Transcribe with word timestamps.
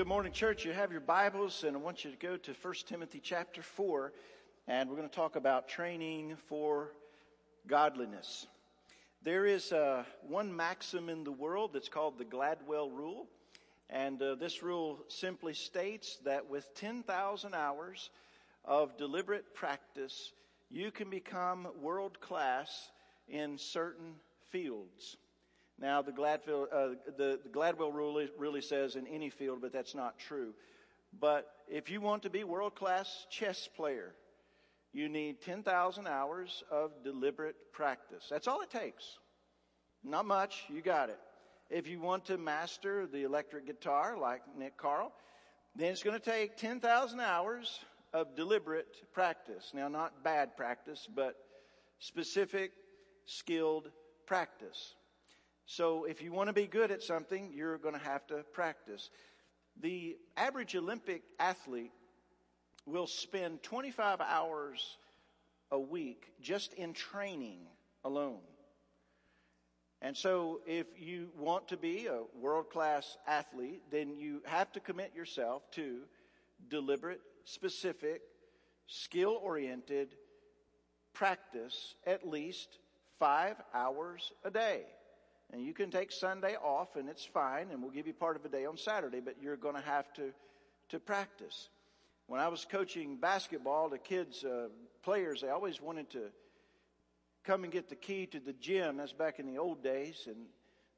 good 0.00 0.08
morning, 0.08 0.32
church. 0.32 0.64
You 0.64 0.72
have 0.72 0.92
your 0.92 1.02
Bibles, 1.02 1.62
and 1.62 1.76
I 1.76 1.78
want 1.78 2.06
you 2.06 2.10
to 2.10 2.16
go 2.16 2.38
to 2.38 2.54
1 2.62 2.74
Timothy 2.86 3.20
chapter 3.22 3.60
4, 3.60 4.14
and 4.66 4.88
we're 4.88 4.96
going 4.96 5.06
to 5.06 5.14
talk 5.14 5.36
about 5.36 5.68
training 5.68 6.38
for 6.48 6.92
godliness. 7.66 8.46
There 9.22 9.44
is 9.44 9.72
uh, 9.72 10.04
one 10.26 10.56
maxim 10.56 11.10
in 11.10 11.22
the 11.22 11.30
world 11.30 11.74
that's 11.74 11.90
called 11.90 12.16
the 12.16 12.24
Gladwell 12.24 12.90
Rule, 12.90 13.26
and 13.90 14.22
uh, 14.22 14.36
this 14.36 14.62
rule 14.62 15.04
simply 15.08 15.52
states 15.52 16.16
that 16.24 16.48
with 16.48 16.74
10,000 16.76 17.54
hours 17.54 18.08
of 18.64 18.96
deliberate 18.96 19.54
practice, 19.54 20.32
you 20.70 20.90
can 20.90 21.10
become 21.10 21.68
world 21.78 22.18
class 22.22 22.88
in 23.28 23.58
certain 23.58 24.14
fields. 24.48 25.18
Now, 25.80 26.02
the, 26.02 26.12
Gladwell, 26.12 26.66
uh, 26.72 26.88
the, 27.16 27.40
the 27.42 27.48
Gladwell 27.48 27.92
rule 27.92 28.26
really 28.36 28.60
says 28.60 28.96
in 28.96 29.06
any 29.06 29.30
field, 29.30 29.60
but 29.62 29.72
that's 29.72 29.94
not 29.94 30.18
true. 30.18 30.52
But 31.18 31.50
if 31.68 31.90
you 31.90 32.00
want 32.00 32.22
to 32.24 32.30
be 32.30 32.44
world 32.44 32.74
class 32.74 33.26
chess 33.30 33.68
player, 33.74 34.14
you 34.92 35.08
need 35.08 35.40
10,000 35.40 36.06
hours 36.06 36.62
of 36.70 36.90
deliberate 37.02 37.72
practice. 37.72 38.26
That's 38.28 38.46
all 38.46 38.60
it 38.60 38.70
takes. 38.70 39.18
Not 40.04 40.26
much, 40.26 40.64
you 40.68 40.82
got 40.82 41.08
it. 41.08 41.18
If 41.70 41.86
you 41.86 42.00
want 42.00 42.26
to 42.26 42.36
master 42.36 43.06
the 43.06 43.22
electric 43.22 43.66
guitar 43.66 44.18
like 44.18 44.42
Nick 44.58 44.76
Carl, 44.76 45.12
then 45.76 45.92
it's 45.92 46.02
going 46.02 46.18
to 46.18 46.24
take 46.24 46.56
10,000 46.56 47.20
hours 47.20 47.80
of 48.12 48.34
deliberate 48.34 49.12
practice. 49.12 49.70
Now, 49.72 49.88
not 49.88 50.24
bad 50.24 50.56
practice, 50.56 51.08
but 51.14 51.36
specific, 52.00 52.72
skilled 53.26 53.90
practice. 54.26 54.94
So 55.70 56.02
if 56.02 56.20
you 56.20 56.32
want 56.32 56.48
to 56.48 56.52
be 56.52 56.66
good 56.66 56.90
at 56.90 57.00
something, 57.00 57.52
you're 57.54 57.78
going 57.78 57.94
to 57.94 58.00
have 58.00 58.26
to 58.26 58.42
practice. 58.52 59.08
The 59.80 60.16
average 60.36 60.74
Olympic 60.74 61.22
athlete 61.38 61.92
will 62.86 63.06
spend 63.06 63.62
25 63.62 64.20
hours 64.20 64.98
a 65.70 65.78
week 65.78 66.32
just 66.40 66.72
in 66.72 66.92
training 66.92 67.60
alone. 68.02 68.40
And 70.02 70.16
so 70.16 70.60
if 70.66 70.86
you 70.98 71.28
want 71.38 71.68
to 71.68 71.76
be 71.76 72.08
a 72.08 72.22
world 72.36 72.68
class 72.68 73.16
athlete, 73.28 73.82
then 73.92 74.16
you 74.16 74.42
have 74.46 74.72
to 74.72 74.80
commit 74.80 75.14
yourself 75.14 75.70
to 75.76 76.00
deliberate, 76.68 77.20
specific, 77.44 78.22
skill 78.88 79.38
oriented 79.40 80.16
practice 81.12 81.94
at 82.04 82.26
least 82.26 82.80
five 83.20 83.54
hours 83.72 84.32
a 84.44 84.50
day. 84.50 84.86
And 85.52 85.64
you 85.64 85.74
can 85.74 85.90
take 85.90 86.12
Sunday 86.12 86.56
off 86.56 86.96
and 86.96 87.08
it's 87.08 87.24
fine 87.24 87.70
and 87.70 87.82
we'll 87.82 87.90
give 87.90 88.06
you 88.06 88.12
part 88.12 88.36
of 88.36 88.44
a 88.44 88.48
day 88.48 88.66
on 88.66 88.76
Saturday, 88.76 89.20
but 89.20 89.36
you're 89.42 89.56
going 89.56 89.74
to 89.74 89.82
have 89.82 90.12
to, 90.14 90.32
to 90.90 91.00
practice. 91.00 91.68
When 92.26 92.40
I 92.40 92.48
was 92.48 92.64
coaching 92.64 93.16
basketball, 93.16 93.88
the 93.88 93.98
kids, 93.98 94.44
uh, 94.44 94.68
players, 95.02 95.40
they 95.40 95.48
always 95.48 95.82
wanted 95.82 96.10
to 96.10 96.26
come 97.44 97.64
and 97.64 97.72
get 97.72 97.88
the 97.88 97.96
key 97.96 98.26
to 98.26 98.38
the 98.38 98.52
gym. 98.52 98.98
That's 98.98 99.12
back 99.12 99.40
in 99.40 99.46
the 99.46 99.58
old 99.58 99.82
days. 99.82 100.28
And 100.28 100.36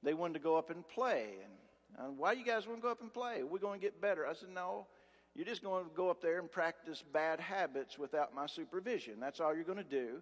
they 0.03 0.12
wanted 0.12 0.34
to 0.34 0.41
go 0.41 0.56
up 0.56 0.69
and 0.69 0.86
play. 0.86 1.28
And 1.42 1.53
uh, 1.98 2.11
why 2.11 2.33
you 2.33 2.45
guys 2.45 2.67
want 2.67 2.80
to 2.80 2.83
go 2.83 2.91
up 2.91 3.00
and 3.00 3.12
play? 3.12 3.42
We're 3.42 3.58
going 3.58 3.80
to 3.80 3.84
get 3.84 4.00
better. 4.00 4.27
I 4.27 4.34
said, 4.34 4.50
no, 4.55 4.86
you're 5.34 5.47
just 5.47 5.62
going 5.62 5.84
to 5.84 5.91
go 5.95 6.11
up 6.11 6.20
there 6.20 6.39
and 6.39 6.50
practice 6.50 7.03
bad 7.12 7.41
habits 7.41 7.98
without 7.98 8.34
my 8.34 8.47
supervision. 8.47 9.14
That's 9.19 9.41
all 9.41 9.55
you're 9.55 9.64
going 9.64 9.78
to 9.78 9.84
do. 9.84 10.20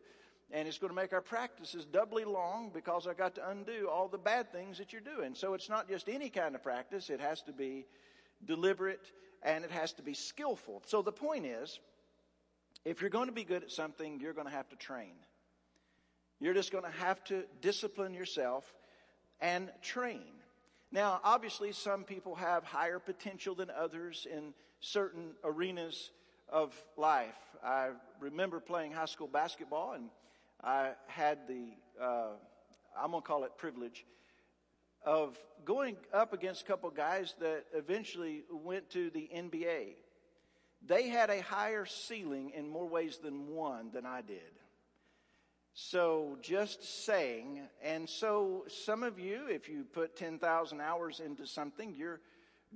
And 0.53 0.67
it's 0.67 0.79
going 0.79 0.91
to 0.91 0.97
make 0.97 1.13
our 1.13 1.21
practices 1.21 1.85
doubly 1.85 2.25
long 2.25 2.71
because 2.75 3.07
I 3.07 3.15
got 3.15 3.37
to 3.37 3.49
undo 3.49 3.89
all 3.89 4.09
the 4.09 4.19
bad 4.19 4.51
things 4.51 4.79
that 4.79 4.93
you're 4.93 5.01
doing. 5.01 5.35
So 5.35 5.55
it's 5.55 5.69
not 5.69 5.89
just 5.89 6.09
any 6.09 6.29
kind 6.29 6.55
of 6.55 6.63
practice. 6.63 7.09
It 7.09 7.21
has 7.21 7.43
to 7.43 7.53
be 7.53 7.87
deliberate 8.45 9.13
and 9.43 9.65
it 9.65 9.71
has 9.71 9.93
to 9.95 10.03
be 10.03 10.15
skillful. 10.15 10.83
So 10.87 11.03
the 11.03 11.13
point 11.13 11.47
is, 11.47 11.79
if 12.85 13.01
you're 13.01 13.11
going 13.11 13.27
to 13.29 13.33
be 13.33 13.45
good 13.45 13.63
at 13.63 13.71
something, 13.71 14.19
you're 14.21 14.33
going 14.33 14.47
to 14.47 14.53
have 14.53 14.69
to 14.71 14.77
train. 14.77 15.13
You're 16.41 16.55
just 16.55 16.73
going 16.73 16.85
to 16.85 16.99
have 16.99 17.23
to 17.25 17.45
discipline 17.61 18.15
yourself 18.15 18.73
and 19.41 19.71
train. 19.83 20.25
Now, 20.91 21.21
obviously, 21.23 21.73
some 21.73 22.05
people 22.05 22.35
have 22.35 22.65
higher 22.65 22.99
potential 22.99 23.55
than 23.55 23.71
others 23.71 24.27
in 24.31 24.55
certain 24.81 25.33
arenas 25.45 26.11
of 26.49 26.75
life. 26.97 27.37
I 27.63 27.91
remember 28.19 28.59
playing 28.59 28.93
high 28.93 29.05
school 29.05 29.29
basketball 29.29 29.93
and 29.93 30.09
I 30.63 30.91
had 31.07 31.39
the, 31.49 31.69
uh, 32.03 32.33
I'm 32.99 33.11
going 33.11 33.23
to 33.23 33.27
call 33.27 33.45
it 33.45 33.57
privilege, 33.57 34.05
of 35.05 35.39
going 35.65 35.97
up 36.13 36.33
against 36.33 36.63
a 36.63 36.65
couple 36.65 36.91
guys 36.91 37.35
that 37.41 37.65
eventually 37.75 38.43
went 38.51 38.91
to 38.91 39.11
the 39.11 39.31
NBA. 39.35 39.95
They 40.87 41.09
had 41.09 41.31
a 41.31 41.41
higher 41.41 41.87
ceiling 41.87 42.53
in 42.55 42.69
more 42.69 42.89
ways 42.89 43.19
than 43.23 43.49
one 43.49 43.91
than 43.93 44.07
I 44.07 44.23
did. 44.23 44.39
So 45.73 46.37
just 46.43 47.05
saying, 47.05 47.61
and 47.83 48.09
so 48.09 48.65
some 48.69 49.03
of 49.03 49.19
you, 49.19 49.47
if 49.49 49.69
you 49.69 49.85
put 49.85 50.17
10,000 50.17 50.81
hours 50.81 51.21
into 51.21 51.47
something, 51.47 51.95
you're 51.97 52.21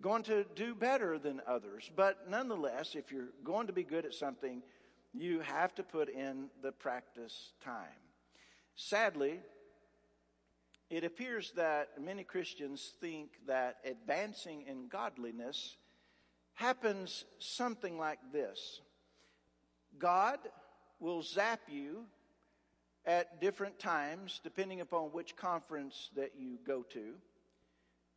going 0.01 0.23
to 0.25 0.45
do 0.55 0.75
better 0.75 1.19
than 1.19 1.41
others. 1.47 1.91
But 1.95 2.31
nonetheless, 2.31 2.95
if 2.95 3.11
you're 3.11 3.31
going 3.43 3.67
to 3.67 3.73
be 3.73 3.83
good 3.83 4.05
at 4.05 4.15
something, 4.15 4.63
you 5.15 5.41
have 5.41 5.75
to 5.77 5.83
put 5.83 6.09
in 6.09 6.49
the 6.63 6.73
practice 6.73 7.53
time. 7.65 8.03
Sadly, 8.75 9.41
it 10.91 11.05
appears 11.05 11.53
that 11.53 12.01
many 12.01 12.25
Christians 12.25 12.93
think 13.01 13.31
that 13.47 13.77
advancing 13.85 14.63
in 14.63 14.89
godliness 14.89 15.77
happens 16.55 17.25
something 17.39 17.99
like 17.99 18.19
this 18.33 18.81
God 19.99 20.39
will 21.01 21.23
zap 21.23 21.61
you 21.69 22.05
at 23.07 23.41
different 23.41 23.79
times, 23.79 24.41
depending 24.43 24.81
upon 24.81 25.05
which 25.11 25.37
conference 25.37 26.11
that 26.17 26.33
you 26.39 26.59
go 26.67 26.83
to. 26.83 27.15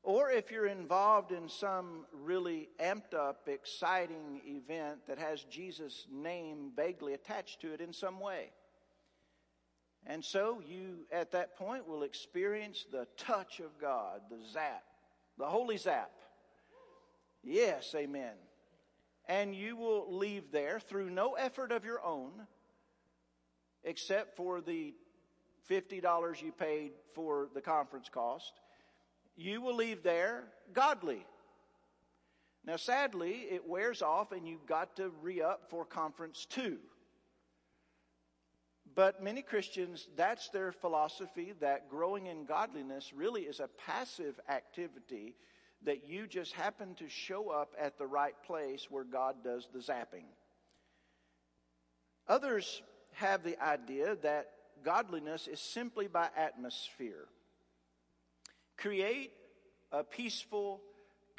Or 0.08 0.32
if 0.32 0.52
you're 0.52 0.68
involved 0.68 1.34
in 1.34 1.50
some 1.50 2.06
really 2.14 2.70
amped 2.80 3.14
up, 3.14 3.50
exciting 3.50 4.40
event 4.46 5.00
that 5.06 5.20
has 5.20 5.44
Jesus' 5.44 6.08
name 6.10 6.72
vaguely 6.74 7.14
attached 7.14 7.60
to 7.60 7.74
it 7.74 7.82
in 7.82 7.92
some 7.92 8.22
way. 8.22 8.52
And 10.06 10.24
so 10.24 10.62
you, 10.66 11.00
at 11.12 11.34
that 11.34 11.58
point, 11.58 11.90
will 11.90 12.04
experience 12.04 12.86
the 12.90 13.06
touch 13.18 13.60
of 13.60 13.78
God, 13.82 14.22
the 14.30 14.38
zap, 14.50 14.86
the 15.38 15.48
holy 15.48 15.76
zap. 15.76 16.14
Yes, 17.44 17.94
amen. 17.94 18.36
And 19.28 19.54
you 19.54 19.76
will 19.76 20.16
leave 20.16 20.54
there 20.54 20.80
through 20.80 21.10
no 21.10 21.34
effort 21.34 21.74
of 21.74 21.84
your 21.84 22.02
own, 22.02 22.32
except 23.84 24.38
for 24.38 24.62
the 24.62 24.94
$50 25.70 26.42
you 26.42 26.54
paid 26.54 26.92
for 27.14 27.50
the 27.54 27.60
conference 27.60 28.08
cost 28.08 28.54
you 29.38 29.62
will 29.62 29.76
leave 29.76 30.04
there 30.04 30.44
godly. 30.74 31.26
Now, 32.66 32.76
sadly, 32.76 33.46
it 33.50 33.66
wears 33.66 34.02
off 34.02 34.34
and 34.34 34.46
you've 34.46 34.66
got 34.66 34.98
to 34.98 35.12
re 35.22 35.42
up 35.42 35.70
for 35.70 35.86
conference 35.86 36.46
two. 36.50 36.78
But 38.96 39.24
many 39.24 39.42
Christians, 39.42 40.08
that's 40.16 40.50
their 40.50 40.72
philosophy 40.72 41.54
that 41.60 41.90
growing 41.90 42.26
in 42.26 42.46
godliness 42.46 43.14
really 43.16 43.44
is 43.44 43.60
a 43.60 43.70
passive 43.86 44.40
activity 44.50 45.36
that 45.84 46.08
you 46.08 46.26
just 46.26 46.54
happen 46.54 46.96
to 46.96 47.08
show 47.08 47.50
up 47.50 47.76
at 47.80 47.98
the 47.98 48.08
right 48.08 48.36
place 48.44 48.88
where 48.90 49.04
God 49.04 49.44
does 49.44 49.70
the 49.72 49.80
zapping. 49.80 50.26
Others 52.28 52.82
have 53.14 53.44
the 53.44 53.62
idea 53.64 54.18
that 54.24 54.50
godliness 54.84 55.48
is 55.48 55.60
simply 55.60 56.08
by 56.08 56.30
atmosphere. 56.36 57.28
Create 58.78 59.32
a 59.92 60.04
peaceful, 60.04 60.82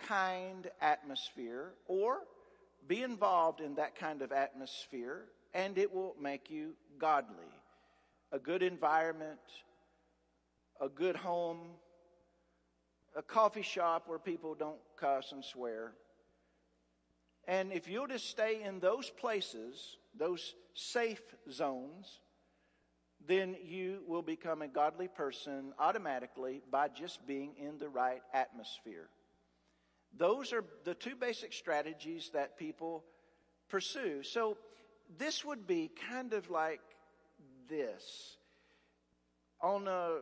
kind 0.06 0.70
atmosphere 0.80 1.72
or 1.86 2.18
be 2.86 3.02
involved 3.02 3.60
in 3.60 3.74
that 3.74 3.96
kind 3.96 4.22
of 4.22 4.32
atmosphere 4.32 5.24
and 5.54 5.76
it 5.78 5.92
will 5.92 6.14
make 6.20 6.50
you 6.50 6.74
godly. 6.98 7.36
A 8.32 8.38
good 8.38 8.62
environment, 8.62 9.40
a 10.80 10.88
good 10.88 11.16
home, 11.16 11.60
a 13.16 13.22
coffee 13.22 13.62
shop 13.62 14.04
where 14.06 14.18
people 14.18 14.54
don't 14.54 14.78
cuss 14.98 15.32
and 15.32 15.44
swear. 15.44 15.92
And 17.46 17.72
if 17.72 17.88
you'll 17.88 18.06
just 18.06 18.28
stay 18.28 18.62
in 18.62 18.78
those 18.80 19.08
places, 19.08 19.96
those 20.16 20.54
safe 20.74 21.22
zones, 21.50 22.20
then 23.26 23.56
you 23.62 24.00
will 24.06 24.22
become 24.22 24.62
a 24.62 24.68
godly 24.68 25.08
person 25.08 25.72
automatically 25.78 26.62
by 26.70 26.88
just 26.88 27.26
being 27.26 27.52
in 27.58 27.78
the 27.78 27.88
right 27.88 28.22
atmosphere. 28.32 29.08
Those 30.16 30.52
are 30.52 30.64
the 30.84 30.94
two 30.94 31.16
basic 31.16 31.52
strategies 31.52 32.30
that 32.32 32.58
people 32.58 33.04
pursue. 33.68 34.22
So 34.22 34.56
this 35.18 35.44
would 35.44 35.66
be 35.66 35.90
kind 36.10 36.32
of 36.32 36.50
like 36.50 36.80
this. 37.68 38.36
On 39.60 39.88
a, 39.88 40.20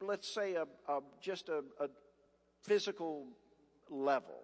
let's 0.00 0.32
say 0.32 0.54
a, 0.54 0.66
a 0.88 1.00
just 1.20 1.48
a, 1.48 1.62
a 1.80 1.88
physical 2.62 3.26
level. 3.90 4.42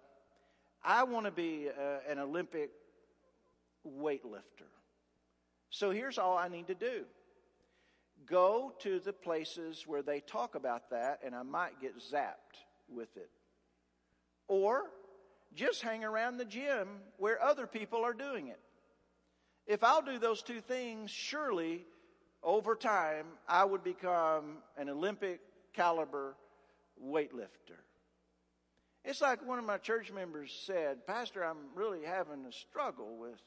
I 0.83 1.03
want 1.03 1.25
to 1.25 1.31
be 1.31 1.67
uh, 1.69 2.09
an 2.09 2.19
Olympic 2.19 2.69
weightlifter. 3.85 4.69
So 5.69 5.91
here's 5.91 6.17
all 6.17 6.37
I 6.37 6.47
need 6.47 6.67
to 6.67 6.75
do 6.75 7.05
go 8.25 8.73
to 8.79 8.99
the 8.99 9.13
places 9.13 9.85
where 9.87 10.01
they 10.01 10.19
talk 10.19 10.55
about 10.55 10.89
that, 10.91 11.19
and 11.25 11.35
I 11.35 11.43
might 11.43 11.81
get 11.81 11.97
zapped 11.97 12.63
with 12.89 13.15
it. 13.17 13.29
Or 14.47 14.83
just 15.55 15.81
hang 15.81 16.03
around 16.03 16.37
the 16.37 16.45
gym 16.45 16.87
where 17.17 17.41
other 17.41 17.67
people 17.67 18.03
are 18.03 18.13
doing 18.13 18.47
it. 18.47 18.59
If 19.67 19.83
I'll 19.83 20.01
do 20.01 20.17
those 20.17 20.41
two 20.41 20.61
things, 20.61 21.11
surely 21.11 21.85
over 22.43 22.75
time 22.75 23.25
I 23.47 23.63
would 23.65 23.83
become 23.83 24.57
an 24.77 24.89
Olympic 24.89 25.39
caliber 25.73 26.35
weightlifter. 27.03 27.79
It's 29.03 29.21
like 29.21 29.45
one 29.45 29.59
of 29.59 29.65
my 29.65 29.77
church 29.77 30.11
members 30.11 30.51
said, 30.65 31.07
Pastor, 31.07 31.43
I'm 31.43 31.57
really 31.75 32.03
having 32.03 32.45
a 32.45 32.51
struggle 32.51 33.17
with 33.17 33.41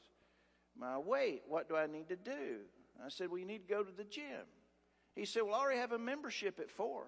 my 0.77 0.97
weight. 0.97 1.43
What 1.47 1.69
do 1.69 1.77
I 1.77 1.87
need 1.87 2.09
to 2.09 2.17
do? 2.17 2.59
I 3.03 3.09
said, 3.09 3.29
Well, 3.29 3.39
you 3.39 3.45
need 3.45 3.67
to 3.67 3.73
go 3.73 3.83
to 3.83 3.91
the 3.91 4.03
gym. 4.03 4.45
He 5.15 5.25
said, 5.25 5.43
Well, 5.43 5.55
I 5.55 5.59
already 5.59 5.79
have 5.79 5.93
a 5.93 5.99
membership 5.99 6.59
at 6.59 6.69
four. 6.69 7.05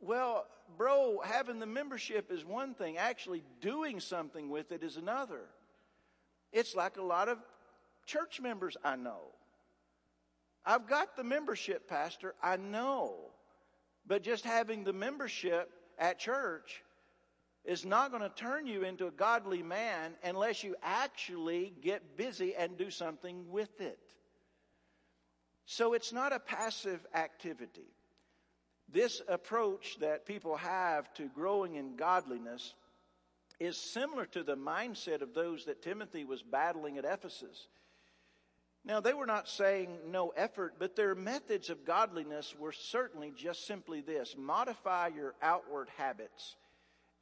Well, 0.00 0.46
bro, 0.76 1.20
having 1.24 1.58
the 1.58 1.66
membership 1.66 2.30
is 2.30 2.44
one 2.44 2.74
thing, 2.74 2.98
actually 2.98 3.42
doing 3.60 4.00
something 4.00 4.50
with 4.50 4.72
it 4.72 4.82
is 4.82 4.96
another. 4.96 5.42
It's 6.52 6.74
like 6.74 6.96
a 6.96 7.02
lot 7.02 7.28
of 7.28 7.38
church 8.06 8.40
members 8.40 8.76
I 8.84 8.96
know. 8.96 9.32
I've 10.66 10.86
got 10.86 11.16
the 11.16 11.24
membership, 11.24 11.88
Pastor, 11.88 12.34
I 12.42 12.56
know. 12.56 13.30
But 14.06 14.22
just 14.22 14.44
having 14.44 14.84
the 14.84 14.92
membership 14.92 15.70
at 15.98 16.18
church 16.18 16.82
is 17.64 17.84
not 17.86 18.10
going 18.10 18.22
to 18.22 18.28
turn 18.28 18.66
you 18.66 18.82
into 18.82 19.06
a 19.06 19.10
godly 19.10 19.62
man 19.62 20.14
unless 20.22 20.62
you 20.62 20.76
actually 20.82 21.72
get 21.80 22.16
busy 22.16 22.54
and 22.54 22.76
do 22.76 22.90
something 22.90 23.50
with 23.50 23.80
it. 23.80 24.13
So 25.66 25.94
it's 25.94 26.12
not 26.12 26.32
a 26.32 26.38
passive 26.38 27.06
activity. 27.14 27.94
This 28.92 29.22
approach 29.28 29.98
that 30.00 30.26
people 30.26 30.56
have 30.56 31.12
to 31.14 31.28
growing 31.28 31.76
in 31.76 31.96
godliness 31.96 32.74
is 33.58 33.76
similar 33.76 34.26
to 34.26 34.42
the 34.42 34.56
mindset 34.56 35.22
of 35.22 35.32
those 35.32 35.64
that 35.64 35.82
Timothy 35.82 36.24
was 36.24 36.42
battling 36.42 36.98
at 36.98 37.04
Ephesus. 37.04 37.68
Now, 38.84 39.00
they 39.00 39.14
were 39.14 39.26
not 39.26 39.48
saying 39.48 39.96
no 40.08 40.28
effort, 40.36 40.74
but 40.78 40.94
their 40.94 41.14
methods 41.14 41.70
of 41.70 41.86
godliness 41.86 42.54
were 42.58 42.72
certainly 42.72 43.32
just 43.34 43.66
simply 43.66 44.02
this 44.02 44.34
modify 44.36 45.08
your 45.08 45.34
outward 45.40 45.88
habits, 45.96 46.56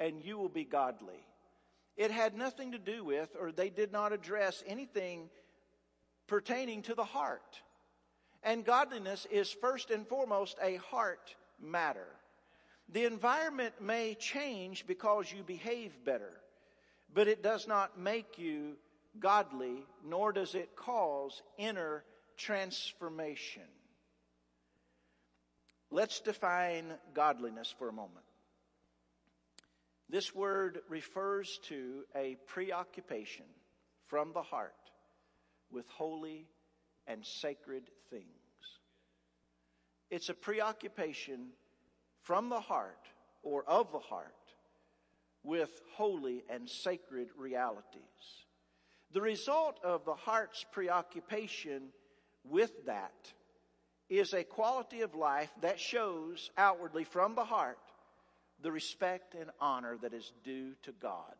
and 0.01 0.25
you 0.25 0.37
will 0.37 0.49
be 0.49 0.65
godly. 0.65 1.25
It 1.97 2.11
had 2.11 2.35
nothing 2.35 2.73
to 2.73 2.79
do 2.79 3.05
with, 3.05 3.37
or 3.39 3.53
they 3.53 3.71
did 3.71 3.93
not 3.93 4.13
address 4.13 4.65
anything 4.67 5.29
pertaining 6.27 6.83
to 6.83 6.95
the 6.95 7.05
heart. 7.05 7.61
And 8.43 8.65
godliness 8.65 9.27
is 9.31 9.53
first 9.53 9.91
and 9.91 10.07
foremost 10.07 10.59
a 10.61 10.77
heart 10.77 11.35
matter. 11.61 12.09
The 12.89 13.05
environment 13.05 13.75
may 13.81 14.15
change 14.15 14.87
because 14.87 15.33
you 15.33 15.43
behave 15.43 16.05
better, 16.05 16.33
but 17.15 17.29
it 17.29 17.43
does 17.43 17.69
not 17.69 17.99
make 17.99 18.39
you 18.39 18.77
godly, 19.19 19.85
nor 20.05 20.33
does 20.33 20.55
it 20.55 20.75
cause 20.75 21.43
inner 21.57 22.05
transformation. 22.37 23.63
Let's 25.91 26.21
define 26.21 26.87
godliness 27.15 27.75
for 27.79 27.89
a 27.89 27.93
moment. 27.93 28.25
This 30.09 30.35
word 30.35 30.81
refers 30.89 31.59
to 31.69 32.05
a 32.17 32.37
preoccupation 32.47 33.47
from 34.07 34.33
the 34.33 34.43
heart 34.43 34.75
with 35.71 35.87
holy 35.89 36.47
and 37.07 37.25
sacred. 37.25 37.85
It's 40.13 40.29
a 40.29 40.35
preoccupation 40.35 41.47
from 42.21 42.51
the 42.51 42.61
heart 42.61 43.09
or 43.43 43.65
of 43.67 43.91
the 43.93 43.99
heart 43.99 44.35
with 45.43 45.71
holy 45.95 46.45
and 46.51 46.69
sacred 46.69 47.29
realities. 47.35 48.45
The 49.15 49.23
result 49.23 49.81
of 49.83 50.05
the 50.05 50.15
heart's 50.15 50.67
preoccupation 50.71 51.85
with 52.45 52.85
that 52.85 53.33
is 54.11 54.35
a 54.35 54.45
quality 54.45 55.01
of 55.01 55.15
life 55.15 55.51
that 55.63 55.81
shows 55.81 56.51
outwardly 56.59 57.05
from 57.05 57.35
the 57.35 57.47
heart 57.47 57.79
the 58.61 58.71
respect 58.71 59.35
and 59.35 59.49
honor 59.63 59.97
that 60.03 60.13
is 60.13 60.31
due 60.45 60.73
to 60.83 60.93
God. 60.93 61.37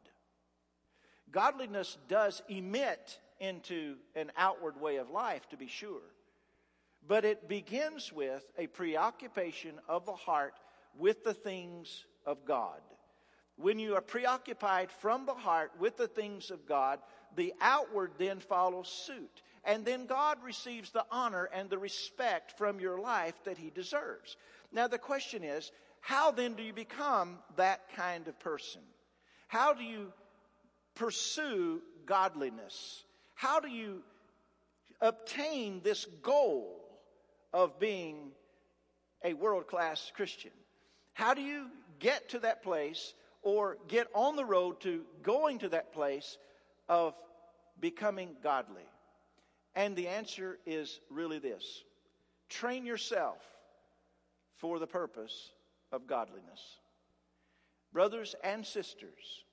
Godliness 1.31 1.99
does 2.09 2.41
emit 2.49 3.19
into 3.39 3.97
an 4.17 4.33
outward 4.35 4.81
way 4.81 4.97
of 4.97 5.11
life, 5.11 5.47
to 5.51 5.59
be 5.59 5.69
sure, 5.69 6.01
but 7.07 7.25
it 7.25 7.49
begins 7.49 8.13
with 8.13 8.45
a 8.59 8.67
preoccupation 8.69 9.75
of 9.89 10.07
the 10.07 10.13
heart 10.13 10.55
with 10.97 11.25
the 11.25 11.35
things 11.35 12.05
of 12.27 12.45
God. 12.45 12.81
When 13.57 13.79
you 13.79 13.97
are 13.97 14.03
preoccupied 14.03 14.91
from 14.91 15.27
the 15.27 15.35
heart 15.35 15.73
with 15.79 15.97
the 15.97 16.09
things 16.09 16.51
of 16.51 16.67
God, 16.67 17.01
the 17.37 17.53
outward 17.61 18.13
then 18.19 18.41
follows 18.41 18.89
suit. 18.89 19.43
And 19.65 19.85
then 19.85 20.07
God 20.07 20.39
receives 20.43 20.91
the 20.91 21.05
honor 21.11 21.49
and 21.53 21.71
the 21.71 21.79
respect 21.79 22.59
from 22.59 22.81
your 22.81 22.99
life 22.99 23.35
that 23.45 23.59
He 23.59 23.71
deserves. 23.71 24.37
Now, 24.73 24.89
the 24.89 24.99
question 24.99 25.45
is 25.45 25.71
how 26.01 26.33
then 26.33 26.55
do 26.55 26.63
you 26.63 26.73
become 26.73 27.39
that 27.57 27.95
kind 27.95 28.27
of 28.27 28.39
person? 28.41 28.81
How 29.47 29.73
do 29.73 29.85
you 29.85 30.13
pursue 30.95 31.81
godliness? 32.07 33.05
How 33.35 33.61
do 33.61 33.69
you 33.69 34.03
obtain 35.01 35.81
this 35.85 36.07
goal 36.23 36.82
of 37.53 37.79
being 37.79 38.33
a 39.25 39.35
world 39.35 39.67
class 39.67 40.13
Christian? 40.15 40.53
How 41.15 41.35
do 41.35 41.43
you 41.43 41.67
get 41.99 42.31
to 42.31 42.41
that 42.41 42.63
place 42.63 43.15
or 43.43 43.79
get 43.89 44.09
on 44.15 44.37
the 44.37 44.45
road 44.45 44.81
to 44.81 45.03
going 45.23 45.59
to 45.61 45.69
that 45.71 45.93
place 45.93 46.39
of 46.89 47.15
becoming 47.81 48.37
godly? 48.43 48.87
And 49.75 49.97
the 49.97 50.09
answer 50.09 50.59
is 50.67 51.01
really 51.11 51.39
this 51.39 51.85
train 52.49 52.85
yourself 52.85 53.39
for 54.57 54.79
the 54.79 54.87
purpose 54.87 55.51
of 55.91 56.07
godliness. 56.07 56.61
Brothers 57.93 58.35
and 58.45 58.65
sisters, 58.65 59.45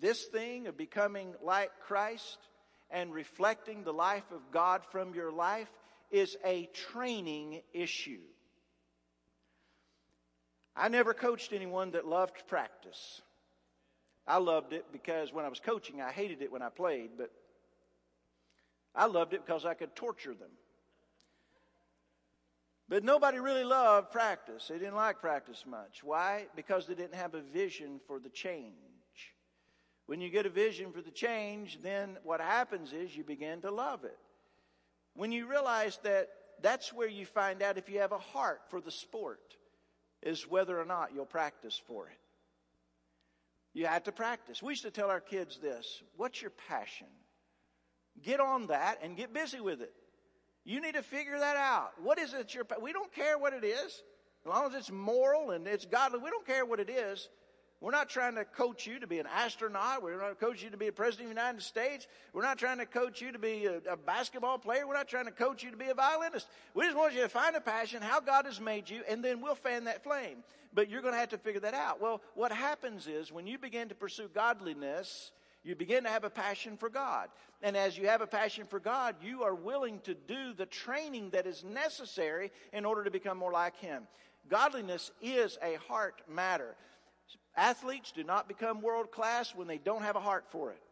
this 0.00 0.24
thing 0.24 0.66
of 0.66 0.76
becoming 0.76 1.34
like 1.42 1.70
Christ 1.86 2.38
and 2.90 3.12
reflecting 3.12 3.82
the 3.82 3.92
life 3.92 4.30
of 4.32 4.40
God 4.52 4.82
from 4.90 5.14
your 5.14 5.32
life 5.32 5.70
is 6.10 6.36
a 6.44 6.68
training 6.92 7.62
issue. 7.72 8.20
I 10.76 10.88
never 10.88 11.14
coached 11.14 11.52
anyone 11.52 11.92
that 11.92 12.06
loved 12.06 12.46
practice. 12.46 13.22
I 14.26 14.38
loved 14.38 14.72
it 14.72 14.86
because 14.92 15.32
when 15.32 15.44
I 15.44 15.48
was 15.48 15.60
coaching, 15.60 16.02
I 16.02 16.10
hated 16.10 16.42
it 16.42 16.52
when 16.52 16.62
I 16.62 16.68
played, 16.68 17.10
but 17.16 17.30
I 18.94 19.06
loved 19.06 19.32
it 19.34 19.44
because 19.46 19.64
I 19.64 19.74
could 19.74 19.94
torture 19.94 20.34
them. 20.34 20.50
But 22.88 23.04
nobody 23.04 23.38
really 23.38 23.64
loved 23.64 24.12
practice. 24.12 24.68
They 24.68 24.78
didn't 24.78 24.94
like 24.94 25.20
practice 25.20 25.64
much. 25.66 26.04
Why? 26.04 26.46
Because 26.54 26.86
they 26.86 26.94
didn't 26.94 27.14
have 27.14 27.34
a 27.34 27.40
vision 27.40 28.00
for 28.06 28.20
the 28.20 28.28
change. 28.28 28.74
When 30.06 30.20
you 30.20 30.30
get 30.30 30.46
a 30.46 30.50
vision 30.50 30.92
for 30.92 31.02
the 31.02 31.10
change, 31.10 31.80
then 31.82 32.16
what 32.22 32.40
happens 32.40 32.92
is 32.92 33.16
you 33.16 33.24
begin 33.24 33.60
to 33.62 33.72
love 33.72 34.04
it. 34.04 34.16
When 35.16 35.32
you 35.32 35.46
realize 35.46 35.98
that 36.04 36.28
that's 36.62 36.92
where 36.92 37.08
you 37.08 37.26
find 37.26 37.62
out 37.62 37.78
if 37.78 37.88
you 37.88 38.00
have 38.00 38.12
a 38.12 38.18
heart 38.18 38.60
for 38.68 38.80
the 38.80 38.90
sport, 38.90 39.40
is 40.22 40.48
whether 40.48 40.78
or 40.78 40.84
not 40.84 41.10
you'll 41.14 41.26
practice 41.26 41.80
for 41.86 42.08
it. 42.08 42.18
You 43.74 43.86
have 43.86 44.04
to 44.04 44.12
practice. 44.12 44.62
We 44.62 44.72
used 44.72 44.84
to 44.84 44.90
tell 44.90 45.10
our 45.10 45.20
kids 45.20 45.58
this 45.58 46.02
What's 46.16 46.40
your 46.40 46.52
passion? 46.68 47.08
Get 48.22 48.40
on 48.40 48.68
that 48.68 48.98
and 49.02 49.16
get 49.16 49.34
busy 49.34 49.60
with 49.60 49.82
it. 49.82 49.92
You 50.64 50.80
need 50.80 50.94
to 50.94 51.02
figure 51.02 51.38
that 51.38 51.56
out. 51.56 51.92
What 52.02 52.18
is 52.18 52.32
it 52.32 52.54
your 52.54 52.66
we 52.80 52.92
don't 52.92 53.12
care 53.14 53.38
what 53.38 53.52
it 53.52 53.64
is. 53.64 54.02
As 54.44 54.50
long 54.50 54.66
as 54.66 54.74
it's 54.74 54.90
moral 54.90 55.50
and 55.50 55.66
it's 55.66 55.84
godly, 55.84 56.20
we 56.20 56.30
don't 56.30 56.46
care 56.46 56.64
what 56.64 56.80
it 56.80 56.88
is. 56.88 57.28
We're 57.80 57.90
not 57.90 58.08
trying 58.08 58.36
to 58.36 58.44
coach 58.44 58.86
you 58.86 58.98
to 59.00 59.06
be 59.06 59.18
an 59.18 59.26
astronaut. 59.26 60.02
We're 60.02 60.18
not 60.18 60.40
coach 60.40 60.62
you 60.62 60.70
to 60.70 60.78
be 60.78 60.86
a 60.86 60.92
president 60.92 61.28
of 61.28 61.34
the 61.36 61.40
United 61.40 61.62
States. 61.62 62.06
We're 62.32 62.42
not 62.42 62.58
trying 62.58 62.78
to 62.78 62.86
coach 62.86 63.20
you 63.20 63.32
to 63.32 63.38
be 63.38 63.66
a, 63.66 63.92
a, 63.92 63.96
basketball 63.96 64.58
player. 64.58 64.86
We're 64.86 64.94
not 64.94 65.08
trying 65.08 65.26
to 65.26 65.30
coach 65.30 65.62
you 65.62 65.70
to 65.70 65.76
be 65.76 65.88
a 65.88 65.94
violinist. 65.94 66.48
We 66.72 66.84
just 66.84 66.96
want 66.96 67.12
you 67.12 67.20
to 67.20 67.28
find 67.28 67.54
a 67.54 67.60
passion, 67.60 68.00
how 68.00 68.20
God 68.20 68.46
has 68.46 68.60
made 68.60 68.88
you, 68.88 69.02
and 69.06 69.22
then 69.22 69.42
we'll 69.42 69.54
fan 69.54 69.84
that 69.84 70.02
flame. 70.02 70.38
But 70.72 70.88
you're 70.88 71.02
going 71.02 71.12
to 71.12 71.20
have 71.20 71.28
to 71.30 71.38
figure 71.38 71.60
that 71.60 71.74
out. 71.74 72.00
Well, 72.00 72.22
what 72.34 72.50
happens 72.50 73.06
is 73.06 73.30
when 73.30 73.46
you 73.46 73.58
begin 73.58 73.90
to 73.90 73.94
pursue 73.94 74.30
godliness, 74.34 75.32
you 75.62 75.74
begin 75.74 76.04
to 76.04 76.10
have 76.10 76.24
a 76.24 76.30
passion 76.30 76.78
for 76.78 76.88
God. 76.88 77.28
And 77.62 77.76
as 77.76 77.98
you 77.98 78.06
have 78.08 78.22
a 78.22 78.26
passion 78.26 78.66
for 78.66 78.80
God, 78.80 79.16
you 79.22 79.42
are 79.42 79.54
willing 79.54 80.00
to 80.04 80.14
do 80.14 80.54
the 80.54 80.66
training 80.66 81.30
that 81.30 81.46
is 81.46 81.62
necessary 81.62 82.52
in 82.72 82.86
order 82.86 83.04
to 83.04 83.10
become 83.10 83.36
more 83.36 83.52
like 83.52 83.76
Him. 83.76 84.04
Godliness 84.48 85.10
is 85.20 85.58
a 85.62 85.76
heart 85.88 86.22
matter. 86.28 86.74
Athletes 87.56 88.12
do 88.12 88.22
not 88.22 88.48
become 88.48 88.82
world 88.82 89.10
class 89.10 89.54
when 89.54 89.66
they 89.66 89.78
don't 89.78 90.02
have 90.02 90.16
a 90.16 90.20
heart 90.20 90.44
for 90.50 90.70
it. 90.70 90.82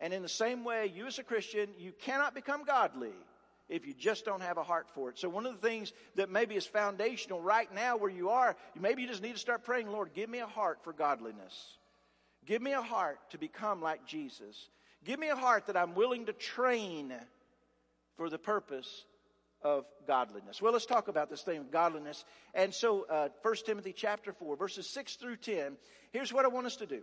And 0.00 0.12
in 0.12 0.22
the 0.22 0.28
same 0.28 0.64
way, 0.64 0.90
you 0.94 1.06
as 1.06 1.18
a 1.18 1.22
Christian, 1.22 1.70
you 1.78 1.92
cannot 1.92 2.34
become 2.34 2.64
godly 2.64 3.12
if 3.68 3.86
you 3.86 3.94
just 3.94 4.24
don't 4.24 4.42
have 4.42 4.58
a 4.58 4.62
heart 4.62 4.86
for 4.94 5.10
it. 5.10 5.18
So 5.18 5.28
one 5.28 5.46
of 5.46 5.60
the 5.60 5.66
things 5.66 5.92
that 6.16 6.30
maybe 6.30 6.56
is 6.56 6.66
foundational 6.66 7.40
right 7.40 7.72
now 7.72 7.96
where 7.96 8.10
you 8.10 8.30
are, 8.30 8.56
maybe 8.78 9.02
you 9.02 9.08
just 9.08 9.22
need 9.22 9.34
to 9.34 9.38
start 9.38 9.64
praying, 9.64 9.88
Lord, 9.88 10.10
give 10.14 10.28
me 10.28 10.40
a 10.40 10.46
heart 10.46 10.78
for 10.82 10.92
godliness. 10.92 11.76
Give 12.46 12.60
me 12.60 12.72
a 12.72 12.82
heart 12.82 13.18
to 13.30 13.38
become 13.38 13.80
like 13.80 14.06
Jesus. 14.06 14.68
Give 15.04 15.18
me 15.18 15.28
a 15.28 15.36
heart 15.36 15.66
that 15.66 15.76
I'm 15.76 15.94
willing 15.94 16.26
to 16.26 16.32
train 16.32 17.14
for 18.16 18.28
the 18.28 18.38
purpose 18.38 19.04
of 19.62 19.84
godliness. 20.06 20.62
Well, 20.62 20.72
let's 20.72 20.86
talk 20.86 21.08
about 21.08 21.30
this 21.30 21.42
thing 21.42 21.58
of 21.58 21.70
godliness. 21.70 22.24
And 22.54 22.72
so, 22.72 23.06
uh, 23.08 23.28
1 23.42 23.54
Timothy 23.66 23.92
chapter 23.92 24.32
4, 24.32 24.56
verses 24.56 24.88
6 24.88 25.16
through 25.16 25.36
10, 25.36 25.76
here's 26.12 26.32
what 26.32 26.44
I 26.44 26.48
want 26.48 26.66
us 26.66 26.76
to 26.76 26.86
do 26.86 27.02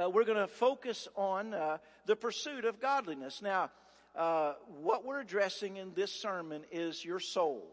uh, 0.00 0.08
we're 0.08 0.24
going 0.24 0.38
to 0.38 0.46
focus 0.46 1.08
on 1.16 1.54
uh, 1.54 1.78
the 2.06 2.16
pursuit 2.16 2.64
of 2.64 2.80
godliness. 2.80 3.40
Now, 3.42 3.70
uh, 4.16 4.54
what 4.80 5.04
we're 5.04 5.20
addressing 5.20 5.76
in 5.76 5.92
this 5.94 6.12
sermon 6.12 6.62
is 6.72 7.04
your 7.04 7.20
soul. 7.20 7.64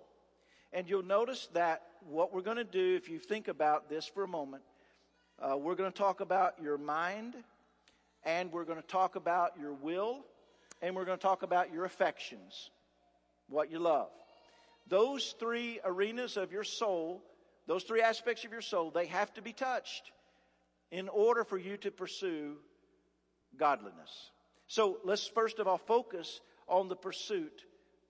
And 0.71 0.89
you'll 0.89 1.03
notice 1.03 1.47
that 1.53 1.83
what 2.07 2.33
we're 2.33 2.41
going 2.41 2.57
to 2.57 2.63
do, 2.63 2.95
if 2.95 3.09
you 3.09 3.19
think 3.19 3.47
about 3.47 3.89
this 3.89 4.05
for 4.07 4.23
a 4.23 4.27
moment, 4.27 4.63
uh, 5.39 5.57
we're 5.57 5.75
going 5.75 5.91
to 5.91 5.97
talk 5.97 6.21
about 6.21 6.55
your 6.61 6.77
mind, 6.77 7.35
and 8.23 8.51
we're 8.51 8.63
going 8.63 8.81
to 8.81 8.87
talk 8.87 9.15
about 9.15 9.53
your 9.59 9.73
will, 9.73 10.25
and 10.81 10.95
we're 10.95 11.05
going 11.05 11.17
to 11.17 11.21
talk 11.21 11.43
about 11.43 11.73
your 11.73 11.85
affections, 11.85 12.69
what 13.49 13.71
you 13.71 13.79
love. 13.79 14.09
Those 14.87 15.35
three 15.39 15.79
arenas 15.83 16.37
of 16.37 16.51
your 16.51 16.63
soul, 16.63 17.23
those 17.67 17.83
three 17.83 18.01
aspects 18.01 18.45
of 18.45 18.51
your 18.51 18.61
soul, 18.61 18.91
they 18.91 19.07
have 19.07 19.33
to 19.33 19.41
be 19.41 19.53
touched 19.53 20.11
in 20.91 21.09
order 21.09 21.43
for 21.43 21.57
you 21.57 21.77
to 21.77 21.91
pursue 21.91 22.57
godliness. 23.57 24.31
So 24.67 24.97
let's 25.03 25.27
first 25.27 25.59
of 25.59 25.67
all 25.67 25.77
focus 25.77 26.41
on 26.67 26.87
the 26.87 26.95
pursuit 26.95 27.65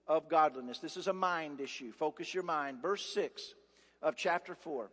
of 0.07 0.29
godliness. 0.29 0.79
This 0.79 0.97
is 0.97 1.07
a 1.07 1.13
mind 1.13 1.61
issue. 1.61 1.91
Focus 1.91 2.33
your 2.33 2.43
mind. 2.43 2.81
Verse 2.81 3.05
6 3.13 3.53
of 4.01 4.15
chapter 4.15 4.55
4. 4.55 4.89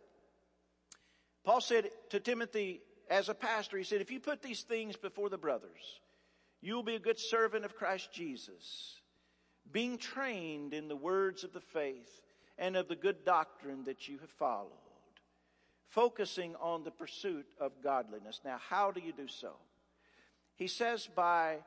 Paul 1.43 1.61
said 1.61 1.89
to 2.09 2.19
Timothy, 2.19 2.81
as 3.09 3.29
a 3.29 3.33
pastor, 3.33 3.77
he 3.77 3.83
said, 3.83 4.01
If 4.01 4.11
you 4.11 4.19
put 4.19 4.41
these 4.41 4.61
things 4.61 4.95
before 4.95 5.29
the 5.29 5.37
brothers, 5.37 5.99
you 6.61 6.75
will 6.75 6.83
be 6.83 6.95
a 6.95 6.99
good 6.99 7.19
servant 7.19 7.65
of 7.65 7.75
Christ 7.75 8.11
Jesus, 8.13 9.01
being 9.71 9.97
trained 9.97 10.73
in 10.73 10.87
the 10.87 10.95
words 10.95 11.43
of 11.43 11.53
the 11.53 11.61
faith 11.61 12.21
and 12.57 12.75
of 12.75 12.87
the 12.87 12.95
good 12.95 13.25
doctrine 13.25 13.83
that 13.85 14.07
you 14.07 14.19
have 14.19 14.29
followed 14.29 14.71
focusing 15.93 16.55
on 16.55 16.83
the 16.83 16.91
pursuit 16.91 17.45
of 17.59 17.71
godliness. 17.83 18.41
Now, 18.43 18.57
how 18.57 18.89
do 18.89 18.99
you 18.99 19.13
do 19.13 19.27
so? 19.27 19.53
He 20.55 20.67
says, 20.67 21.07
by 21.15 21.57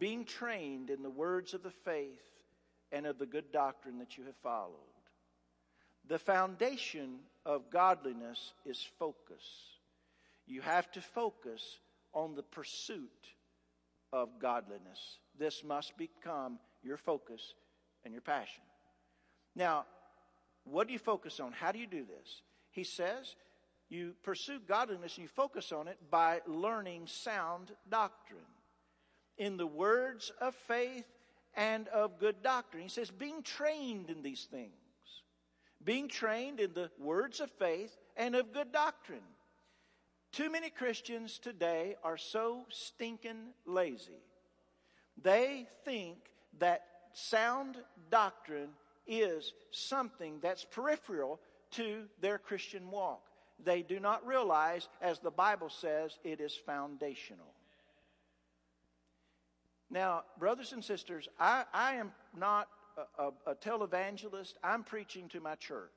being 0.00 0.24
trained 0.24 0.90
in 0.90 1.02
the 1.02 1.10
words 1.10 1.54
of 1.54 1.62
the 1.62 1.70
faith 1.70 2.26
and 2.90 3.06
of 3.06 3.18
the 3.18 3.26
good 3.26 3.52
doctrine 3.52 3.98
that 3.98 4.18
you 4.18 4.24
have 4.24 4.36
followed. 4.42 4.72
The 6.08 6.18
foundation 6.18 7.20
of 7.46 7.70
godliness 7.70 8.52
is 8.66 8.84
focus. 8.98 9.44
You 10.46 10.60
have 10.62 10.90
to 10.92 11.00
focus 11.00 11.78
on 12.12 12.34
the 12.34 12.42
pursuit 12.42 13.28
of 14.12 14.40
godliness. 14.40 15.18
This 15.38 15.62
must 15.62 15.96
become 15.96 16.58
your 16.82 16.96
focus 16.96 17.54
and 18.04 18.12
your 18.12 18.22
passion. 18.22 18.62
Now, 19.54 19.86
what 20.64 20.86
do 20.86 20.92
you 20.92 20.98
focus 20.98 21.40
on? 21.40 21.52
How 21.52 21.72
do 21.72 21.78
you 21.78 21.86
do 21.86 22.04
this? 22.04 22.42
He 22.70 22.84
says, 22.84 23.34
you 23.88 24.14
pursue 24.22 24.58
godliness 24.60 25.16
and 25.16 25.22
you 25.22 25.28
focus 25.28 25.72
on 25.72 25.88
it 25.88 25.98
by 26.10 26.40
learning 26.46 27.06
sound 27.06 27.72
doctrine 27.88 28.40
in 29.38 29.56
the 29.56 29.66
words 29.66 30.30
of 30.40 30.54
faith 30.54 31.06
and 31.54 31.88
of 31.88 32.18
good 32.18 32.42
doctrine. 32.42 32.82
He 32.82 32.88
says, 32.88 33.10
being 33.10 33.42
trained 33.42 34.10
in 34.10 34.22
these 34.22 34.46
things, 34.50 34.72
being 35.82 36.08
trained 36.08 36.60
in 36.60 36.74
the 36.74 36.90
words 36.98 37.40
of 37.40 37.50
faith 37.52 37.96
and 38.16 38.36
of 38.36 38.52
good 38.52 38.72
doctrine. 38.72 39.20
Too 40.32 40.50
many 40.50 40.68
Christians 40.68 41.38
today 41.38 41.96
are 42.04 42.18
so 42.18 42.66
stinking 42.68 43.54
lazy. 43.64 44.22
They 45.20 45.66
think 45.84 46.18
that 46.58 46.84
sound 47.12 47.76
doctrine 48.10 48.70
is 49.06 49.52
something 49.70 50.38
that's 50.40 50.64
peripheral 50.64 51.40
to 51.72 52.04
their 52.20 52.38
Christian 52.38 52.90
walk 52.90 53.28
they 53.64 53.82
do 53.82 53.98
not 53.98 54.26
realize, 54.26 54.88
as 55.00 55.18
the 55.18 55.30
Bible 55.30 55.68
says, 55.68 56.18
it 56.24 56.40
is 56.40 56.54
foundational. 56.54 57.52
Now, 59.90 60.22
brothers 60.38 60.72
and 60.72 60.84
sisters, 60.84 61.28
I, 61.40 61.64
I 61.72 61.94
am 61.94 62.12
not 62.36 62.68
a, 62.96 63.24
a, 63.24 63.52
a 63.52 63.54
televangelist. 63.54 64.54
I'm 64.62 64.84
preaching 64.84 65.28
to 65.30 65.40
my 65.40 65.54
church. 65.56 65.90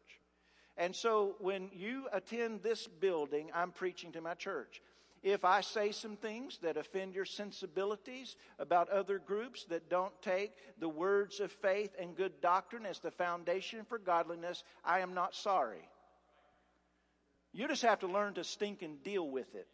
And 0.77 0.95
so 0.95 1.35
when 1.39 1.69
you 1.73 2.07
attend 2.13 2.63
this 2.63 2.87
building, 2.87 3.51
I'm 3.53 3.71
preaching 3.71 4.11
to 4.13 4.21
my 4.21 4.33
church. 4.33 4.81
If 5.23 5.45
I 5.45 5.61
say 5.61 5.91
some 5.91 6.15
things 6.15 6.57
that 6.63 6.77
offend 6.77 7.13
your 7.13 7.25
sensibilities 7.25 8.35
about 8.57 8.89
other 8.89 9.19
groups 9.19 9.65
that 9.65 9.87
don't 9.87 10.19
take 10.23 10.51
the 10.79 10.89
words 10.89 11.39
of 11.39 11.51
faith 11.51 11.91
and 11.99 12.15
good 12.15 12.41
doctrine 12.41 12.87
as 12.87 12.99
the 12.99 13.11
foundation 13.11 13.85
for 13.87 13.99
godliness, 13.99 14.63
I 14.83 15.01
am 15.01 15.13
not 15.13 15.35
sorry. 15.35 15.87
You 17.53 17.67
just 17.67 17.83
have 17.83 17.99
to 17.99 18.07
learn 18.07 18.33
to 18.35 18.43
stink 18.43 18.81
and 18.81 19.03
deal 19.03 19.29
with 19.29 19.53
it. 19.53 19.67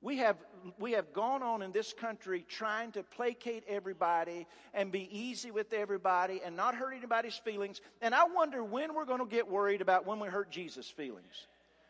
We 0.00 0.16
have, 0.16 0.36
we 0.80 0.92
have 0.92 1.12
gone 1.12 1.44
on 1.44 1.62
in 1.62 1.70
this 1.70 1.92
country 1.92 2.44
trying 2.48 2.90
to 2.92 3.04
placate 3.04 3.62
everybody 3.68 4.48
and 4.74 4.90
be 4.90 5.08
easy 5.16 5.52
with 5.52 5.72
everybody 5.72 6.40
and 6.44 6.56
not 6.56 6.74
hurt 6.74 6.94
anybody's 6.94 7.36
feelings. 7.36 7.80
And 8.00 8.12
I 8.12 8.24
wonder 8.24 8.64
when 8.64 8.94
we're 8.94 9.04
going 9.04 9.20
to 9.20 9.26
get 9.26 9.48
worried 9.48 9.80
about 9.80 10.04
when 10.04 10.18
we 10.18 10.26
hurt 10.26 10.50
Jesus' 10.50 10.88
feelings. 10.90 11.46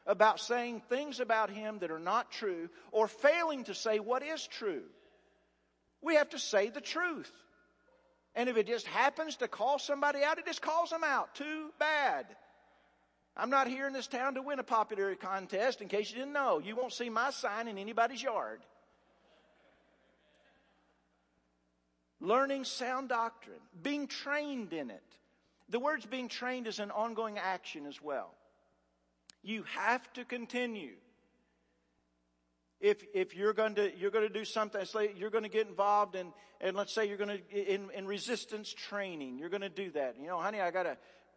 About 0.06 0.40
saying 0.40 0.82
things 0.88 1.20
about 1.20 1.50
him 1.50 1.78
that 1.78 1.90
are 1.90 2.00
not 2.00 2.32
true 2.32 2.68
or 2.90 3.06
failing 3.06 3.64
to 3.64 3.74
say 3.74 4.00
what 4.00 4.22
is 4.22 4.46
true. 4.46 4.82
We 6.00 6.16
have 6.16 6.30
to 6.30 6.38
say 6.38 6.70
the 6.70 6.80
truth. 6.80 7.30
And 8.34 8.48
if 8.48 8.56
it 8.56 8.66
just 8.66 8.86
happens 8.86 9.36
to 9.36 9.48
call 9.48 9.78
somebody 9.78 10.22
out, 10.24 10.38
it 10.38 10.46
just 10.46 10.62
calls 10.62 10.90
them 10.90 11.04
out. 11.04 11.34
Too 11.34 11.70
bad. 11.78 12.26
I'm 13.36 13.50
not 13.50 13.68
here 13.68 13.86
in 13.86 13.92
this 13.92 14.08
town 14.08 14.34
to 14.34 14.42
win 14.42 14.58
a 14.58 14.64
popularity 14.64 15.16
contest, 15.16 15.80
in 15.80 15.88
case 15.88 16.10
you 16.10 16.16
didn't 16.16 16.32
know. 16.32 16.58
You 16.58 16.76
won't 16.76 16.92
see 16.92 17.08
my 17.08 17.30
sign 17.30 17.68
in 17.68 17.78
anybody's 17.78 18.22
yard. 18.22 18.60
Learning 22.20 22.64
sound 22.64 23.08
doctrine, 23.08 23.60
being 23.82 24.06
trained 24.06 24.72
in 24.72 24.90
it. 24.90 25.02
The 25.68 25.78
words 25.78 26.06
being 26.06 26.28
trained 26.28 26.66
is 26.66 26.78
an 26.78 26.90
ongoing 26.90 27.38
action 27.38 27.86
as 27.86 28.02
well. 28.02 28.34
You 29.42 29.64
have 29.74 30.12
to 30.14 30.24
continue. 30.24 30.94
If, 32.80 33.04
if 33.14 33.36
you're 33.36 33.52
going 33.52 33.76
to 33.76 33.96
you're 33.96 34.10
going 34.10 34.26
to 34.26 34.32
do 34.32 34.44
something, 34.44 34.84
you're 35.16 35.30
going 35.30 35.44
to 35.44 35.50
get 35.50 35.68
involved 35.68 36.16
in, 36.16 36.32
and 36.60 36.76
let's 36.76 36.92
say 36.92 37.06
you're 37.06 37.16
going 37.16 37.38
to 37.38 37.74
in, 37.74 37.90
in 37.94 38.06
resistance 38.06 38.72
training, 38.72 39.38
you're 39.38 39.48
going 39.50 39.62
to 39.62 39.68
do 39.68 39.90
that. 39.92 40.16
You 40.20 40.26
know, 40.26 40.40
honey, 40.40 40.60
I 40.60 40.70
got 40.72 40.82
to 40.84 40.96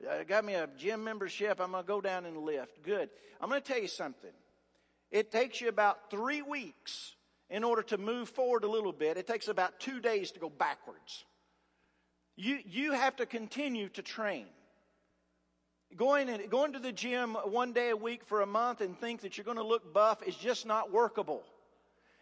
uh, 0.09 0.23
got 0.23 0.43
me 0.43 0.55
a 0.55 0.67
gym 0.77 1.03
membership. 1.03 1.61
I'm 1.61 1.71
going 1.71 1.83
to 1.83 1.87
go 1.87 2.01
down 2.01 2.25
and 2.25 2.37
lift. 2.37 2.83
Good. 2.83 3.09
I'm 3.39 3.49
going 3.49 3.61
to 3.61 3.67
tell 3.67 3.81
you 3.81 3.87
something. 3.87 4.31
It 5.11 5.31
takes 5.31 5.61
you 5.61 5.69
about 5.69 6.09
three 6.09 6.41
weeks 6.41 7.15
in 7.49 7.63
order 7.63 7.83
to 7.83 7.97
move 7.97 8.29
forward 8.29 8.63
a 8.63 8.67
little 8.67 8.91
bit. 8.91 9.17
It 9.17 9.27
takes 9.27 9.47
about 9.47 9.79
two 9.79 9.99
days 9.99 10.31
to 10.31 10.39
go 10.39 10.49
backwards. 10.49 11.25
You, 12.35 12.59
you 12.65 12.91
have 12.91 13.15
to 13.17 13.25
continue 13.25 13.89
to 13.89 14.01
train. 14.01 14.47
Going, 15.95 16.29
and, 16.29 16.49
going 16.49 16.73
to 16.73 16.79
the 16.79 16.91
gym 16.91 17.35
one 17.35 17.71
day 17.71 17.89
a 17.89 17.95
week 17.95 18.25
for 18.25 18.41
a 18.41 18.45
month 18.45 18.81
and 18.81 18.99
think 18.99 19.21
that 19.21 19.37
you're 19.37 19.45
going 19.45 19.57
to 19.57 19.63
look 19.63 19.93
buff 19.93 20.21
is 20.23 20.35
just 20.35 20.65
not 20.65 20.91
workable. 20.91 21.43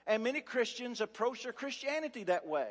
And 0.05 0.23
many 0.23 0.41
Christians 0.41 1.01
approach 1.01 1.43
their 1.43 1.53
Christianity 1.53 2.25
that 2.25 2.45
way. 2.45 2.69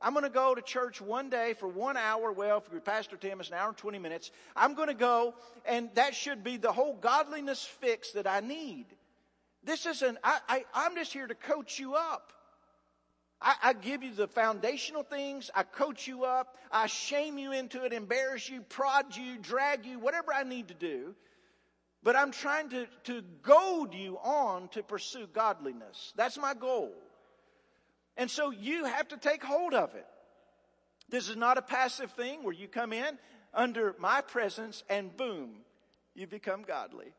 I'm 0.00 0.12
going 0.12 0.24
to 0.24 0.30
go 0.30 0.54
to 0.54 0.62
church 0.62 1.00
one 1.00 1.28
day 1.28 1.54
for 1.54 1.66
one 1.66 1.96
hour. 1.96 2.30
Well, 2.32 2.60
for 2.60 2.78
Pastor 2.78 3.16
Tim, 3.16 3.40
it's 3.40 3.48
an 3.48 3.56
hour 3.56 3.68
and 3.68 3.76
20 3.76 3.98
minutes. 3.98 4.30
I'm 4.54 4.74
going 4.74 4.88
to 4.88 4.94
go, 4.94 5.34
and 5.66 5.88
that 5.94 6.14
should 6.14 6.44
be 6.44 6.56
the 6.56 6.72
whole 6.72 6.94
godliness 6.94 7.64
fix 7.64 8.12
that 8.12 8.26
I 8.26 8.40
need. 8.40 8.86
This 9.64 9.86
isn't, 9.86 10.18
I, 10.22 10.38
I, 10.48 10.64
I'm 10.72 10.94
just 10.94 11.12
here 11.12 11.26
to 11.26 11.34
coach 11.34 11.78
you 11.78 11.94
up. 11.94 12.32
I, 13.40 13.54
I, 13.62 13.72
give 13.72 14.02
you 14.02 14.12
the 14.12 14.26
foundational 14.26 15.04
things. 15.04 15.50
I 15.54 15.62
coach 15.62 16.08
you 16.08 16.24
up. 16.24 16.56
I 16.72 16.86
shame 16.88 17.38
you 17.38 17.52
into 17.52 17.84
it, 17.84 17.92
embarrass 17.92 18.48
you, 18.48 18.62
prod 18.62 19.16
you, 19.16 19.38
drag 19.38 19.86
you, 19.86 19.98
whatever 19.98 20.32
I 20.32 20.42
need 20.42 20.68
to 20.68 20.74
do. 20.74 21.14
But 22.02 22.16
I'm 22.16 22.32
trying 22.32 22.70
to, 22.70 22.86
to 23.04 23.22
goad 23.42 23.94
you 23.94 24.18
on 24.18 24.68
to 24.68 24.82
pursue 24.82 25.28
godliness. 25.32 26.12
That's 26.16 26.38
my 26.38 26.54
goal. 26.54 26.92
And 28.16 28.30
so 28.30 28.50
you 28.50 28.84
have 28.84 29.08
to 29.08 29.16
take 29.16 29.44
hold 29.44 29.74
of 29.74 29.94
it. 29.94 30.06
This 31.08 31.28
is 31.28 31.36
not 31.36 31.58
a 31.58 31.62
passive 31.62 32.12
thing 32.12 32.42
where 32.42 32.52
you 32.52 32.68
come 32.68 32.92
in 32.92 33.18
under 33.54 33.94
my 33.98 34.20
presence 34.20 34.82
and 34.88 35.16
boom, 35.16 35.50
you 36.14 36.26
become 36.26 36.62
godly. 36.62 37.12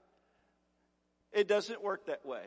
It 1.32 1.48
doesn't 1.48 1.84
work 1.84 2.06
that 2.08 2.26
way. 2.26 2.44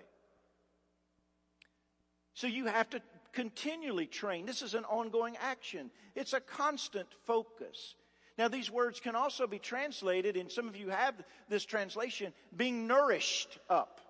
So 2.35 2.47
you 2.47 2.67
have 2.67 2.91
to 2.91 3.03
continually 3.33 4.07
train. 4.07 4.47
This 4.47 4.63
is 4.63 4.75
an 4.75 4.85
ongoing 4.85 5.37
action. 5.41 5.91
It's 6.15 6.33
a 6.33 6.41
constant 6.41 7.09
focus. 7.25 7.95
Now, 8.39 8.49
these 8.49 8.71
words 8.71 9.01
can 9.01 9.15
also 9.15 9.47
be 9.47 9.59
translated, 9.59 10.37
and 10.37 10.51
some 10.51 10.69
of 10.69 10.77
you 10.77 10.89
have 10.89 11.15
this 11.49 11.65
translation, 11.65 12.33
being 12.57 12.87
nourished 12.87 13.59
up. 13.69 14.01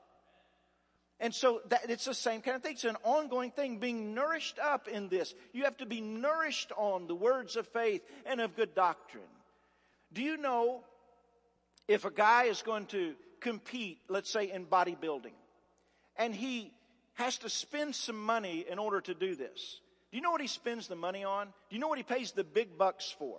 And 1.19 1.35
so 1.35 1.61
that, 1.69 1.89
it's 1.89 2.05
the 2.05 2.15
same 2.15 2.41
kind 2.41 2.57
of 2.57 2.63
thing. 2.63 2.73
It's 2.73 2.85
an 2.85 2.97
ongoing 3.05 3.53
thing, 3.53 3.79
being 3.79 4.15
nourished 4.15 4.59
up 4.59 4.89
in 4.89 5.09
this. 5.09 5.35
You 5.53 5.65
have 5.65 5.77
to 5.79 5.87
be 5.87 6.01
nourished 6.01 6.73
on 6.77 7.07
the 7.07 7.15
words 7.15 7.57
of 7.57 7.69
faith 7.69 8.03
and 8.27 8.41
of 8.41 8.57
good 8.57 8.75
doctrine. 8.75 9.23
Do 10.13 10.23
you 10.23 10.37
know 10.37 10.83
if 11.89 12.05
a 12.05 12.11
guy 12.11 12.45
is 12.45 12.63
going 12.63 12.87
to 12.87 13.15
compete, 13.41 13.99
let's 14.09 14.31
say 14.31 14.51
in 14.51 14.67
bodybuilding, 14.67 15.35
and 16.17 16.35
he 16.35 16.73
has 17.15 17.39
to 17.39 17.49
spend 17.49 17.95
some 17.95 18.21
money 18.21 18.65
in 18.69 18.79
order 18.79 19.01
to 19.01 19.15
do 19.15 19.35
this? 19.35 19.81
Do 20.11 20.17
you 20.17 20.23
know 20.23 20.31
what 20.31 20.41
he 20.41 20.47
spends 20.47 20.89
the 20.89 20.97
money 20.97 21.25
on? 21.25 21.47
Do 21.47 21.77
you 21.77 21.79
know 21.79 21.89
what 21.89 21.99
he 21.99 22.05
pays 22.05 22.33
the 22.33 22.45
big 22.45 22.77
bucks 22.77 23.15
for? 23.19 23.39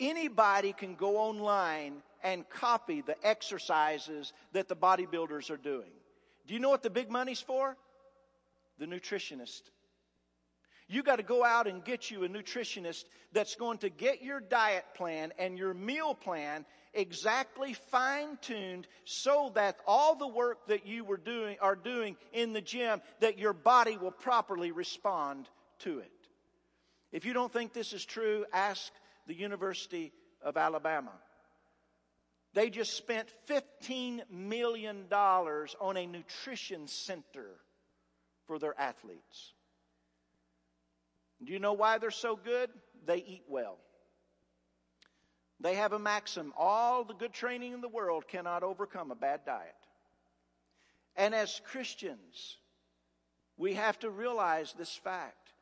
Anybody 0.00 0.72
can 0.72 0.94
go 0.94 1.16
online 1.16 2.02
and 2.22 2.48
copy 2.48 3.00
the 3.00 3.16
exercises 3.26 4.32
that 4.52 4.68
the 4.68 4.76
bodybuilders 4.76 5.50
are 5.50 5.56
doing. 5.56 5.90
Do 6.46 6.54
you 6.54 6.60
know 6.60 6.70
what 6.70 6.82
the 6.82 6.90
big 6.90 7.10
money's 7.10 7.40
for? 7.40 7.76
The 8.78 8.86
nutritionist. 8.86 9.62
You 10.88 11.02
got 11.02 11.16
to 11.16 11.22
go 11.22 11.44
out 11.44 11.66
and 11.66 11.84
get 11.84 12.10
you 12.10 12.24
a 12.24 12.28
nutritionist 12.28 13.04
that's 13.32 13.56
going 13.56 13.78
to 13.78 13.90
get 13.90 14.22
your 14.22 14.40
diet 14.40 14.86
plan 14.94 15.32
and 15.38 15.58
your 15.58 15.74
meal 15.74 16.14
plan 16.14 16.64
exactly 16.98 17.74
fine 17.74 18.36
tuned 18.42 18.86
so 19.04 19.52
that 19.54 19.78
all 19.86 20.16
the 20.16 20.26
work 20.26 20.66
that 20.66 20.86
you 20.86 21.04
were 21.04 21.16
doing 21.16 21.56
are 21.60 21.76
doing 21.76 22.16
in 22.32 22.52
the 22.52 22.60
gym 22.60 23.00
that 23.20 23.38
your 23.38 23.52
body 23.52 23.96
will 23.96 24.10
properly 24.10 24.72
respond 24.72 25.48
to 25.78 26.00
it. 26.00 26.10
If 27.12 27.24
you 27.24 27.32
don't 27.32 27.52
think 27.52 27.72
this 27.72 27.92
is 27.92 28.04
true, 28.04 28.44
ask 28.52 28.92
the 29.26 29.34
University 29.34 30.12
of 30.42 30.56
Alabama. 30.56 31.12
They 32.54 32.70
just 32.70 32.94
spent 32.94 33.28
$15 33.48 34.30
million 34.30 35.06
on 35.10 35.96
a 35.96 36.06
nutrition 36.06 36.88
center 36.88 37.50
for 38.46 38.58
their 38.58 38.78
athletes. 38.78 39.52
Do 41.44 41.52
you 41.52 41.60
know 41.60 41.74
why 41.74 41.98
they're 41.98 42.10
so 42.10 42.36
good? 42.36 42.70
They 43.06 43.18
eat 43.18 43.44
well. 43.48 43.78
They 45.60 45.74
have 45.74 45.92
a 45.92 45.98
maxim 45.98 46.52
all 46.56 47.04
the 47.04 47.14
good 47.14 47.32
training 47.32 47.72
in 47.72 47.80
the 47.80 47.88
world 47.88 48.28
cannot 48.28 48.62
overcome 48.62 49.10
a 49.10 49.16
bad 49.16 49.44
diet. 49.44 49.74
And 51.16 51.34
as 51.34 51.60
Christians, 51.64 52.58
we 53.56 53.74
have 53.74 53.98
to 54.00 54.10
realize 54.10 54.72
this 54.72 54.94
fact. 54.94 55.52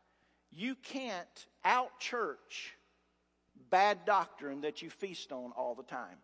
You 0.52 0.74
can't 0.74 1.46
out 1.64 1.98
church 1.98 2.76
bad 3.70 4.04
doctrine 4.04 4.60
that 4.60 4.82
you 4.82 4.90
feast 4.90 5.32
on 5.32 5.52
all 5.56 5.74
the 5.74 5.82
time. 5.82 6.18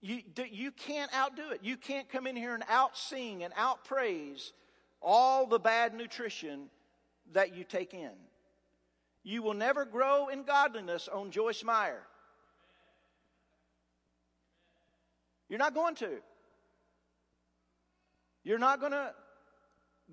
You, 0.00 0.20
you 0.50 0.70
can't 0.70 1.12
outdo 1.14 1.50
it. 1.50 1.60
You 1.62 1.76
can't 1.76 2.08
come 2.08 2.26
in 2.26 2.36
here 2.36 2.54
and 2.54 2.64
out 2.68 2.96
sing 2.96 3.42
and 3.42 3.52
out 3.56 3.84
praise 3.84 4.52
all 5.00 5.46
the 5.46 5.58
bad 5.58 5.94
nutrition 5.94 6.70
that 7.32 7.54
you 7.54 7.64
take 7.64 7.94
in. 7.94 8.12
You 9.22 9.42
will 9.42 9.54
never 9.54 9.84
grow 9.84 10.28
in 10.28 10.44
godliness 10.44 11.08
on 11.08 11.30
Joyce 11.30 11.62
Meyer. 11.64 12.02
You're 15.48 15.58
not 15.58 15.74
going 15.74 15.94
to. 15.96 16.18
You're 18.44 18.58
not 18.58 18.80
going 18.80 18.92
to 18.92 19.14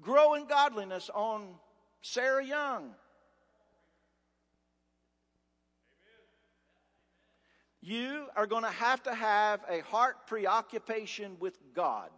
grow 0.02 0.34
in 0.34 0.46
godliness 0.46 1.10
on 1.14 1.56
Sarah 2.02 2.46
Young. 2.46 2.92
You 7.82 8.26
are 8.36 8.48
going 8.48 8.64
to 8.64 8.70
have 8.72 9.04
to 9.04 9.14
have 9.14 9.62
a 9.70 9.82
heart 9.82 10.26
preoccupation 10.26 11.38
with 11.40 11.58
God. 11.76 12.10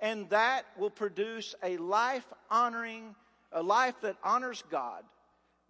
And 0.00 0.28
that 0.28 0.66
will 0.78 0.90
produce 0.90 1.54
a 1.62 1.78
life 1.78 2.26
honoring, 2.50 3.14
a 3.52 3.62
life 3.62 3.94
that 4.02 4.16
honors 4.22 4.62
God. 4.70 5.02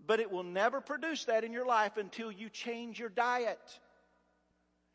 But 0.07 0.21
it 0.21 0.31
will 0.31 0.45
never 0.45 0.81
produce 0.81 1.25
that 1.25 1.45
in 1.45 1.53
your 1.53 1.67
life 1.67 1.97
until 1.97 2.31
you 2.31 2.49
change 2.49 2.99
your 2.99 3.09
diet. 3.09 3.81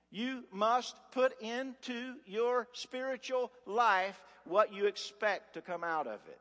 You 0.09 0.43
must 0.51 0.95
put 1.11 1.41
into 1.41 2.15
your 2.25 2.67
spiritual 2.73 3.51
life 3.65 4.21
what 4.45 4.73
you 4.73 4.85
expect 4.85 5.53
to 5.53 5.61
come 5.61 5.83
out 5.83 6.07
of 6.07 6.19
it. 6.27 6.39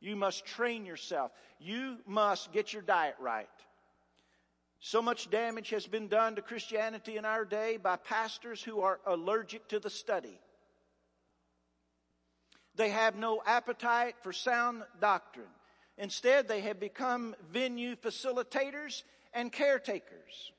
You 0.00 0.14
must 0.14 0.44
train 0.44 0.86
yourself. 0.86 1.32
You 1.58 1.98
must 2.06 2.52
get 2.52 2.72
your 2.72 2.82
diet 2.82 3.16
right. 3.20 3.48
So 4.80 5.02
much 5.02 5.28
damage 5.30 5.70
has 5.70 5.86
been 5.86 6.08
done 6.08 6.36
to 6.36 6.42
Christianity 6.42 7.16
in 7.16 7.24
our 7.24 7.44
day 7.44 7.78
by 7.78 7.96
pastors 7.96 8.62
who 8.62 8.80
are 8.80 9.00
allergic 9.06 9.66
to 9.68 9.80
the 9.80 9.90
study. 9.90 10.38
They 12.76 12.90
have 12.90 13.16
no 13.16 13.42
appetite 13.44 14.14
for 14.22 14.32
sound 14.32 14.84
doctrine. 15.00 15.46
Instead, 15.98 16.46
they 16.46 16.60
have 16.60 16.78
become 16.78 17.34
venue 17.52 17.96
facilitators 17.96 19.02
and 19.34 19.52
caretakers. 19.52 20.52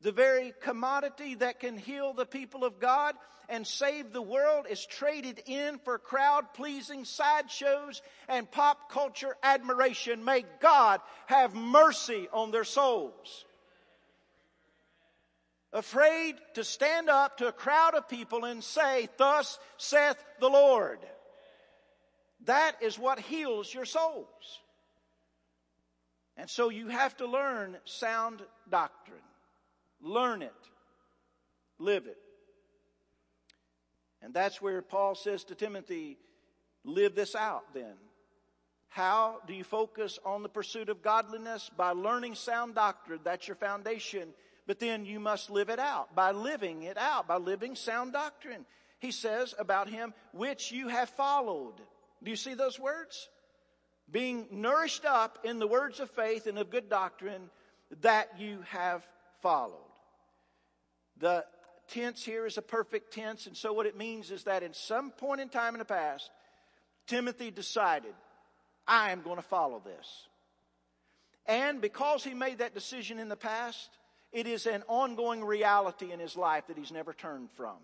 The 0.00 0.12
very 0.12 0.52
commodity 0.60 1.36
that 1.36 1.60
can 1.60 1.78
heal 1.78 2.12
the 2.12 2.26
people 2.26 2.64
of 2.64 2.80
God 2.80 3.14
and 3.48 3.66
save 3.66 4.12
the 4.12 4.22
world 4.22 4.66
is 4.68 4.84
traded 4.84 5.42
in 5.46 5.78
for 5.78 5.98
crowd 5.98 6.52
pleasing 6.54 7.04
sideshows 7.04 8.02
and 8.28 8.50
pop 8.50 8.90
culture 8.90 9.36
admiration. 9.42 10.24
May 10.24 10.44
God 10.60 11.00
have 11.26 11.54
mercy 11.54 12.28
on 12.32 12.50
their 12.50 12.64
souls. 12.64 13.44
Afraid 15.72 16.36
to 16.54 16.64
stand 16.64 17.08
up 17.08 17.38
to 17.38 17.48
a 17.48 17.52
crowd 17.52 17.94
of 17.94 18.08
people 18.08 18.44
and 18.44 18.62
say, 18.62 19.08
Thus 19.16 19.58
saith 19.76 20.22
the 20.40 20.48
Lord. 20.48 20.98
That 22.48 22.76
is 22.80 22.98
what 22.98 23.18
heals 23.18 23.72
your 23.72 23.84
souls. 23.84 24.60
And 26.34 26.48
so 26.48 26.70
you 26.70 26.88
have 26.88 27.14
to 27.18 27.26
learn 27.26 27.76
sound 27.84 28.40
doctrine. 28.70 29.18
Learn 30.00 30.40
it. 30.40 30.54
Live 31.78 32.06
it. 32.06 32.16
And 34.22 34.32
that's 34.32 34.62
where 34.62 34.80
Paul 34.80 35.14
says 35.14 35.44
to 35.44 35.54
Timothy, 35.54 36.16
live 36.84 37.14
this 37.14 37.34
out 37.34 37.74
then. 37.74 37.92
How 38.88 39.40
do 39.46 39.52
you 39.52 39.62
focus 39.62 40.18
on 40.24 40.42
the 40.42 40.48
pursuit 40.48 40.88
of 40.88 41.02
godliness? 41.02 41.70
By 41.76 41.90
learning 41.90 42.34
sound 42.34 42.76
doctrine. 42.76 43.20
That's 43.24 43.46
your 43.46 43.56
foundation. 43.56 44.30
But 44.66 44.80
then 44.80 45.04
you 45.04 45.20
must 45.20 45.50
live 45.50 45.68
it 45.68 45.78
out 45.78 46.16
by 46.16 46.30
living 46.30 46.84
it 46.84 46.96
out, 46.96 47.28
by 47.28 47.36
living 47.36 47.74
sound 47.74 48.14
doctrine. 48.14 48.64
He 49.00 49.10
says 49.10 49.54
about 49.58 49.90
him, 49.90 50.14
which 50.32 50.72
you 50.72 50.88
have 50.88 51.10
followed. 51.10 51.74
Do 52.22 52.30
you 52.30 52.36
see 52.36 52.54
those 52.54 52.78
words? 52.78 53.28
Being 54.10 54.46
nourished 54.50 55.04
up 55.04 55.38
in 55.44 55.58
the 55.58 55.66
words 55.66 56.00
of 56.00 56.10
faith 56.10 56.46
and 56.46 56.58
of 56.58 56.70
good 56.70 56.88
doctrine 56.88 57.50
that 58.00 58.38
you 58.38 58.62
have 58.68 59.06
followed. 59.42 59.76
The 61.18 61.44
tense 61.88 62.24
here 62.24 62.46
is 62.46 62.58
a 62.58 62.62
perfect 62.62 63.12
tense, 63.12 63.46
and 63.46 63.56
so 63.56 63.72
what 63.72 63.86
it 63.86 63.96
means 63.96 64.30
is 64.30 64.44
that 64.44 64.62
in 64.62 64.72
some 64.72 65.10
point 65.10 65.40
in 65.40 65.48
time 65.48 65.74
in 65.74 65.78
the 65.78 65.84
past, 65.84 66.30
Timothy 67.06 67.50
decided, 67.50 68.14
I 68.86 69.10
am 69.10 69.22
going 69.22 69.36
to 69.36 69.42
follow 69.42 69.82
this. 69.84 70.28
And 71.46 71.80
because 71.80 72.22
he 72.22 72.34
made 72.34 72.58
that 72.58 72.74
decision 72.74 73.18
in 73.18 73.28
the 73.28 73.36
past, 73.36 73.90
it 74.32 74.46
is 74.46 74.66
an 74.66 74.82
ongoing 74.86 75.42
reality 75.42 76.12
in 76.12 76.20
his 76.20 76.36
life 76.36 76.66
that 76.68 76.76
he's 76.76 76.92
never 76.92 77.14
turned 77.14 77.50
from. 77.56 77.76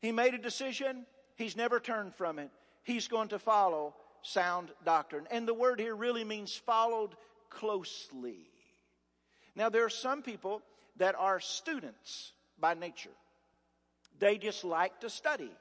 He 0.00 0.12
made 0.12 0.34
a 0.34 0.38
decision, 0.38 1.04
he's 1.36 1.56
never 1.56 1.80
turned 1.80 2.14
from 2.14 2.38
it. 2.38 2.50
He's 2.88 3.06
going 3.06 3.28
to 3.28 3.38
follow 3.38 3.94
sound 4.22 4.70
doctrine. 4.82 5.26
And 5.30 5.46
the 5.46 5.52
word 5.52 5.78
here 5.78 5.94
really 5.94 6.24
means 6.24 6.56
followed 6.56 7.10
closely. 7.50 8.48
Now, 9.54 9.68
there 9.68 9.84
are 9.84 9.90
some 9.90 10.22
people 10.22 10.62
that 10.96 11.14
are 11.14 11.38
students 11.38 12.32
by 12.58 12.72
nature. 12.72 13.10
They 14.18 14.38
just 14.38 14.64
like 14.64 15.00
to 15.00 15.10
study. 15.10 15.52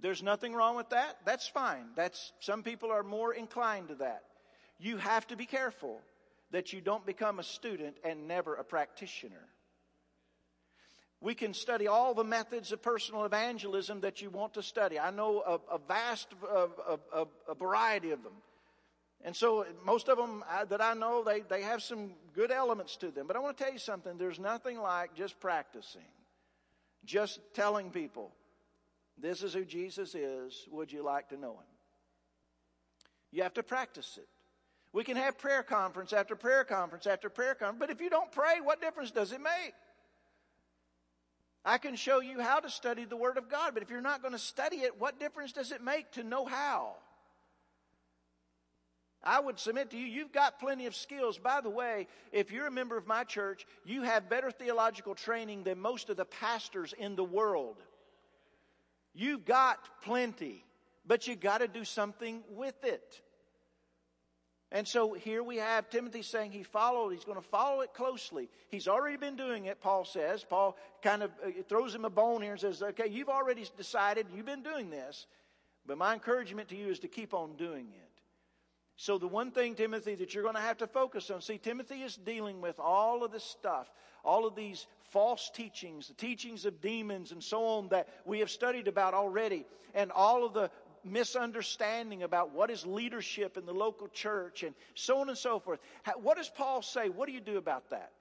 There's 0.00 0.22
nothing 0.22 0.54
wrong 0.54 0.76
with 0.76 0.90
that. 0.90 1.16
That's 1.24 1.48
fine. 1.48 1.86
That's, 1.96 2.32
some 2.38 2.62
people 2.62 2.92
are 2.92 3.02
more 3.02 3.34
inclined 3.34 3.88
to 3.88 3.96
that. 3.96 4.22
You 4.78 4.96
have 4.98 5.26
to 5.26 5.36
be 5.36 5.46
careful 5.46 6.00
that 6.52 6.72
you 6.72 6.80
don't 6.80 7.04
become 7.04 7.40
a 7.40 7.42
student 7.42 7.96
and 8.04 8.28
never 8.28 8.54
a 8.54 8.62
practitioner. 8.62 9.48
We 11.20 11.34
can 11.34 11.52
study 11.52 11.86
all 11.86 12.14
the 12.14 12.24
methods 12.24 12.72
of 12.72 12.80
personal 12.80 13.24
evangelism 13.24 14.00
that 14.00 14.22
you 14.22 14.30
want 14.30 14.54
to 14.54 14.62
study. 14.62 14.98
I 14.98 15.10
know 15.10 15.42
a, 15.46 15.74
a 15.74 15.78
vast 15.78 16.28
a, 16.50 16.68
a, 17.14 17.26
a 17.48 17.54
variety 17.54 18.10
of 18.10 18.22
them. 18.22 18.32
And 19.22 19.36
so 19.36 19.66
most 19.84 20.08
of 20.08 20.16
them 20.16 20.42
that 20.70 20.80
I 20.80 20.94
know, 20.94 21.22
they, 21.22 21.40
they 21.40 21.60
have 21.62 21.82
some 21.82 22.12
good 22.34 22.50
elements 22.50 22.96
to 22.96 23.10
them. 23.10 23.26
But 23.26 23.36
I 23.36 23.40
want 23.40 23.58
to 23.58 23.64
tell 23.64 23.72
you 23.72 23.78
something. 23.78 24.16
There's 24.16 24.38
nothing 24.38 24.80
like 24.80 25.14
just 25.14 25.38
practicing, 25.40 26.08
just 27.04 27.40
telling 27.54 27.90
people, 27.90 28.32
This 29.18 29.42
is 29.42 29.52
who 29.52 29.66
Jesus 29.66 30.14
is. 30.14 30.66
Would 30.70 30.90
you 30.90 31.04
like 31.04 31.28
to 31.28 31.36
know 31.36 31.52
him? 31.52 31.70
You 33.30 33.42
have 33.42 33.54
to 33.54 33.62
practice 33.62 34.16
it. 34.16 34.28
We 34.92 35.04
can 35.04 35.16
have 35.16 35.38
prayer 35.38 35.62
conference 35.62 36.12
after 36.12 36.34
prayer 36.34 36.64
conference 36.64 37.06
after 37.06 37.28
prayer 37.28 37.54
conference, 37.54 37.78
but 37.78 37.90
if 37.90 38.00
you 38.00 38.10
don't 38.10 38.32
pray, 38.32 38.60
what 38.62 38.80
difference 38.80 39.10
does 39.12 39.32
it 39.32 39.40
make? 39.40 39.74
I 41.64 41.78
can 41.78 41.96
show 41.96 42.20
you 42.20 42.40
how 42.40 42.60
to 42.60 42.70
study 42.70 43.04
the 43.04 43.16
Word 43.16 43.36
of 43.36 43.50
God, 43.50 43.74
but 43.74 43.82
if 43.82 43.90
you're 43.90 44.00
not 44.00 44.22
going 44.22 44.32
to 44.32 44.38
study 44.38 44.76
it, 44.76 44.98
what 44.98 45.20
difference 45.20 45.52
does 45.52 45.72
it 45.72 45.82
make 45.82 46.10
to 46.12 46.24
know 46.24 46.46
how? 46.46 46.96
I 49.22 49.38
would 49.38 49.58
submit 49.58 49.90
to 49.90 49.98
you, 49.98 50.06
you've 50.06 50.32
got 50.32 50.58
plenty 50.58 50.86
of 50.86 50.96
skills. 50.96 51.36
By 51.36 51.60
the 51.60 51.68
way, 51.68 52.08
if 52.32 52.50
you're 52.50 52.66
a 52.66 52.70
member 52.70 52.96
of 52.96 53.06
my 53.06 53.24
church, 53.24 53.66
you 53.84 54.02
have 54.02 54.30
better 54.30 54.50
theological 54.50 55.14
training 55.14 55.64
than 55.64 55.78
most 55.78 56.08
of 56.08 56.16
the 56.16 56.24
pastors 56.24 56.94
in 56.96 57.16
the 57.16 57.24
world. 57.24 57.76
You've 59.12 59.44
got 59.44 59.78
plenty, 60.02 60.64
but 61.06 61.26
you've 61.26 61.40
got 61.40 61.58
to 61.58 61.68
do 61.68 61.84
something 61.84 62.42
with 62.50 62.82
it. 62.82 63.20
And 64.72 64.86
so 64.86 65.14
here 65.14 65.42
we 65.42 65.56
have 65.56 65.90
Timothy 65.90 66.22
saying 66.22 66.52
he 66.52 66.62
followed, 66.62 67.10
he's 67.10 67.24
going 67.24 67.40
to 67.40 67.48
follow 67.48 67.80
it 67.80 67.92
closely. 67.92 68.48
He's 68.68 68.86
already 68.86 69.16
been 69.16 69.34
doing 69.34 69.64
it, 69.64 69.80
Paul 69.80 70.04
says. 70.04 70.44
Paul 70.44 70.76
kind 71.02 71.24
of 71.24 71.32
uh, 71.44 71.50
throws 71.68 71.92
him 71.94 72.04
a 72.04 72.10
bone 72.10 72.40
here 72.40 72.52
and 72.52 72.60
says, 72.60 72.80
okay, 72.80 73.08
you've 73.08 73.28
already 73.28 73.66
decided, 73.76 74.26
you've 74.32 74.46
been 74.46 74.62
doing 74.62 74.88
this, 74.90 75.26
but 75.86 75.98
my 75.98 76.14
encouragement 76.14 76.68
to 76.68 76.76
you 76.76 76.88
is 76.88 77.00
to 77.00 77.08
keep 77.08 77.34
on 77.34 77.56
doing 77.56 77.88
it. 77.92 78.10
So, 78.96 79.16
the 79.16 79.26
one 79.26 79.50
thing, 79.50 79.76
Timothy, 79.76 80.14
that 80.16 80.34
you're 80.34 80.42
going 80.42 80.56
to 80.56 80.60
have 80.60 80.76
to 80.78 80.86
focus 80.86 81.30
on 81.30 81.40
see, 81.40 81.56
Timothy 81.56 82.02
is 82.02 82.16
dealing 82.16 82.60
with 82.60 82.78
all 82.78 83.24
of 83.24 83.32
this 83.32 83.42
stuff, 83.42 83.90
all 84.22 84.46
of 84.46 84.54
these 84.54 84.86
false 85.10 85.50
teachings, 85.54 86.08
the 86.08 86.14
teachings 86.14 86.66
of 86.66 86.82
demons 86.82 87.32
and 87.32 87.42
so 87.42 87.64
on 87.64 87.88
that 87.88 88.08
we 88.26 88.40
have 88.40 88.50
studied 88.50 88.88
about 88.88 89.14
already, 89.14 89.64
and 89.94 90.12
all 90.12 90.44
of 90.44 90.52
the 90.52 90.70
misunderstanding 91.04 92.22
about 92.22 92.52
what 92.52 92.70
is 92.70 92.86
leadership 92.86 93.56
in 93.56 93.66
the 93.66 93.72
local 93.72 94.08
church 94.08 94.62
and 94.62 94.74
so 94.94 95.18
on 95.18 95.28
and 95.28 95.38
so 95.38 95.58
forth. 95.58 95.80
What 96.22 96.36
does 96.36 96.48
Paul 96.48 96.82
say? 96.82 97.08
What 97.08 97.26
do 97.26 97.32
you 97.32 97.40
do 97.40 97.56
about 97.56 97.90
that? 97.90 98.12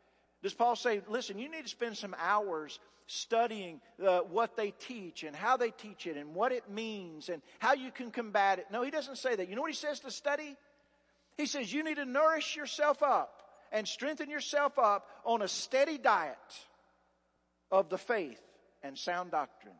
Does 0.41 0.53
Paul 0.53 0.75
say, 0.75 1.01
listen, 1.09 1.37
you 1.37 1.49
need 1.49 1.63
to 1.63 1.69
spend 1.69 1.97
some 1.97 2.15
hours 2.17 2.79
studying 3.07 3.81
uh, 4.05 4.19
what 4.19 4.55
they 4.55 4.71
teach 4.71 5.23
and 5.23 5.35
how 5.35 5.57
they 5.57 5.71
teach 5.71 6.07
it 6.07 6.15
and 6.15 6.33
what 6.33 6.51
it 6.51 6.69
means 6.69 7.29
and 7.29 7.41
how 7.59 7.73
you 7.73 7.91
can 7.91 8.11
combat 8.11 8.59
it? 8.59 8.67
No, 8.71 8.83
he 8.83 8.91
doesn't 8.91 9.17
say 9.17 9.35
that. 9.35 9.49
You 9.49 9.55
know 9.55 9.61
what 9.61 9.71
he 9.71 9.75
says 9.75 9.99
to 10.01 10.11
study? 10.11 10.55
He 11.37 11.45
says 11.45 11.73
you 11.73 11.83
need 11.83 11.95
to 11.95 12.05
nourish 12.05 12.55
yourself 12.55 13.03
up 13.03 13.41
and 13.71 13.87
strengthen 13.87 14.29
yourself 14.29 14.79
up 14.79 15.07
on 15.25 15.41
a 15.41 15.47
steady 15.47 15.97
diet 15.97 16.37
of 17.71 17.89
the 17.89 17.97
faith 17.97 18.41
and 18.81 18.97
sound 18.97 19.31
doctrine. 19.31 19.75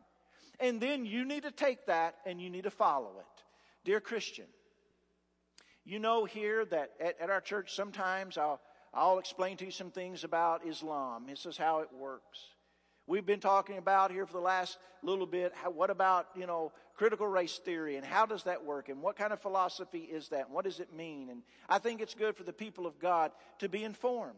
And 0.60 0.80
then 0.80 1.06
you 1.06 1.24
need 1.24 1.44
to 1.44 1.50
take 1.50 1.86
that 1.86 2.16
and 2.26 2.40
you 2.40 2.50
need 2.50 2.64
to 2.64 2.70
follow 2.70 3.10
it. 3.18 3.42
Dear 3.84 4.00
Christian, 4.00 4.44
you 5.84 5.98
know 5.98 6.24
here 6.24 6.64
that 6.66 6.90
at, 7.00 7.20
at 7.20 7.30
our 7.30 7.40
church 7.40 7.74
sometimes 7.74 8.36
I'll, 8.36 8.60
I'll 8.92 9.18
explain 9.18 9.56
to 9.58 9.64
you 9.64 9.70
some 9.70 9.90
things 9.90 10.22
about 10.22 10.66
Islam. 10.66 11.24
This 11.26 11.46
is 11.46 11.56
how 11.56 11.80
it 11.80 11.88
works. 11.98 12.38
We've 13.06 13.26
been 13.26 13.40
talking 13.40 13.78
about 13.78 14.12
here 14.12 14.26
for 14.26 14.34
the 14.34 14.40
last 14.40 14.78
little 15.02 15.26
bit. 15.26 15.52
How, 15.54 15.70
what 15.70 15.90
about, 15.90 16.28
you 16.36 16.46
know, 16.46 16.72
critical 16.94 17.26
race 17.26 17.58
theory 17.58 17.96
and 17.96 18.04
how 18.04 18.26
does 18.26 18.44
that 18.44 18.64
work 18.64 18.88
and 18.88 19.00
what 19.00 19.16
kind 19.16 19.32
of 19.32 19.40
philosophy 19.40 20.00
is 20.00 20.28
that 20.28 20.46
and 20.46 20.54
what 20.54 20.64
does 20.64 20.78
it 20.78 20.94
mean? 20.94 21.30
And 21.30 21.42
I 21.68 21.78
think 21.78 22.00
it's 22.00 22.14
good 22.14 22.36
for 22.36 22.44
the 22.44 22.52
people 22.52 22.86
of 22.86 23.00
God 23.00 23.32
to 23.58 23.68
be 23.68 23.82
informed. 23.82 24.36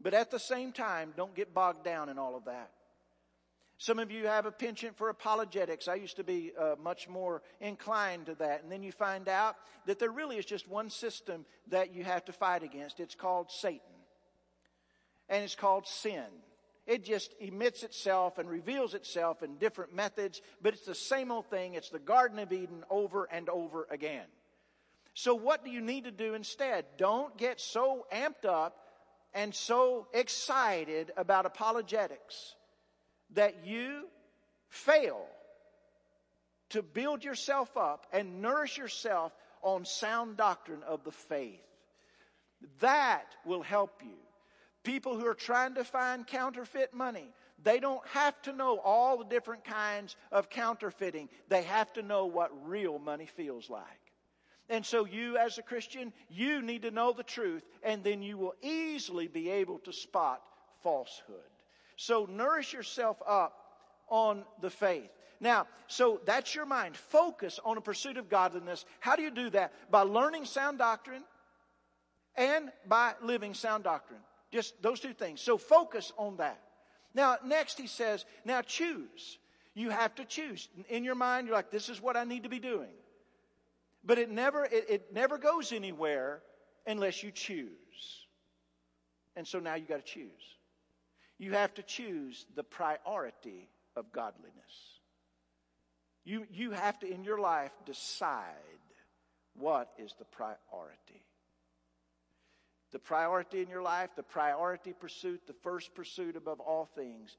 But 0.00 0.14
at 0.14 0.30
the 0.30 0.38
same 0.38 0.72
time, 0.72 1.12
don't 1.16 1.34
get 1.34 1.52
bogged 1.52 1.84
down 1.84 2.08
in 2.08 2.18
all 2.18 2.36
of 2.36 2.44
that. 2.44 2.70
Some 3.80 3.98
of 3.98 4.10
you 4.10 4.26
have 4.26 4.44
a 4.44 4.52
penchant 4.52 4.98
for 4.98 5.08
apologetics. 5.08 5.88
I 5.88 5.94
used 5.94 6.16
to 6.16 6.22
be 6.22 6.52
uh, 6.60 6.74
much 6.82 7.08
more 7.08 7.40
inclined 7.62 8.26
to 8.26 8.34
that. 8.34 8.62
And 8.62 8.70
then 8.70 8.82
you 8.82 8.92
find 8.92 9.26
out 9.26 9.56
that 9.86 9.98
there 9.98 10.10
really 10.10 10.36
is 10.36 10.44
just 10.44 10.68
one 10.68 10.90
system 10.90 11.46
that 11.68 11.94
you 11.94 12.04
have 12.04 12.22
to 12.26 12.32
fight 12.32 12.62
against. 12.62 13.00
It's 13.00 13.14
called 13.14 13.50
Satan. 13.50 13.80
And 15.30 15.42
it's 15.42 15.54
called 15.54 15.86
sin. 15.86 16.26
It 16.86 17.06
just 17.06 17.32
emits 17.40 17.82
itself 17.82 18.36
and 18.36 18.50
reveals 18.50 18.92
itself 18.92 19.42
in 19.42 19.56
different 19.56 19.94
methods, 19.94 20.42
but 20.60 20.74
it's 20.74 20.84
the 20.84 20.94
same 20.94 21.32
old 21.32 21.46
thing. 21.46 21.72
It's 21.72 21.88
the 21.88 21.98
Garden 21.98 22.38
of 22.38 22.52
Eden 22.52 22.84
over 22.90 23.30
and 23.32 23.48
over 23.48 23.86
again. 23.90 24.26
So, 25.14 25.34
what 25.34 25.64
do 25.64 25.70
you 25.70 25.80
need 25.80 26.04
to 26.04 26.10
do 26.10 26.34
instead? 26.34 26.84
Don't 26.98 27.34
get 27.38 27.58
so 27.62 28.04
amped 28.12 28.44
up 28.44 28.76
and 29.32 29.54
so 29.54 30.06
excited 30.12 31.12
about 31.16 31.46
apologetics 31.46 32.56
that 33.34 33.66
you 33.66 34.08
fail 34.68 35.26
to 36.70 36.82
build 36.82 37.24
yourself 37.24 37.76
up 37.76 38.06
and 38.12 38.42
nourish 38.42 38.78
yourself 38.78 39.32
on 39.62 39.84
sound 39.84 40.36
doctrine 40.36 40.82
of 40.84 41.04
the 41.04 41.12
faith. 41.12 41.60
That 42.80 43.26
will 43.44 43.62
help 43.62 44.02
you 44.02 44.16
People 44.82 45.18
who 45.18 45.26
are 45.26 45.34
trying 45.34 45.74
to 45.74 45.84
find 45.84 46.26
counterfeit 46.26 46.94
money, 46.94 47.28
they 47.62 47.80
don't 47.80 48.06
have 48.08 48.40
to 48.42 48.52
know 48.52 48.78
all 48.78 49.18
the 49.18 49.26
different 49.26 49.64
kinds 49.64 50.16
of 50.32 50.48
counterfeiting. 50.48 51.28
They 51.48 51.62
have 51.64 51.92
to 51.94 52.02
know 52.02 52.26
what 52.26 52.50
real 52.66 52.98
money 52.98 53.26
feels 53.26 53.68
like. 53.68 53.84
And 54.70 54.86
so 54.86 55.04
you 55.04 55.36
as 55.36 55.58
a 55.58 55.62
Christian, 55.62 56.12
you 56.30 56.62
need 56.62 56.82
to 56.82 56.90
know 56.90 57.12
the 57.12 57.24
truth 57.24 57.64
and 57.82 58.02
then 58.02 58.22
you 58.22 58.38
will 58.38 58.54
easily 58.62 59.28
be 59.28 59.50
able 59.50 59.80
to 59.80 59.92
spot 59.92 60.40
falsehood. 60.82 61.49
So 62.00 62.26
nourish 62.30 62.72
yourself 62.72 63.18
up 63.26 63.52
on 64.08 64.44
the 64.62 64.70
faith. 64.70 65.10
Now, 65.38 65.66
so 65.86 66.22
that's 66.24 66.54
your 66.54 66.64
mind. 66.64 66.96
Focus 66.96 67.60
on 67.62 67.76
a 67.76 67.82
pursuit 67.82 68.16
of 68.16 68.30
godliness. 68.30 68.86
How 69.00 69.16
do 69.16 69.22
you 69.22 69.30
do 69.30 69.50
that? 69.50 69.74
By 69.90 70.00
learning 70.00 70.46
sound 70.46 70.78
doctrine 70.78 71.22
and 72.36 72.72
by 72.86 73.12
living 73.22 73.52
sound 73.52 73.84
doctrine. 73.84 74.20
Just 74.50 74.80
those 74.80 75.00
two 75.00 75.12
things. 75.12 75.42
So 75.42 75.58
focus 75.58 76.10
on 76.16 76.38
that. 76.38 76.62
Now, 77.12 77.36
next 77.44 77.76
he 77.76 77.86
says, 77.86 78.24
now 78.46 78.62
choose. 78.62 79.38
You 79.74 79.90
have 79.90 80.14
to 80.14 80.24
choose. 80.24 80.70
In 80.88 81.04
your 81.04 81.16
mind, 81.16 81.48
you're 81.48 81.56
like, 81.56 81.70
this 81.70 81.90
is 81.90 82.00
what 82.00 82.16
I 82.16 82.24
need 82.24 82.44
to 82.44 82.48
be 82.48 82.60
doing. 82.60 82.94
But 84.06 84.16
it 84.16 84.30
never, 84.30 84.64
it, 84.64 84.86
it 84.88 85.12
never 85.12 85.36
goes 85.36 85.70
anywhere 85.70 86.40
unless 86.86 87.22
you 87.22 87.30
choose. 87.30 87.68
And 89.36 89.46
so 89.46 89.58
now 89.58 89.74
you 89.74 89.84
got 89.84 90.02
to 90.02 90.12
choose. 90.14 90.30
You 91.40 91.52
have 91.52 91.72
to 91.74 91.82
choose 91.82 92.44
the 92.54 92.62
priority 92.62 93.68
of 93.96 94.12
godliness. 94.12 95.00
You, 96.22 96.46
you 96.52 96.72
have 96.72 96.98
to, 97.00 97.10
in 97.10 97.24
your 97.24 97.40
life, 97.40 97.72
decide 97.86 98.44
what 99.54 99.90
is 99.98 100.14
the 100.18 100.26
priority 100.26 101.24
the 102.92 102.98
priority 102.98 103.62
in 103.62 103.68
your 103.68 103.82
life, 103.82 104.10
the 104.16 104.22
priority 104.22 104.92
pursuit, 104.92 105.40
the 105.46 105.54
first 105.62 105.94
pursuit 105.94 106.36
above 106.36 106.60
all 106.60 106.88
things 106.94 107.36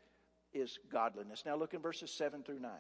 is 0.54 0.80
godliness. 0.92 1.44
Now 1.46 1.56
look 1.56 1.74
in 1.74 1.82
verses 1.82 2.12
7 2.12 2.44
through 2.44 2.60
9. 2.60 2.72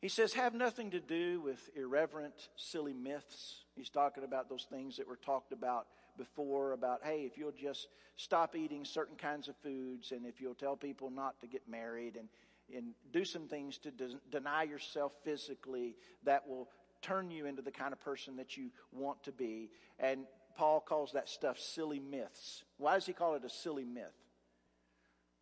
He 0.00 0.08
says, 0.08 0.32
have 0.34 0.54
nothing 0.54 0.90
to 0.90 1.00
do 1.00 1.40
with 1.40 1.70
irreverent, 1.76 2.34
silly 2.56 2.92
myths. 2.92 3.64
He's 3.76 3.90
talking 3.90 4.24
about 4.24 4.48
those 4.48 4.66
things 4.70 4.96
that 4.96 5.08
were 5.08 5.16
talked 5.16 5.52
about 5.52 5.86
before 6.16 6.72
about, 6.72 7.00
hey, 7.02 7.22
if 7.24 7.38
you'll 7.38 7.52
just 7.52 7.88
stop 8.16 8.54
eating 8.56 8.84
certain 8.84 9.16
kinds 9.16 9.48
of 9.48 9.56
foods 9.56 10.12
and 10.12 10.26
if 10.26 10.40
you'll 10.40 10.54
tell 10.54 10.76
people 10.76 11.10
not 11.10 11.40
to 11.40 11.46
get 11.46 11.68
married 11.68 12.16
and, 12.16 12.28
and 12.74 12.94
do 13.12 13.24
some 13.24 13.48
things 13.48 13.78
to 13.78 13.90
de- 13.90 14.20
deny 14.30 14.62
yourself 14.62 15.12
physically, 15.24 15.96
that 16.24 16.48
will 16.48 16.68
turn 17.00 17.30
you 17.30 17.46
into 17.46 17.62
the 17.62 17.70
kind 17.70 17.92
of 17.92 18.00
person 18.00 18.36
that 18.36 18.56
you 18.56 18.70
want 18.92 19.22
to 19.24 19.32
be. 19.32 19.70
And 19.98 20.26
Paul 20.56 20.80
calls 20.80 21.12
that 21.12 21.28
stuff 21.28 21.58
silly 21.58 21.98
myths. 21.98 22.64
Why 22.78 22.94
does 22.94 23.06
he 23.06 23.12
call 23.12 23.34
it 23.34 23.44
a 23.44 23.50
silly 23.50 23.84
myth? 23.84 24.14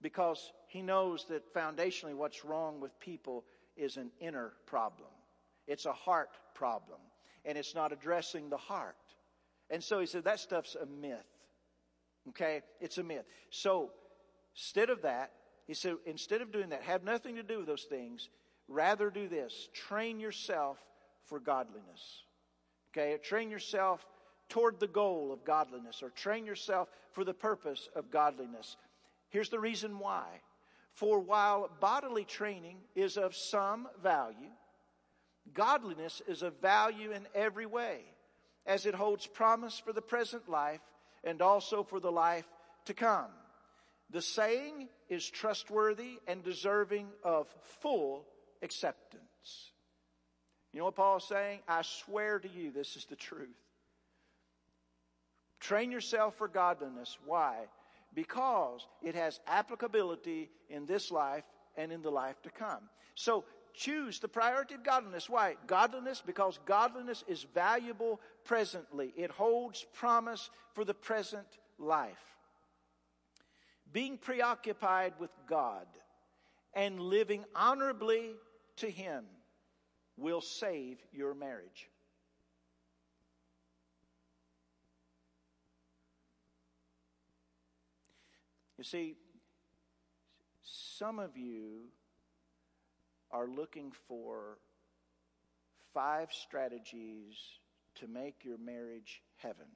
Because 0.03 0.53
he 0.67 0.83
knows 0.83 1.27
that 1.27 1.53
foundationally 1.55 2.15
what's 2.15 2.45
wrong 2.45 2.81
with 2.81 2.99
people 3.01 3.45
is 3.77 3.97
an 3.97 4.11
inner 4.21 4.53
problem. 4.67 5.11
It's 5.67 5.87
a 5.87 5.93
heart 5.93 6.31
problem. 6.55 6.99
And 7.45 7.57
it's 7.57 7.75
not 7.75 7.93
addressing 7.93 8.51
the 8.51 8.57
heart. 8.57 8.97
And 9.71 9.83
so 9.83 10.01
he 10.01 10.07
said 10.07 10.25
that 10.25 10.41
stuff's 10.41 10.75
a 10.75 10.87
myth. 10.87 11.27
Okay? 12.31 12.63
It's 12.81 12.99
a 12.99 13.03
myth. 13.03 13.25
So 13.51 13.91
instead 14.55 14.91
of 14.91 15.03
that, 15.03 15.33
he 15.67 15.75
said, 15.75 15.97
instead 16.05 16.43
of 16.43 16.53
doing 16.53 16.71
that, 16.71 16.83
have 16.83 17.05
nothing 17.05 17.37
to 17.37 17.43
do 17.43 17.59
with 17.59 17.67
those 17.67 17.85
things. 17.85 18.29
Rather 18.69 19.11
do 19.11 19.29
this. 19.29 19.69
Train 19.73 20.19
yourself 20.19 20.79
for 21.27 21.39
godliness. 21.39 22.25
Okay? 22.93 23.17
Train 23.23 23.51
yourself 23.51 24.05
toward 24.49 24.81
the 24.81 24.89
goal 24.89 25.33
of 25.33 25.45
godliness 25.45 26.03
or 26.03 26.11
train 26.11 26.45
yourself 26.45 26.89
for 27.13 27.25
the 27.25 27.33
purpose 27.33 27.89
of 27.95 28.11
godliness. 28.11 28.77
Here's 29.29 29.49
the 29.49 29.61
reason 29.61 29.99
why. 29.99 30.27
For 30.93 31.21
while 31.21 31.71
bodily 31.81 32.25
training 32.25 32.79
is 32.97 33.17
of 33.17 33.37
some 33.37 33.87
value, 34.03 34.51
godliness 35.55 36.21
is 36.27 36.43
of 36.43 36.61
value 36.61 37.13
in 37.13 37.27
every 37.35 37.67
way, 37.67 38.01
as 38.67 38.87
it 38.87 38.95
holds 38.95 39.27
promise 39.27 39.79
for 39.79 39.93
the 39.93 40.03
present 40.03 40.49
life 40.49 40.81
and 41.25 41.43
also 41.43 41.83
for 41.83 42.01
the 42.01 42.13
life 42.13 42.47
to 42.87 42.95
come. 42.95 43.31
The 44.11 44.23
saying 44.23 44.89
is 45.09 45.29
trustworthy 45.29 46.19
and 46.27 46.43
deserving 46.43 47.09
of 47.23 47.47
full 47.81 48.27
acceptance. 48.63 49.73
You 50.73 50.79
know 50.79 50.87
what 50.87 50.97
Paul's 50.97 51.29
saying? 51.29 51.61
I 51.69 51.83
swear 51.83 52.39
to 52.39 52.49
you, 52.49 52.71
this 52.71 52.97
is 52.97 53.05
the 53.07 53.17
truth. 53.17 53.49
Train 55.59 55.91
yourself 55.91 56.37
for 56.37 56.49
godliness. 56.49 57.19
Why? 57.25 57.57
Because 58.15 58.87
it 59.03 59.15
has 59.15 59.41
applicability 59.47 60.51
in 60.69 60.87
this 60.87 61.11
life 61.11 61.45
and 61.77 61.93
in 61.93 62.03
the 62.03 62.11
life 62.11 62.41
to 62.43 62.51
come. 62.51 62.89
So 63.15 63.45
choose 63.75 64.19
the 64.19 64.29
priority 64.29 64.75
of 64.75 64.85
godliness. 64.85 65.29
Why? 65.29 65.57
Godliness, 65.67 66.23
because 66.25 66.59
godliness 66.67 67.25
is 67.27 67.45
valuable 67.55 68.21
presently. 68.45 69.13
It 69.17 69.31
holds 69.31 69.85
promise 69.93 70.51
for 70.75 70.85
the 70.85 70.95
present 70.95 71.47
life. 71.79 72.37
Being 73.93 74.19
preoccupied 74.19 75.15
with 75.19 75.31
God 75.49 75.87
and 76.75 77.01
living 77.01 77.45
honorably 77.55 78.31
to 78.77 78.91
Him 78.91 79.25
will 80.17 80.41
save 80.41 80.99
your 81.13 81.35
marriage. 81.35 81.89
You 88.79 88.85
see, 88.85 89.17
some 90.63 91.19
of 91.19 91.37
you 91.37 91.89
are 93.33 93.47
looking 93.47 93.93
for 94.09 94.59
five 95.95 96.29
strategies 96.33 97.37
to 97.97 98.07
make 98.07 98.45
your 98.45 98.59
marriage 98.59 99.23
heaven. 99.37 99.67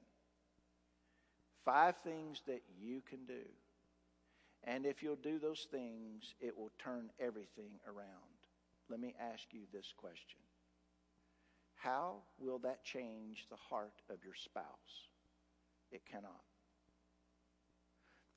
Five 1.63 1.95
things 2.03 2.41
that 2.47 2.61
you 2.79 3.01
can 3.09 3.25
do. 3.25 3.43
And 4.63 4.85
if 4.85 5.03
you'll 5.03 5.15
do 5.15 5.39
those 5.39 5.67
things, 5.69 6.33
it 6.39 6.57
will 6.57 6.71
turn 6.79 7.09
everything 7.19 7.71
around. 7.87 8.07
Let 8.89 8.99
me 8.99 9.15
ask 9.19 9.43
you 9.51 9.61
this 9.71 9.93
question 9.97 10.39
How 11.75 12.17
will 12.39 12.59
that 12.59 12.83
change 12.83 13.45
the 13.49 13.57
heart 13.69 14.01
of 14.09 14.17
your 14.23 14.35
spouse? 14.35 15.09
It 15.91 16.01
cannot. 16.11 16.41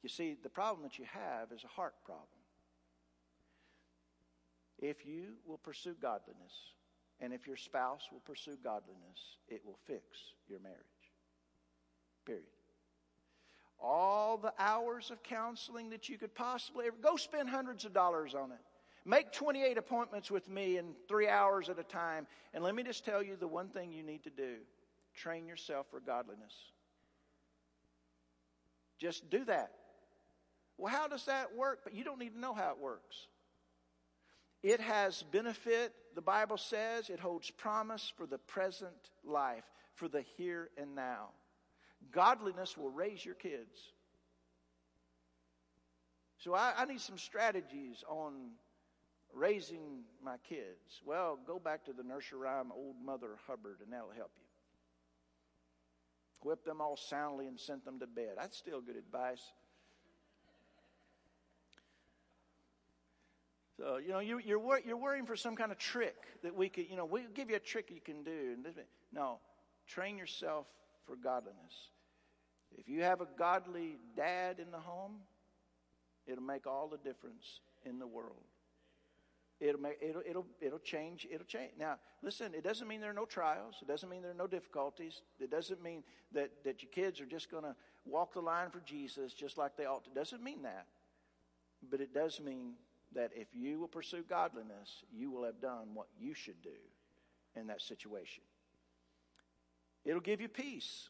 You 0.03 0.09
see, 0.09 0.37
the 0.43 0.49
problem 0.49 0.85
that 0.85 0.99
you 0.99 1.07
have 1.13 1.51
is 1.53 1.65
a 1.65 1.69
heart 1.69 1.95
problem. 2.05 2.38
If 4.79 5.05
you 5.05 5.35
will 5.47 5.59
pursue 5.59 5.95
godliness, 6.01 6.53
and 7.21 7.33
if 7.33 7.47
your 7.47 7.57
spouse 7.57 8.03
will 8.13 8.21
pursue 8.21 8.57
godliness, 8.63 9.37
it 9.49 9.63
will 9.65 9.79
fix 9.87 10.03
your 10.49 10.61
marriage. 10.61 10.79
Period. 12.25 12.45
All 13.81 14.37
the 14.37 14.53
hours 14.59 15.11
of 15.11 15.23
counseling 15.23 15.91
that 15.91 16.09
you 16.09 16.19
could 16.19 16.35
possibly 16.35 16.87
ever 16.87 16.97
go 17.01 17.17
spend 17.17 17.49
hundreds 17.49 17.85
of 17.85 17.93
dollars 17.93 18.35
on 18.35 18.53
it. 18.53 18.59
Make 19.05 19.33
28 19.33 19.79
appointments 19.79 20.31
with 20.31 20.49
me 20.49 20.77
in 20.77 20.95
three 21.09 21.29
hours 21.29 21.69
at 21.69 21.79
a 21.79 21.85
time. 21.85 22.27
And 22.53 22.63
let 22.63 22.75
me 22.75 22.83
just 22.83 23.05
tell 23.05 23.23
you 23.23 23.37
the 23.37 23.49
one 23.49 23.69
thing 23.69 23.93
you 23.93 24.03
need 24.03 24.23
to 24.25 24.31
do 24.31 24.57
train 25.15 25.47
yourself 25.47 25.87
for 25.91 25.99
godliness. 25.99 26.53
Just 28.99 29.31
do 29.31 29.45
that. 29.47 29.73
Well, 30.77 30.93
how 30.93 31.09
does 31.09 31.25
that 31.25 31.57
work? 31.57 31.81
But 31.83 31.95
you 31.95 32.05
don't 32.05 32.19
need 32.19 32.35
to 32.35 32.39
know 32.39 32.55
how 32.55 32.71
it 32.71 32.79
works. 32.79 33.27
It 34.63 34.81
has 34.81 35.23
benefit, 35.23 35.93
the 36.15 36.23
Bible 36.23 36.57
says, 36.57 37.11
it 37.11 37.21
holds 37.21 37.51
promise 37.51 38.13
for 38.17 38.27
the 38.27 38.39
present 38.39 39.11
life, 39.25 39.65
for 39.95 40.09
the 40.09 40.23
here 40.37 40.71
and 40.77 40.95
now. 40.95 41.29
Godliness 42.11 42.77
will 42.77 42.91
raise 42.91 43.25
your 43.25 43.35
kids. 43.35 43.93
So 46.39 46.55
I, 46.55 46.73
I 46.77 46.85
need 46.85 47.01
some 47.01 47.19
strategies 47.19 48.05
on 48.09 48.51
raising 49.33 50.03
my 50.23 50.37
kids. 50.49 51.03
Well, 51.05 51.39
go 51.47 51.59
back 51.59 51.85
to 51.85 51.93
the 51.93 52.03
nursery 52.03 52.41
rhyme, 52.41 52.73
Old 52.75 52.97
Mother 53.05 53.37
Hubbard, 53.47 53.79
and 53.83 53.93
that'll 53.93 54.11
help 54.17 54.33
you. 54.37 56.49
Whip 56.49 56.65
them 56.65 56.81
all 56.81 56.97
soundly 56.97 57.47
and 57.47 57.59
sent 57.59 57.85
them 57.85 57.99
to 57.99 58.07
bed. 58.07 58.35
That's 58.37 58.57
still 58.57 58.81
good 58.81 58.97
advice. 58.97 59.43
So, 63.79 63.99
you 63.99 64.09
know, 64.09 64.19
you, 64.19 64.41
you're, 64.45 64.59
wor- 64.59 64.81
you're 64.85 64.97
worrying 64.97 65.25
for 65.25 65.37
some 65.37 65.55
kind 65.55 65.71
of 65.71 65.79
trick 65.79 66.17
that 66.43 66.55
we 66.55 66.69
could, 66.69 66.91
you 66.91 66.97
know, 66.97 67.05
we'll 67.05 67.23
give 67.33 67.49
you 67.49 67.57
a 67.57 67.61
trick 67.61 67.91
you 67.95 68.01
can 68.01 68.25
do. 68.25 68.57
No, 69.13 69.39
train 69.87 70.19
yourself 70.19 70.67
for 71.07 71.15
godliness. 71.15 71.91
If 72.77 72.89
you 72.89 73.03
have 73.03 73.21
a 73.21 73.29
godly 73.39 73.99
dad 74.17 74.59
in 74.59 74.73
the 74.73 74.79
home, 74.79 75.19
it'll 76.27 76.43
make 76.43 76.67
all 76.67 76.89
the 76.89 76.99
difference 76.99 77.61
in 77.85 78.01
the 78.01 78.07
world. 78.07 78.43
It'll, 79.61 79.81
make, 79.81 79.99
it'll, 80.01 80.23
it'll, 80.29 80.47
it'll 80.61 80.79
change. 80.81 81.27
It'll 81.31 81.47
change. 81.47 81.73
Now, 81.79 81.99
listen, 82.23 82.55
it 82.55 82.65
doesn't 82.65 82.87
mean 82.87 83.01
there 83.01 83.11
are 83.11 83.15
no 83.15 83.25
trials. 83.25 83.77
It 83.81 83.89
doesn't 83.89 84.09
mean 84.09 84.23
there 84.23 84.31
are 84.33 84.35
no 84.35 84.47
difficulties. 84.49 85.23
It 85.41 85.51
doesn't 85.51 85.83
mean 85.83 86.03
that, 86.33 86.51
that 86.65 86.83
your 86.83 86.91
kids 86.91 87.21
are 87.21 87.27
just 87.27 87.51
going 87.51 87.65
to 87.65 87.75
walk 88.05 88.35
the 88.35 88.41
line 88.41 88.71
for 88.71 88.81
Jesus 88.81 89.33
just 89.33 89.57
like 89.57 89.77
they 89.77 89.85
ought 89.85 90.05
to. 90.05 90.11
It 90.11 90.15
doesn't 90.17 90.43
mean 90.43 90.63
that. 90.63 90.87
But 91.91 92.01
it 92.01 92.13
does 92.13 92.41
mean 92.41 92.75
that 93.15 93.31
if 93.35 93.49
you 93.55 93.81
will 93.81 93.89
pursue 93.89 94.23
godliness, 94.29 95.05
you 95.13 95.31
will 95.31 95.45
have 95.45 95.61
done 95.61 95.95
what 95.95 96.09
you 96.19 96.35
should 96.35 96.61
do 96.63 96.71
in 97.57 97.69
that 97.69 97.83
situation. 97.83 98.43
It'll 100.05 100.21
give 100.21 100.41
you 100.41 100.49
peace. 100.49 101.09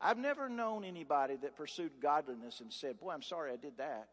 I've 0.00 0.18
never 0.18 0.48
known 0.48 0.84
anybody 0.84 1.36
that 1.42 1.56
pursued 1.56 1.92
godliness 2.00 2.60
and 2.60 2.72
said, 2.72 2.98
Boy, 2.98 3.12
I'm 3.12 3.22
sorry 3.22 3.52
I 3.52 3.56
did 3.56 3.78
that. 3.78 4.08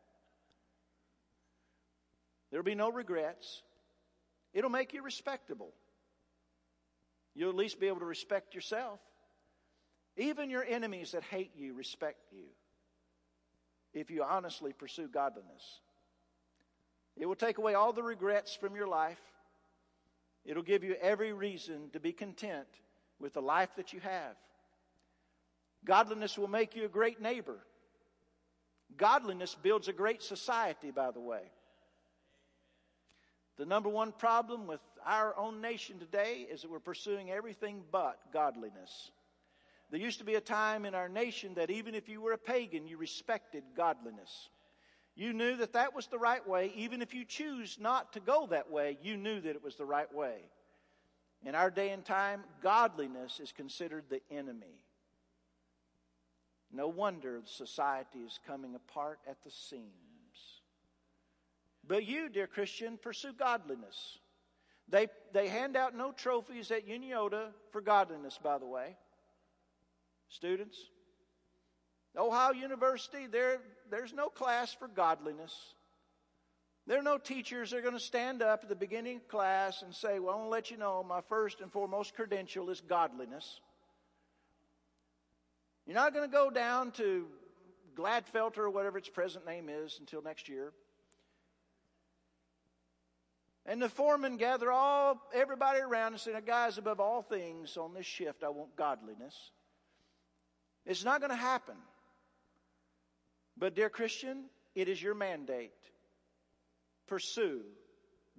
There'll 2.52 2.64
be 2.64 2.76
no 2.76 2.92
regrets. 2.92 3.62
It'll 4.54 4.70
make 4.70 4.94
you 4.94 5.04
respectable. 5.04 5.74
You'll 7.36 7.50
at 7.50 7.56
least 7.56 7.80
be 7.80 7.88
able 7.88 8.00
to 8.00 8.06
respect 8.06 8.56
yourself. 8.56 9.00
Even 10.18 10.50
your 10.50 10.64
enemies 10.64 11.12
that 11.12 11.24
hate 11.24 11.52
you 11.56 11.74
respect 11.74 12.32
you 12.32 12.46
if 13.94 14.12
you 14.12 14.24
honestly 14.24 14.74
pursue 14.74 15.08
godliness. 15.08 15.80
It 17.20 17.26
will 17.26 17.36
take 17.36 17.58
away 17.58 17.74
all 17.74 17.92
the 17.92 18.02
regrets 18.02 18.56
from 18.56 18.76
your 18.76 18.88
life. 18.88 19.20
It'll 20.46 20.64
give 20.64 20.84
you 20.84 20.96
every 21.02 21.34
reason 21.34 21.90
to 21.92 22.00
be 22.00 22.14
content 22.14 22.68
with 23.20 23.34
the 23.34 23.42
life 23.42 23.70
that 23.76 23.92
you 23.92 24.00
have. 24.00 24.36
Godliness 25.84 26.38
will 26.38 26.48
make 26.48 26.76
you 26.76 26.86
a 26.86 26.90
great 26.90 27.22
neighbor. 27.22 27.60
Godliness 28.96 29.56
builds 29.62 29.90
a 29.90 29.94
great 29.94 30.24
society, 30.24 30.92
by 30.92 31.12
the 31.12 31.20
way. 31.20 31.44
The 33.58 33.66
number 33.66 33.90
one 33.90 34.14
problem 34.14 34.66
with 34.66 34.80
our 35.06 35.38
own 35.38 35.60
nation 35.60 36.00
today 36.00 36.48
is 36.50 36.62
that 36.62 36.72
we're 36.72 36.80
pursuing 36.80 37.30
everything 37.30 37.84
but 37.92 38.18
godliness. 38.32 39.12
There 39.92 40.00
used 40.00 40.20
to 40.20 40.26
be 40.26 40.36
a 40.36 40.42
time 40.42 40.86
in 40.86 40.96
our 40.96 41.10
nation 41.10 41.56
that 41.56 41.70
even 41.70 41.96
if 41.96 42.08
you 42.08 42.22
were 42.22 42.32
a 42.32 42.38
pagan, 42.38 42.88
you 42.88 42.98
respected 42.98 43.64
godliness. 43.76 44.50
You 45.20 45.34
knew 45.34 45.58
that 45.58 45.74
that 45.74 45.94
was 45.94 46.08
the 46.08 46.18
right 46.18 46.48
way. 46.48 46.72
Even 46.78 47.02
if 47.02 47.14
you 47.14 47.26
choose 47.26 47.78
not 47.78 48.14
to 48.14 48.22
go 48.22 48.48
that 48.52 48.72
way, 48.72 48.98
you 49.04 49.18
knew 49.18 49.42
that 49.42 49.50
it 49.50 49.62
was 49.62 49.76
the 49.76 49.84
right 49.84 50.12
way. 50.16 50.38
In 51.46 51.56
our 51.56 51.70
day 51.70 51.90
and 51.90 52.06
time, 52.06 52.46
godliness 52.64 53.42
is 53.42 53.52
considered 53.52 54.06
the 54.10 54.22
enemy. 54.32 54.80
No 56.72 56.88
wonder 56.88 57.42
society 57.44 58.20
is 58.20 58.40
coming 58.48 58.76
apart 58.76 59.20
at 59.28 59.44
the 59.44 59.52
seams. 59.52 59.92
But 61.86 62.06
you, 62.06 62.30
dear 62.30 62.48
Christian, 62.48 62.98
pursue 62.98 63.34
godliness. 63.34 64.20
They, 64.88 65.10
they 65.34 65.50
hand 65.50 65.76
out 65.76 65.98
no 65.98 66.14
trophies 66.14 66.72
at 66.72 66.88
Unioto 66.88 67.48
for 67.72 67.82
godliness, 67.82 68.40
by 68.42 68.58
the 68.58 68.68
way. 68.68 68.96
Students, 70.30 70.78
Ohio 72.18 72.54
University, 72.54 73.28
there, 73.28 73.60
there's 73.89 74.13
no 74.13 74.30
class 74.30 74.73
for 74.73 74.88
godliness. 74.88 75.56
There 76.88 76.97
are 76.97 77.04
no 77.04 77.17
teachers 77.17 77.71
that 77.71 77.78
are 77.78 77.82
going 77.82 77.93
to 77.93 77.99
stand 77.99 78.41
up 78.41 78.62
at 78.63 78.69
the 78.69 78.75
beginning 78.75 79.17
of 79.17 79.28
class 79.28 79.84
and 79.84 79.93
say, 79.93 80.19
Well, 80.19 80.34
I 80.34 80.38
want 80.38 80.47
to 80.47 80.52
let 80.52 80.71
you 80.71 80.78
know 80.78 81.04
my 81.08 81.21
first 81.21 81.62
and 81.62 81.71
foremost 81.71 82.15
credential 82.15 82.69
is 82.69 82.82
godliness. 82.82 83.62
You're 85.86 85.95
not 85.95 86.13
going 86.13 86.28
to 86.28 86.32
go 86.32 86.49
down 86.49 86.91
to 86.93 87.28
Glatfelter 87.95 88.60
or 88.60 88.69
whatever 88.69 88.97
its 88.97 89.10
present 89.10 89.45
name 89.45 89.69
is 89.69 89.97
until 89.99 90.21
next 90.21 90.47
year. 90.47 90.71
And 93.65 93.82
the 93.82 93.89
foreman 93.89 94.38
gather 94.38 94.71
all 94.71 95.21
everybody 95.34 95.80
around 95.80 96.13
and 96.13 96.19
say, 96.19 96.34
guys, 96.45 96.78
above 96.78 96.99
all 96.99 97.21
things 97.21 97.78
on 97.78 97.93
this 97.93 98.06
shift, 98.06 98.43
I 98.43 98.49
want 98.49 98.75
godliness. 98.75 99.52
It's 100.86 101.04
not 101.04 101.21
going 101.21 101.30
to 101.30 101.36
happen. 101.36 101.75
But, 103.60 103.76
dear 103.76 103.89
Christian, 103.89 104.45
it 104.74 104.88
is 104.88 105.02
your 105.02 105.15
mandate. 105.15 105.72
Pursue 107.08 107.62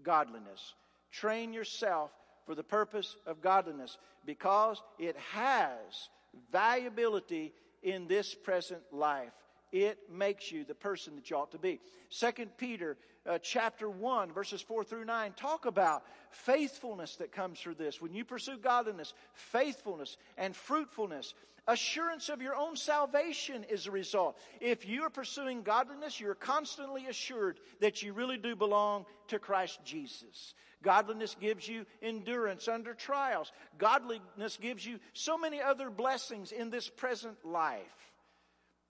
godliness. 0.03 0.75
Train 1.13 1.53
yourself 1.53 2.11
for 2.47 2.55
the 2.55 2.63
purpose 2.63 3.17
of 3.27 3.43
godliness 3.43 3.99
because 4.25 4.83
it 4.99 5.17
has 5.33 6.09
valuability 6.51 7.53
in 7.83 8.07
this 8.07 8.35
present 8.35 8.81
life. 8.93 9.33
It 9.73 9.99
makes 10.11 10.51
you 10.51 10.65
the 10.65 10.75
person 10.75 11.17
that 11.17 11.31
you 11.31 11.37
ought 11.37 11.53
to 11.53 11.59
be. 11.59 11.81
Second 12.09 12.57
Peter 12.57 12.97
uh, 13.29 13.39
chapter 13.39 13.89
1 13.89 14.33
verses 14.33 14.61
4 14.63 14.83
through 14.85 15.05
9 15.05 15.33
talk 15.37 15.67
about 15.67 16.03
faithfulness 16.31 17.17
that 17.17 17.33
comes 17.33 17.61
through 17.61 17.75
this. 17.75 18.01
When 18.01 18.15
you 18.15 18.25
pursue 18.25 18.57
godliness, 18.57 19.13
faithfulness 19.35 20.17
and 20.37 20.57
fruitfulness, 20.57 21.35
assurance 21.69 22.29
of 22.29 22.43
your 22.43 22.57
own 22.57 22.77
salvation 22.77 23.65
is 23.65 23.87
a 23.87 23.91
result. 23.91 24.39
If 24.61 24.89
you 24.89 25.03
are 25.03 25.11
pursuing 25.11 25.63
godliness, 25.63 26.19
you're 26.19 26.35
constantly 26.35 27.07
assured 27.07 27.61
that 27.81 28.03
you 28.03 28.13
really 28.13 28.39
do 28.39 28.57
belong 28.57 29.07
to 29.29 29.39
Christ 29.39 29.81
Jesus. 29.85 30.55
Godliness 30.83 31.37
gives 31.39 31.69
you 31.69 31.85
endurance 32.03 32.67
under 32.67 32.95
trials. 32.95 33.53
Godliness 33.79 34.57
gives 34.61 34.85
you 34.85 34.99
so 35.13 35.37
many 35.37 35.61
other 35.61 35.91
blessings 35.91 36.53
in 36.53 36.71
this 36.71 36.89
present 36.89 37.37
life. 37.45 38.10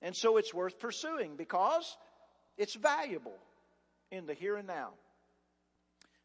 And 0.03 0.17
so 0.17 0.37
it's 0.37 0.55
worth 0.55 0.79
pursuing 0.79 1.37
because 1.37 1.97
it's 2.57 2.75
valuable 2.75 3.37
in 4.11 4.27
the 4.27 4.35
here 4.35 4.57
and 4.57 4.67
now. 4.67 4.91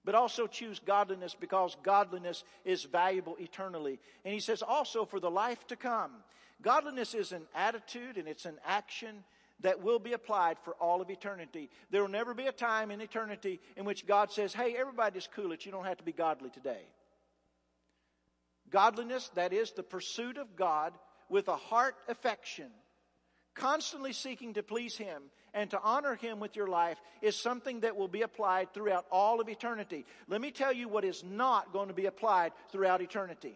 But 0.04 0.16
also 0.16 0.48
choose 0.48 0.80
godliness 0.80 1.36
because 1.40 1.76
godliness 1.84 2.44
is 2.64 2.84
valuable 2.84 3.36
eternally. 3.40 4.00
And 4.24 4.34
he 4.34 4.40
says 4.40 4.62
also 4.62 5.06
for 5.06 5.20
the 5.20 5.32
life 5.32 5.66
to 5.68 5.76
come. 5.76 6.12
Godliness 6.62 7.14
is 7.14 7.32
an 7.32 7.44
attitude 7.56 8.18
and 8.18 8.28
it's 8.28 8.46
an 8.46 8.60
action 8.66 9.24
that 9.62 9.82
will 9.82 10.00
be 10.00 10.14
applied 10.14 10.58
for 10.64 10.74
all 10.76 11.02
of 11.02 11.10
eternity. 11.10 11.70
There 11.90 12.02
will 12.02 12.10
never 12.10 12.34
be 12.34 12.48
a 12.48 12.52
time 12.52 12.92
in 12.92 13.02
eternity 13.02 13.60
in 13.76 13.86
which 13.86 14.06
God 14.06 14.32
says, 14.32 14.54
hey, 14.54 14.76
everybody's 14.78 15.28
cool 15.34 15.52
it. 15.54 15.66
You 15.66 15.72
don't 15.72 15.86
have 15.86 15.98
to 15.98 16.04
be 16.04 16.12
godly 16.12 16.50
today. 16.50 16.82
Godliness, 18.70 19.30
that 19.36 19.54
is 19.54 19.72
the 19.72 19.84
pursuit 19.84 20.38
of 20.38 20.56
God 20.56 20.94
with 21.30 21.48
a 21.48 21.56
heart 21.56 21.96
affection, 22.08 22.70
constantly 23.56 24.14
seeking 24.14 24.54
to 24.54 24.64
please 24.64 24.98
Him 24.98 25.24
and 25.54 25.70
to 25.72 25.80
honor 25.82 26.16
Him 26.16 26.40
with 26.40 26.56
your 26.56 26.68
life, 26.68 26.98
is 27.22 27.36
something 27.36 27.80
that 27.80 27.96
will 27.96 28.10
be 28.10 28.22
applied 28.22 28.74
throughout 28.74 29.06
all 29.12 29.40
of 29.40 29.50
eternity. 29.50 30.06
Let 30.28 30.42
me 30.42 30.52
tell 30.52 30.74
you 30.74 30.88
what 30.88 31.06
is 31.06 31.24
not 31.24 31.72
going 31.74 31.88
to 31.88 31.94
be 31.94 32.06
applied 32.06 32.52
throughout 32.72 33.02
eternity. 33.02 33.56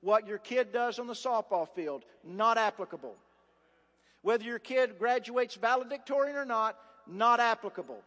What 0.00 0.26
your 0.26 0.38
kid 0.38 0.72
does 0.72 0.98
on 0.98 1.06
the 1.06 1.12
softball 1.12 1.68
field, 1.68 2.04
not 2.24 2.56
applicable. 2.56 3.16
Whether 4.22 4.44
your 4.44 4.58
kid 4.58 4.98
graduates 4.98 5.56
valedictorian 5.56 6.36
or 6.36 6.44
not, 6.44 6.76
not 7.06 7.40
applicable. 7.40 8.02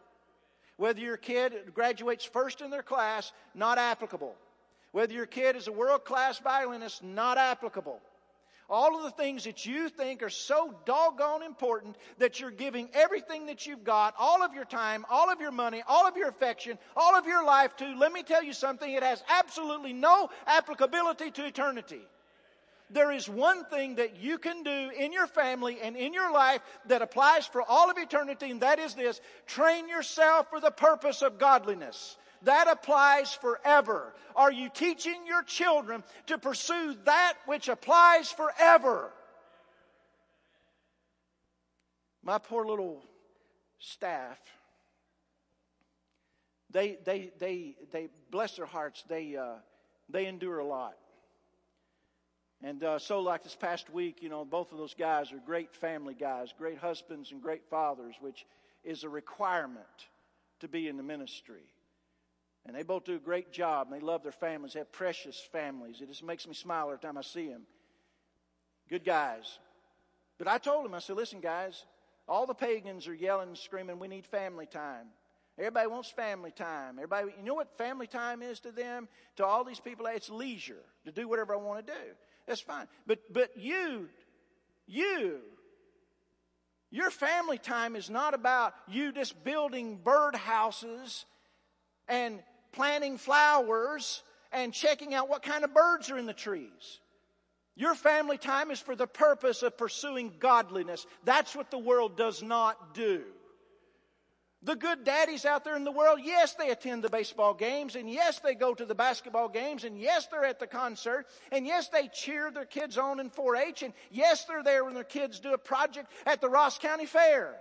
Whether 0.76 1.00
your 1.00 1.16
kid 1.16 1.72
graduates 1.74 2.24
first 2.24 2.60
in 2.60 2.70
their 2.70 2.82
class, 2.82 3.32
not 3.54 3.78
applicable. 3.78 4.34
Whether 4.92 5.14
your 5.14 5.26
kid 5.26 5.56
is 5.56 5.68
a 5.68 5.72
world 5.72 6.04
class 6.04 6.38
violinist, 6.38 7.02
not 7.02 7.36
applicable. 7.36 8.00
All 8.70 8.96
of 8.96 9.02
the 9.02 9.10
things 9.10 9.44
that 9.44 9.66
you 9.66 9.88
think 9.88 10.22
are 10.22 10.30
so 10.30 10.74
doggone 10.86 11.42
important 11.42 11.96
that 12.18 12.40
you're 12.40 12.50
giving 12.50 12.88
everything 12.94 13.46
that 13.46 13.66
you've 13.66 13.84
got, 13.84 14.14
all 14.18 14.42
of 14.42 14.54
your 14.54 14.64
time, 14.64 15.04
all 15.10 15.30
of 15.30 15.40
your 15.40 15.52
money, 15.52 15.82
all 15.86 16.06
of 16.06 16.16
your 16.16 16.28
affection, 16.28 16.78
all 16.96 17.14
of 17.14 17.26
your 17.26 17.44
life 17.44 17.76
to, 17.76 17.94
let 17.96 18.12
me 18.12 18.22
tell 18.22 18.42
you 18.42 18.54
something, 18.54 18.90
it 18.90 19.02
has 19.02 19.22
absolutely 19.28 19.92
no 19.92 20.30
applicability 20.46 21.30
to 21.32 21.44
eternity. 21.44 22.00
There 22.90 23.12
is 23.12 23.28
one 23.28 23.64
thing 23.64 23.96
that 23.96 24.16
you 24.16 24.38
can 24.38 24.62
do 24.62 24.90
in 24.96 25.12
your 25.12 25.26
family 25.26 25.78
and 25.82 25.96
in 25.96 26.14
your 26.14 26.32
life 26.32 26.60
that 26.86 27.02
applies 27.02 27.46
for 27.46 27.62
all 27.62 27.90
of 27.90 27.98
eternity, 27.98 28.50
and 28.50 28.60
that 28.60 28.78
is 28.78 28.94
this 28.94 29.20
train 29.46 29.88
yourself 29.88 30.48
for 30.50 30.60
the 30.60 30.70
purpose 30.70 31.22
of 31.22 31.38
godliness. 31.38 32.16
That 32.44 32.68
applies 32.70 33.32
forever. 33.34 34.14
Are 34.36 34.52
you 34.52 34.68
teaching 34.68 35.26
your 35.26 35.42
children 35.42 36.02
to 36.26 36.38
pursue 36.38 36.96
that 37.04 37.34
which 37.46 37.68
applies 37.68 38.30
forever? 38.30 39.10
My 42.22 42.38
poor 42.38 42.66
little 42.66 43.02
staff, 43.78 44.38
they, 46.70 46.98
they, 47.04 47.32
they, 47.38 47.76
they 47.92 48.08
bless 48.30 48.56
their 48.56 48.66
hearts, 48.66 49.04
they, 49.08 49.36
uh, 49.36 49.56
they 50.08 50.26
endure 50.26 50.58
a 50.58 50.66
lot. 50.66 50.96
And 52.62 52.82
uh, 52.82 52.98
so, 52.98 53.20
like 53.20 53.42
this 53.42 53.54
past 53.54 53.90
week, 53.90 54.22
you 54.22 54.30
know, 54.30 54.42
both 54.44 54.72
of 54.72 54.78
those 54.78 54.94
guys 54.94 55.32
are 55.32 55.40
great 55.44 55.74
family 55.74 56.14
guys, 56.14 56.54
great 56.56 56.78
husbands, 56.78 57.30
and 57.30 57.42
great 57.42 57.62
fathers, 57.68 58.14
which 58.20 58.46
is 58.82 59.04
a 59.04 59.08
requirement 59.08 59.84
to 60.60 60.68
be 60.68 60.88
in 60.88 60.96
the 60.96 61.02
ministry. 61.02 61.64
And 62.66 62.74
they 62.74 62.82
both 62.82 63.04
do 63.04 63.14
a 63.14 63.18
great 63.18 63.52
job, 63.52 63.88
and 63.90 64.00
they 64.00 64.04
love 64.04 64.22
their 64.22 64.32
families. 64.32 64.72
They 64.72 64.80
have 64.80 64.92
precious 64.92 65.38
families. 65.52 66.00
It 66.00 66.08
just 66.08 66.24
makes 66.24 66.46
me 66.46 66.54
smile 66.54 66.86
every 66.86 66.98
time 66.98 67.18
I 67.18 67.22
see 67.22 67.48
them. 67.48 67.62
Good 68.88 69.04
guys. 69.04 69.58
But 70.38 70.48
I 70.48 70.58
told 70.58 70.84
them, 70.84 70.94
I 70.94 70.98
said, 70.98 71.16
listen, 71.16 71.40
guys, 71.40 71.84
all 72.26 72.46
the 72.46 72.54
pagans 72.54 73.06
are 73.06 73.14
yelling 73.14 73.48
and 73.48 73.58
screaming, 73.58 73.98
we 73.98 74.08
need 74.08 74.24
family 74.24 74.66
time. 74.66 75.08
Everybody 75.58 75.86
wants 75.86 76.10
family 76.10 76.50
time. 76.50 76.96
Everybody, 76.96 77.32
you 77.38 77.44
know 77.44 77.54
what 77.54 77.76
family 77.78 78.06
time 78.08 78.42
is 78.42 78.60
to 78.60 78.72
them? 78.72 79.08
To 79.36 79.46
all 79.46 79.62
these 79.62 79.78
people, 79.78 80.06
it's 80.06 80.28
leisure 80.28 80.82
to 81.04 81.12
do 81.12 81.28
whatever 81.28 81.54
I 81.54 81.58
want 81.58 81.86
to 81.86 81.92
do. 81.92 82.00
That's 82.46 82.60
fine. 82.60 82.86
But, 83.06 83.20
but 83.32 83.56
you, 83.56 84.08
you, 84.86 85.38
your 86.90 87.10
family 87.10 87.58
time 87.58 87.94
is 87.94 88.10
not 88.10 88.34
about 88.34 88.74
you 88.88 89.12
just 89.12 89.44
building 89.44 90.00
birdhouses 90.02 91.24
and 92.08 92.40
planting 92.74 93.18
flowers 93.18 94.22
and 94.52 94.72
checking 94.72 95.14
out 95.14 95.28
what 95.28 95.42
kind 95.42 95.64
of 95.64 95.72
birds 95.72 96.10
are 96.10 96.18
in 96.18 96.26
the 96.26 96.32
trees. 96.32 97.00
Your 97.76 97.94
family 97.94 98.38
time 98.38 98.70
is 98.70 98.78
for 98.78 98.94
the 98.94 99.06
purpose 99.06 99.62
of 99.62 99.76
pursuing 99.76 100.32
godliness. 100.38 101.06
That's 101.24 101.56
what 101.56 101.70
the 101.70 101.78
world 101.78 102.16
does 102.16 102.42
not 102.42 102.94
do. 102.94 103.22
The 104.62 104.76
good 104.76 105.04
daddies 105.04 105.44
out 105.44 105.64
there 105.64 105.76
in 105.76 105.84
the 105.84 105.92
world, 105.92 106.20
yes, 106.22 106.54
they 106.54 106.70
attend 106.70 107.04
the 107.04 107.10
baseball 107.10 107.52
games, 107.52 107.96
and 107.96 108.08
yes, 108.08 108.38
they 108.38 108.54
go 108.54 108.72
to 108.72 108.86
the 108.86 108.94
basketball 108.94 109.48
games, 109.48 109.84
and 109.84 109.98
yes, 110.00 110.26
they're 110.28 110.44
at 110.44 110.58
the 110.58 110.66
concert, 110.66 111.26
and 111.52 111.66
yes, 111.66 111.88
they 111.88 112.08
cheer 112.08 112.50
their 112.50 112.64
kids 112.64 112.96
on 112.96 113.20
in 113.20 113.28
4 113.28 113.56
H, 113.56 113.82
and 113.82 113.92
yes, 114.10 114.46
they're 114.46 114.62
there 114.62 114.84
when 114.84 114.94
their 114.94 115.04
kids 115.04 115.38
do 115.38 115.52
a 115.52 115.58
project 115.58 116.10
at 116.24 116.40
the 116.40 116.48
Ross 116.48 116.78
County 116.78 117.04
Fair. 117.04 117.56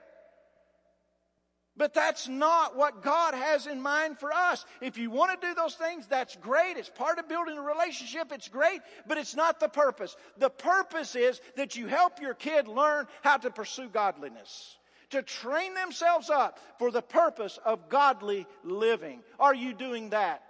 But 1.76 1.96
that's 1.96 2.28
not 2.28 2.76
what 2.76 3.02
God 3.02 3.34
has 3.34 3.66
in 3.66 3.82
mind 3.82 4.20
for 4.20 4.32
us. 4.32 4.64
If 4.80 4.98
you 5.00 5.10
want 5.10 5.40
to 5.40 5.48
do 5.48 5.56
those 5.56 5.74
things, 5.74 6.06
that's 6.06 6.36
great. 6.36 6.78
It's 6.78 6.90
part 6.90 7.18
of 7.18 7.28
building 7.28 7.58
a 7.58 7.62
relationship. 7.62 8.32
It's 8.32 8.48
great, 8.48 8.82
but 9.08 9.18
it's 9.18 9.36
not 9.36 9.60
the 9.60 9.70
purpose. 9.70 10.16
The 10.38 10.52
purpose 10.52 11.16
is 11.16 11.42
that 11.56 11.76
you 11.76 11.88
help 11.88 12.22
your 12.22 12.36
kid 12.36 12.68
learn 12.68 13.08
how 13.24 13.38
to 13.38 13.50
pursue 13.50 13.90
godliness, 13.90 14.78
to 15.10 15.24
train 15.24 15.74
themselves 15.74 16.30
up 16.30 16.60
for 16.78 16.92
the 16.92 17.02
purpose 17.02 17.58
of 17.66 17.90
godly 17.90 18.46
living. 18.64 19.24
Are 19.40 19.56
you 19.56 19.74
doing 19.74 20.12
that? 20.12 20.44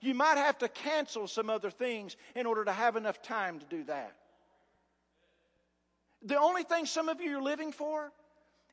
You 0.00 0.14
might 0.14 0.36
have 0.36 0.58
to 0.58 0.68
cancel 0.68 1.26
some 1.26 1.50
other 1.50 1.70
things 1.70 2.16
in 2.36 2.46
order 2.46 2.64
to 2.64 2.72
have 2.72 2.94
enough 2.94 3.20
time 3.20 3.58
to 3.58 3.66
do 3.66 3.82
that. 3.84 4.14
The 6.24 6.38
only 6.38 6.62
thing 6.62 6.86
some 6.86 7.08
of 7.08 7.20
you 7.20 7.38
are 7.38 7.42
living 7.42 7.72
for 7.72 8.12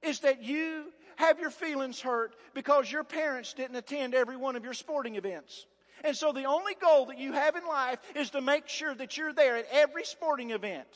is 0.02 0.19
that 0.19 0.43
you 0.43 0.86
have 1.19 1.38
your 1.38 1.49
feelings 1.49 1.99
hurt 1.99 2.34
because 2.53 2.89
your 2.89 3.03
parents 3.03 3.53
didn't 3.53 3.75
attend 3.75 4.15
every 4.15 4.38
one 4.38 4.55
of 4.55 4.63
your 4.63 4.73
sporting 4.73 5.15
events. 5.15 5.65
And 6.05 6.15
so 6.15 6.32
the 6.32 6.45
only 6.45 6.75
goal 6.75 7.08
that 7.08 7.17
you 7.17 7.34
have 7.34 7.58
in 7.58 7.67
life 7.67 7.99
is 8.15 8.29
to 8.29 8.39
make 8.39 8.69
sure 8.69 8.95
that 8.95 9.17
you're 9.17 9.34
there 9.34 9.58
at 9.58 9.67
every 9.69 10.05
sporting 10.05 10.51
event. 10.51 10.88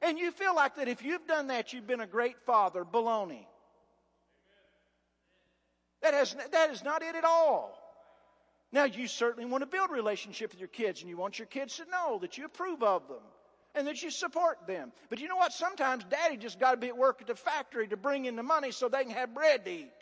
And 0.00 0.16
you 0.16 0.30
feel 0.30 0.54
like 0.54 0.76
that 0.76 0.86
if 0.86 1.02
you've 1.02 1.26
done 1.26 1.48
that, 1.48 1.72
you've 1.72 1.88
been 1.88 2.00
a 2.00 2.06
great 2.06 2.38
father. 2.46 2.84
Baloney. 2.84 3.46
That, 6.02 6.14
has, 6.14 6.36
that 6.52 6.70
is 6.70 6.84
not 6.84 7.02
it 7.02 7.16
at 7.16 7.24
all. 7.24 7.76
Now, 8.70 8.84
you 8.84 9.08
certainly 9.08 9.48
want 9.48 9.62
to 9.62 9.66
build 9.66 9.90
a 9.90 9.92
relationship 9.92 10.52
with 10.52 10.60
your 10.60 10.68
kids, 10.68 11.00
and 11.00 11.10
you 11.10 11.16
want 11.16 11.40
your 11.40 11.46
kids 11.46 11.78
to 11.78 11.84
know 11.90 12.20
that 12.20 12.38
you 12.38 12.44
approve 12.44 12.84
of 12.84 13.08
them 13.08 13.22
and 13.74 13.86
that 13.86 14.02
you 14.02 14.10
support 14.10 14.58
them. 14.66 14.92
But 15.08 15.20
you 15.20 15.28
know 15.28 15.36
what? 15.36 15.52
Sometimes 15.52 16.04
daddy 16.04 16.36
just 16.36 16.60
got 16.60 16.72
to 16.72 16.76
be 16.76 16.88
at 16.88 16.96
work 16.96 17.20
at 17.20 17.26
the 17.26 17.34
factory 17.34 17.88
to 17.88 17.96
bring 17.96 18.26
in 18.26 18.36
the 18.36 18.42
money 18.42 18.70
so 18.70 18.88
they 18.88 19.04
can 19.04 19.12
have 19.12 19.34
bread 19.34 19.64
to 19.64 19.70
eat. 19.70 19.92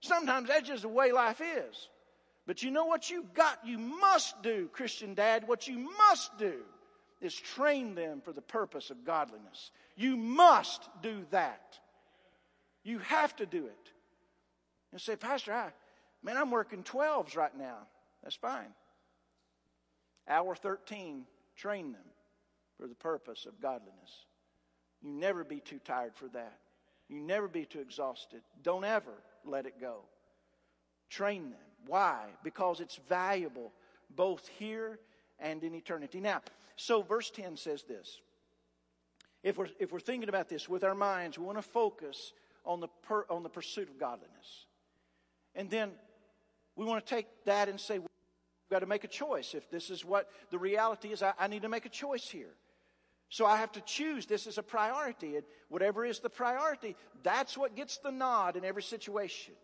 Sometimes 0.00 0.48
that's 0.48 0.68
just 0.68 0.82
the 0.82 0.88
way 0.88 1.12
life 1.12 1.40
is. 1.40 1.88
But 2.46 2.62
you 2.62 2.70
know 2.70 2.84
what 2.84 3.08
you've 3.08 3.32
got, 3.32 3.58
you 3.64 3.78
must 3.78 4.42
do, 4.42 4.68
Christian 4.72 5.14
dad, 5.14 5.48
what 5.48 5.66
you 5.66 5.90
must 5.96 6.36
do 6.36 6.56
is 7.22 7.34
train 7.34 7.94
them 7.94 8.20
for 8.20 8.32
the 8.32 8.42
purpose 8.42 8.90
of 8.90 9.06
godliness. 9.06 9.70
You 9.96 10.16
must 10.16 10.86
do 11.02 11.24
that. 11.30 11.78
You 12.82 12.98
have 12.98 13.34
to 13.36 13.46
do 13.46 13.64
it. 13.64 13.90
And 14.92 15.00
say, 15.00 15.16
Pastor, 15.16 15.54
I, 15.54 15.70
man, 16.22 16.36
I'm 16.36 16.50
working 16.50 16.82
12s 16.82 17.34
right 17.34 17.56
now. 17.56 17.78
That's 18.22 18.36
fine. 18.36 18.74
Hour 20.28 20.54
13, 20.54 21.24
train 21.56 21.92
them 21.92 22.02
for 22.78 22.86
the 22.86 22.94
purpose 22.94 23.46
of 23.46 23.60
godliness. 23.60 24.26
You 25.02 25.12
never 25.12 25.44
be 25.44 25.60
too 25.60 25.80
tired 25.84 26.14
for 26.14 26.28
that. 26.28 26.58
You 27.08 27.20
never 27.20 27.48
be 27.48 27.64
too 27.64 27.80
exhausted. 27.80 28.40
Don't 28.62 28.84
ever 28.84 29.12
let 29.44 29.66
it 29.66 29.80
go. 29.80 30.00
Train 31.10 31.50
them. 31.50 31.60
Why? 31.86 32.24
Because 32.42 32.80
it's 32.80 32.98
valuable 33.08 33.72
both 34.10 34.48
here 34.58 34.98
and 35.38 35.62
in 35.62 35.74
eternity. 35.74 36.20
Now, 36.20 36.40
so 36.76 37.02
verse 37.02 37.30
10 37.30 37.56
says 37.56 37.82
this 37.82 38.20
If 39.42 39.58
we're, 39.58 39.68
if 39.78 39.92
we're 39.92 40.00
thinking 40.00 40.28
about 40.28 40.48
this 40.48 40.68
with 40.68 40.84
our 40.84 40.94
minds, 40.94 41.38
we 41.38 41.44
want 41.44 41.58
to 41.58 41.62
focus 41.62 42.32
on 42.64 42.80
the, 42.80 42.88
per, 43.02 43.26
on 43.28 43.42
the 43.42 43.50
pursuit 43.50 43.90
of 43.90 43.98
godliness. 43.98 44.66
And 45.54 45.70
then 45.70 45.90
we 46.76 46.84
want 46.84 47.04
to 47.04 47.14
take 47.14 47.26
that 47.44 47.68
and 47.68 47.78
say, 47.78 47.98
we've 47.98 48.08
got 48.70 48.80
to 48.80 48.86
make 48.86 49.04
a 49.04 49.08
choice. 49.08 49.54
If 49.54 49.70
this 49.70 49.90
is 49.90 50.04
what 50.04 50.28
the 50.50 50.58
reality 50.58 51.12
is, 51.12 51.22
I, 51.22 51.34
I 51.38 51.46
need 51.46 51.62
to 51.62 51.68
make 51.68 51.84
a 51.84 51.90
choice 51.90 52.28
here. 52.28 52.54
So 53.28 53.46
I 53.46 53.56
have 53.56 53.72
to 53.72 53.80
choose 53.80 54.26
this 54.26 54.46
as 54.46 54.58
a 54.58 54.62
priority. 54.62 55.36
And 55.36 55.44
whatever 55.68 56.04
is 56.04 56.20
the 56.20 56.30
priority, 56.30 56.96
that's 57.22 57.56
what 57.56 57.74
gets 57.74 57.98
the 57.98 58.12
nod 58.12 58.56
in 58.56 58.64
every 58.64 58.82
situation. 58.82 59.54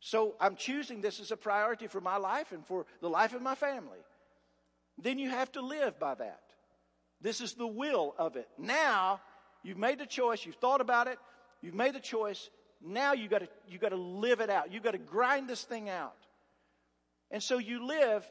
So 0.00 0.34
I'm 0.40 0.56
choosing 0.56 1.00
this 1.00 1.18
as 1.20 1.30
a 1.30 1.36
priority 1.36 1.86
for 1.86 2.00
my 2.00 2.16
life 2.16 2.52
and 2.52 2.66
for 2.66 2.86
the 3.00 3.08
life 3.08 3.34
of 3.34 3.42
my 3.42 3.54
family. 3.54 3.98
Then 4.98 5.18
you 5.18 5.30
have 5.30 5.50
to 5.52 5.62
live 5.62 5.98
by 5.98 6.14
that. 6.14 6.42
This 7.20 7.40
is 7.40 7.54
the 7.54 7.66
will 7.66 8.14
of 8.18 8.36
it. 8.36 8.48
Now 8.58 9.20
you've 9.62 9.78
made 9.78 9.98
the 9.98 10.06
choice, 10.06 10.44
you've 10.44 10.56
thought 10.56 10.82
about 10.82 11.08
it, 11.08 11.18
you've 11.62 11.74
made 11.74 11.94
the 11.94 12.00
choice. 12.00 12.50
Now 12.82 13.14
you 13.14 13.28
got 13.28 13.38
to 13.38 13.48
you 13.66 13.78
got 13.78 13.90
to 13.90 13.96
live 13.96 14.40
it 14.40 14.50
out. 14.50 14.72
You 14.72 14.80
got 14.80 14.90
to 14.90 14.98
grind 14.98 15.48
this 15.48 15.62
thing 15.62 15.88
out. 15.88 16.16
And 17.30 17.42
so 17.42 17.58
you 17.58 17.86
live 17.86 18.24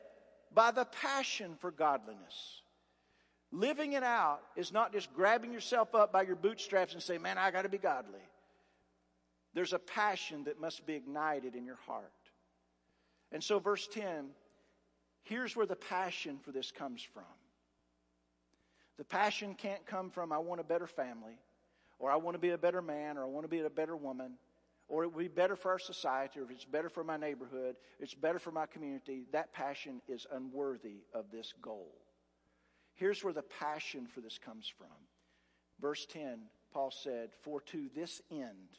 by 0.53 0.71
the 0.71 0.85
passion 0.85 1.55
for 1.59 1.71
godliness. 1.71 2.61
Living 3.53 3.93
it 3.93 4.03
out 4.03 4.41
is 4.55 4.73
not 4.73 4.91
just 4.91 5.13
grabbing 5.13 5.53
yourself 5.53 5.93
up 5.95 6.11
by 6.11 6.23
your 6.23 6.35
bootstraps 6.35 6.93
and 6.93 7.01
saying, 7.01 7.21
"Man, 7.21 7.37
I 7.37 7.51
got 7.51 7.61
to 7.61 7.69
be 7.69 7.77
godly." 7.77 8.27
There's 9.53 9.73
a 9.73 9.79
passion 9.79 10.45
that 10.45 10.59
must 10.59 10.85
be 10.85 10.95
ignited 10.95 11.55
in 11.55 11.63
your 11.63 11.75
heart. 11.75 12.11
And 13.31 13.43
so 13.43 13.59
verse 13.59 13.87
10, 13.87 14.35
here's 15.21 15.55
where 15.55 15.67
the 15.67 15.75
passion 15.75 16.39
for 16.39 16.51
this 16.51 16.71
comes 16.71 17.03
from. 17.03 17.23
The 18.97 19.05
passion 19.05 19.53
can't 19.53 19.85
come 19.85 20.09
from 20.09 20.31
I 20.31 20.39
want 20.39 20.59
a 20.59 20.63
better 20.63 20.87
family 20.87 21.37
or 22.03 22.11
I 22.11 22.17
want 22.17 22.35
to 22.35 22.39
be 22.39 22.49
a 22.49 22.57
better 22.57 22.81
man, 22.81 23.17
or 23.17 23.23
I 23.23 23.27
want 23.27 23.45
to 23.45 23.49
be 23.49 23.61
a 23.61 23.69
better 23.69 23.95
woman, 23.95 24.33
or 24.89 25.03
it 25.03 25.13
would 25.13 25.21
be 25.21 25.29
better 25.29 25.55
for 25.55 25.71
our 25.71 25.79
society, 25.79 26.41
or 26.41 26.43
if 26.43 26.51
it's 26.51 26.65
better 26.65 26.89
for 26.89 27.01
my 27.01 27.15
neighborhood, 27.15 27.77
it's 27.97 28.13
better 28.13 28.39
for 28.39 28.51
my 28.51 28.65
community, 28.65 29.23
that 29.31 29.53
passion 29.53 30.01
is 30.09 30.27
unworthy 30.33 31.05
of 31.13 31.31
this 31.31 31.53
goal. 31.61 32.02
Here's 32.95 33.23
where 33.23 33.33
the 33.33 33.41
passion 33.41 34.07
for 34.07 34.21
this 34.21 34.37
comes 34.37 34.71
from. 34.77 34.87
Verse 35.81 36.05
10, 36.05 36.39
Paul 36.71 36.91
said, 36.91 37.29
For 37.41 37.61
to 37.61 37.89
this 37.95 38.21
end, 38.31 38.77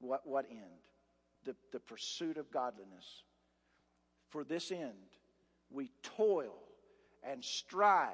what, 0.00 0.26
what 0.26 0.46
end? 0.50 0.60
The, 1.44 1.54
the 1.72 1.80
pursuit 1.80 2.36
of 2.36 2.50
godliness. 2.50 3.22
For 4.30 4.44
this 4.44 4.70
end, 4.70 4.92
we 5.70 5.90
toil 6.02 6.54
and 7.22 7.44
strive 7.44 8.10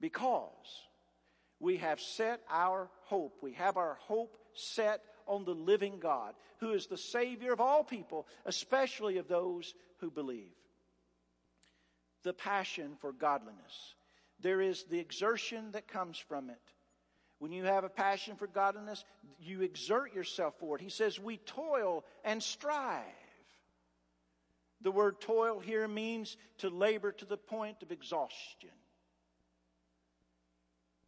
because 0.00 0.50
we 1.58 1.78
have 1.78 2.00
set 2.00 2.40
our 2.50 2.88
hope. 3.04 3.38
We 3.42 3.52
have 3.52 3.76
our 3.76 3.98
hope 4.00 4.36
set 4.54 5.02
on 5.26 5.44
the 5.44 5.54
living 5.54 5.98
God, 5.98 6.34
who 6.58 6.72
is 6.72 6.86
the 6.86 6.98
Savior 6.98 7.52
of 7.52 7.60
all 7.60 7.82
people, 7.82 8.26
especially 8.44 9.18
of 9.18 9.28
those 9.28 9.74
who 9.98 10.10
believe. 10.10 10.52
The 12.26 12.32
passion 12.32 12.96
for 13.00 13.12
godliness. 13.12 13.94
There 14.40 14.60
is 14.60 14.82
the 14.90 14.98
exertion 14.98 15.70
that 15.70 15.86
comes 15.86 16.18
from 16.18 16.50
it. 16.50 16.60
When 17.38 17.52
you 17.52 17.62
have 17.62 17.84
a 17.84 17.88
passion 17.88 18.34
for 18.34 18.48
godliness, 18.48 19.04
you 19.38 19.62
exert 19.62 20.12
yourself 20.12 20.54
for 20.58 20.74
it. 20.74 20.82
He 20.82 20.88
says, 20.88 21.20
We 21.20 21.36
toil 21.36 22.04
and 22.24 22.42
strive. 22.42 23.04
The 24.80 24.90
word 24.90 25.20
toil 25.20 25.60
here 25.60 25.86
means 25.86 26.36
to 26.58 26.68
labor 26.68 27.12
to 27.12 27.24
the 27.24 27.36
point 27.36 27.84
of 27.84 27.92
exhaustion. 27.92 28.70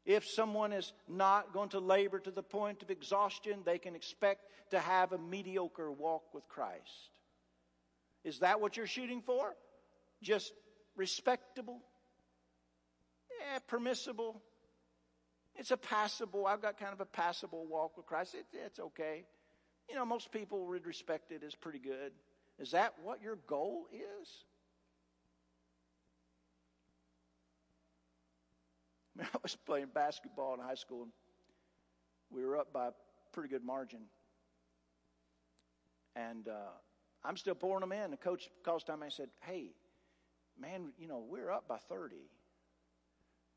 If 0.07 0.25
someone 0.25 0.73
is 0.73 0.93
not 1.09 1.53
going 1.53 1.71
to 1.71 1.81
labor 1.81 2.21
to 2.21 2.31
the 2.31 2.45
point 2.45 2.85
of 2.85 2.93
exhaustion, 2.93 3.63
they 3.65 3.79
can 3.79 3.97
expect 3.97 4.43
to 4.71 4.79
have 4.79 5.11
a 5.11 5.19
mediocre 5.19 5.91
walk 5.91 6.33
with 6.33 6.47
Christ. 6.47 7.11
Is 8.23 8.39
that 8.39 8.61
what 8.61 8.77
you're 8.77 8.87
shooting 8.87 9.21
for? 9.21 9.57
Just 10.23 10.53
respectable? 10.99 11.81
Yeah, 13.41 13.61
permissible. 13.67 14.43
It's 15.57 15.71
a 15.71 15.77
passable, 15.77 16.47
I've 16.47 16.61
got 16.61 16.79
kind 16.79 16.93
of 16.93 17.01
a 17.01 17.07
passable 17.07 17.67
walk 17.67 17.97
with 17.97 18.07
Christ. 18.07 18.35
It, 18.35 18.47
it's 18.53 18.79
okay. 18.79 19.25
You 19.89 19.95
know, 19.95 20.05
most 20.05 20.31
people 20.31 20.67
would 20.67 20.87
respect 20.87 21.33
it 21.33 21.43
as 21.43 21.55
pretty 21.55 21.79
good. 21.79 22.13
Is 22.59 22.73
that 22.73 22.95
what 23.03 23.23
your 23.23 23.37
goal 23.47 23.87
is? 23.93 24.29
I 29.21 29.39
was 29.43 29.57
playing 29.67 29.89
basketball 29.95 30.55
in 30.55 30.61
high 30.61 30.75
school, 30.75 31.03
and 31.03 31.13
we 32.31 32.45
were 32.45 32.57
up 32.57 32.73
by 32.73 32.89
a 32.89 32.93
pretty 33.33 33.49
good 33.49 33.65
margin. 33.65 34.01
And 36.15 36.49
uh, 36.49 36.73
I'm 37.25 37.37
still 37.37 37.55
pouring 37.55 37.81
them 37.81 37.93
in. 37.93 38.11
The 38.11 38.17
coach 38.17 38.49
calls 38.65 38.85
time 38.85 39.03
and 39.03 39.13
said, 39.13 39.29
"Hey, 39.41 39.71
man, 40.61 40.93
you 40.99 41.09
know 41.09 41.25
we're 41.29 41.51
up 41.51 41.69
by 41.69 41.79
30. 41.79 42.17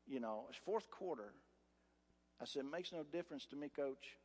You 0.06 0.20
know 0.20 0.46
it's 0.48 0.58
fourth 0.58 0.90
quarter." 0.90 1.32
I 2.40 2.44
said, 2.44 2.64
"It 2.64 2.70
makes 2.70 2.92
no 2.92 3.04
difference 3.04 3.46
to 3.46 3.56
me, 3.56 3.68
coach. 3.68 4.16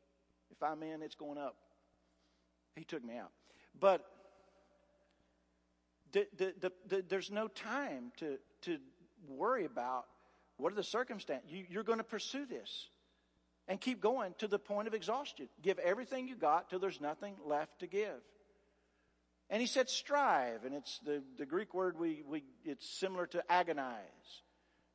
If 0.52 0.62
I'm 0.64 0.84
in, 0.84 1.02
it's 1.02 1.16
going 1.16 1.38
up." 1.38 1.56
He 2.76 2.84
took 2.84 3.04
me 3.04 3.18
out, 3.18 3.32
but 3.80 4.06
the, 6.12 6.28
the, 6.38 6.72
the, 6.88 7.06
there's 7.08 7.32
no 7.32 7.48
time 7.48 8.12
to 8.18 8.38
to 8.62 8.78
worry 9.28 9.66
about 9.66 10.06
what 10.58 10.72
are 10.72 10.76
the 10.76 10.84
circumstances? 10.84 11.52
You, 11.52 11.66
you're 11.70 11.84
going 11.84 12.00
to 12.00 12.04
pursue 12.04 12.46
this 12.46 12.88
and 13.68 13.80
keep 13.80 14.02
going 14.02 14.34
to 14.40 14.48
the 14.48 14.60
point 14.60 14.88
of 14.88 14.94
exhaustion. 14.94 15.50
Give 15.62 15.78
everything 15.80 16.28
you 16.28 16.36
got 16.36 16.70
till 16.70 16.80
there's 16.80 17.02
nothing 17.02 17.36
left 17.46 17.80
to 17.80 17.88
give. 17.88 18.22
And 19.50 19.62
he 19.62 19.68
said 19.68 19.90
strive, 19.90 20.66
and 20.66 20.76
it's 20.76 21.00
the, 21.00 21.24
the 21.38 21.46
Greek 21.46 21.74
word 21.74 21.98
we, 21.98 22.24
we 22.28 22.44
it's 22.66 22.88
similar 22.90 23.26
to 23.28 23.44
agonize. 23.50 23.96